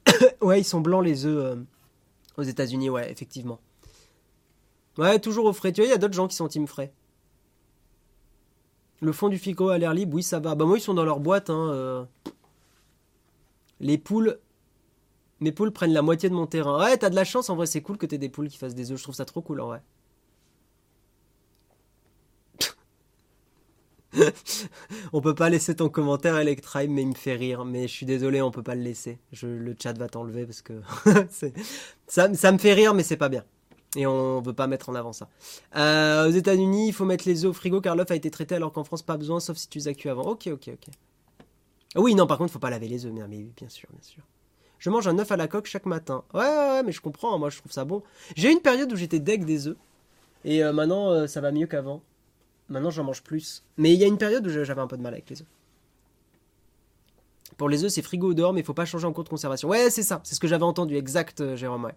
[0.41, 1.63] Ouais, ils sont blancs les œufs euh,
[2.37, 3.59] aux États-Unis, ouais, effectivement.
[4.97, 5.71] Ouais, toujours au frais.
[5.71, 6.93] Tu vois, il y a d'autres gens qui sont team frais.
[9.01, 10.55] Le fond du frigo à l'air libre, oui, ça va.
[10.55, 11.49] Bah, moi, ils sont dans leur boîte.
[11.49, 12.05] Hein, euh.
[13.79, 14.39] Les poules.
[15.39, 16.77] Mes poules prennent la moitié de mon terrain.
[16.83, 18.75] Ouais, t'as de la chance, en vrai, c'est cool que t'aies des poules qui fassent
[18.75, 18.97] des œufs.
[18.97, 19.81] Je trouve ça trop cool, en vrai.
[25.13, 27.65] on peut pas laisser ton commentaire Electrime, mais il me fait rire.
[27.65, 29.19] Mais je suis désolé, on peut pas le laisser.
[29.31, 30.81] Je, le chat va t'enlever parce que
[32.07, 33.43] ça, ça me fait rire, mais c'est pas bien.
[33.95, 35.29] Et on veut pas mettre en avant ça.
[35.75, 38.55] Euh, aux États-Unis, il faut mettre les œufs au frigo car l'œuf a été traité
[38.55, 40.23] alors qu'en France, pas besoin, sauf si tu les as avant.
[40.23, 40.93] Ok, ok, ok.
[41.95, 44.21] Ah oui, non, par contre, faut pas laver les œufs, mais, bien sûr, bien sûr.
[44.77, 46.23] Je mange un œuf à la coque chaque matin.
[46.33, 48.01] Ouais, ouais, mais je comprends, moi je trouve ça bon.
[48.37, 49.75] J'ai eu une période où j'étais deg des œufs.
[50.45, 52.01] Et euh, maintenant, euh, ça va mieux qu'avant.
[52.69, 53.63] Maintenant, j'en mange plus.
[53.77, 55.47] Mais il y a une période où j'avais un peu de mal avec les œufs.
[57.57, 59.67] Pour les œufs, c'est frigo dehors, mais il faut pas changer en cours de conservation.
[59.67, 60.21] Ouais, c'est ça.
[60.23, 60.95] C'est ce que j'avais entendu.
[60.95, 61.91] Exact, euh, Jérôme.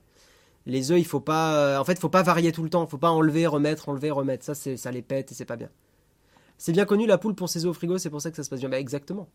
[0.67, 1.55] Les œufs, il faut pas.
[1.55, 2.85] Euh, en fait, il faut pas varier tout le temps.
[2.85, 4.45] Il faut pas enlever, remettre, enlever, remettre.
[4.45, 5.71] Ça, ça les pète et c'est pas bien.
[6.59, 7.99] C'est bien connu la poule pour ses œufs frigo.
[7.99, 8.69] C'est pour ça que ça se passe bien.
[8.69, 9.29] Bah, exactement.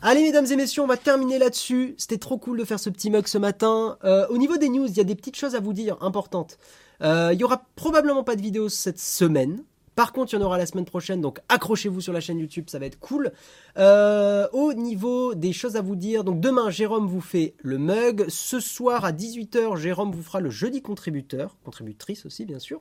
[0.00, 1.94] Allez mesdames et messieurs, on va terminer là-dessus.
[1.98, 3.96] C'était trop cool de faire ce petit mug ce matin.
[4.04, 6.58] Euh, au niveau des news, il y a des petites choses à vous dire importantes.
[7.02, 9.64] Euh, il y aura probablement pas de vidéo cette semaine.
[9.94, 12.64] Par contre, il y en aura la semaine prochaine, donc accrochez-vous sur la chaîne YouTube,
[12.68, 13.32] ça va être cool.
[13.78, 18.24] Euh, au niveau des choses à vous dire, donc demain, Jérôme vous fait le mug.
[18.28, 22.80] Ce soir à 18h, Jérôme vous fera le jeudi contributeur, contributrice aussi bien sûr.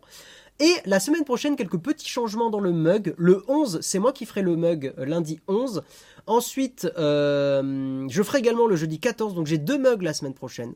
[0.60, 3.14] Et la semaine prochaine, quelques petits changements dans le mug.
[3.18, 5.84] Le 11, c'est moi qui ferai le mug euh, lundi 11.
[6.26, 10.74] Ensuite, je ferai également le jeudi 14, donc j'ai deux mugs la semaine prochaine.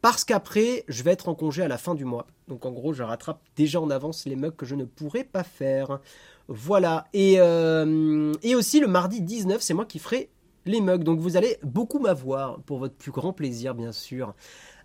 [0.00, 2.26] Parce qu'après, je vais être en congé à la fin du mois.
[2.46, 5.42] Donc en gros, je rattrape déjà en avance les mugs que je ne pourrais pas
[5.42, 6.00] faire.
[6.46, 7.06] Voilà.
[7.12, 10.30] Et, euh, aussi le mardi 19, c'est moi qui ferai
[10.66, 11.02] les mugs.
[11.02, 14.34] Donc vous allez beaucoup m'avoir pour votre plus grand plaisir, bien sûr.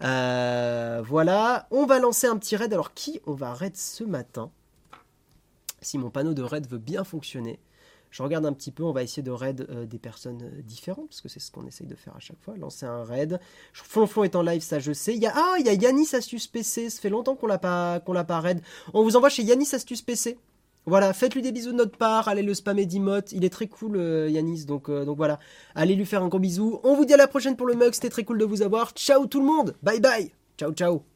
[0.04, 1.68] Euh, voilà.
[1.70, 2.74] On va lancer un petit raid.
[2.74, 4.52] Alors qui on va raid ce matin?
[5.82, 7.60] Si mon panneau de raid veut bien fonctionner.
[8.14, 11.10] Je regarde un petit peu, on va essayer de raid euh, des personnes euh, différentes,
[11.10, 13.40] parce que c'est ce qu'on essaye de faire à chaque fois, lancer un raid.
[13.74, 15.16] Flonflon est en live, ça je sais.
[15.16, 17.58] Il y a, ah, il y a Yanis Astuce PC, ça fait longtemps qu'on l'a
[17.58, 18.62] pas, qu'on l'a pas raid.
[18.94, 20.38] On vous envoie chez Yanis Astuce PC.
[20.86, 23.96] Voilà, faites-lui des bisous de notre part, allez le spammer d'emote, il est très cool
[23.96, 25.40] euh, Yanis, donc, donc voilà,
[25.74, 26.82] allez lui faire un gros bisou.
[26.84, 28.92] On vous dit à la prochaine pour le mug, c'était très cool de vous avoir.
[28.92, 31.13] Ciao tout le monde, bye bye, ciao ciao.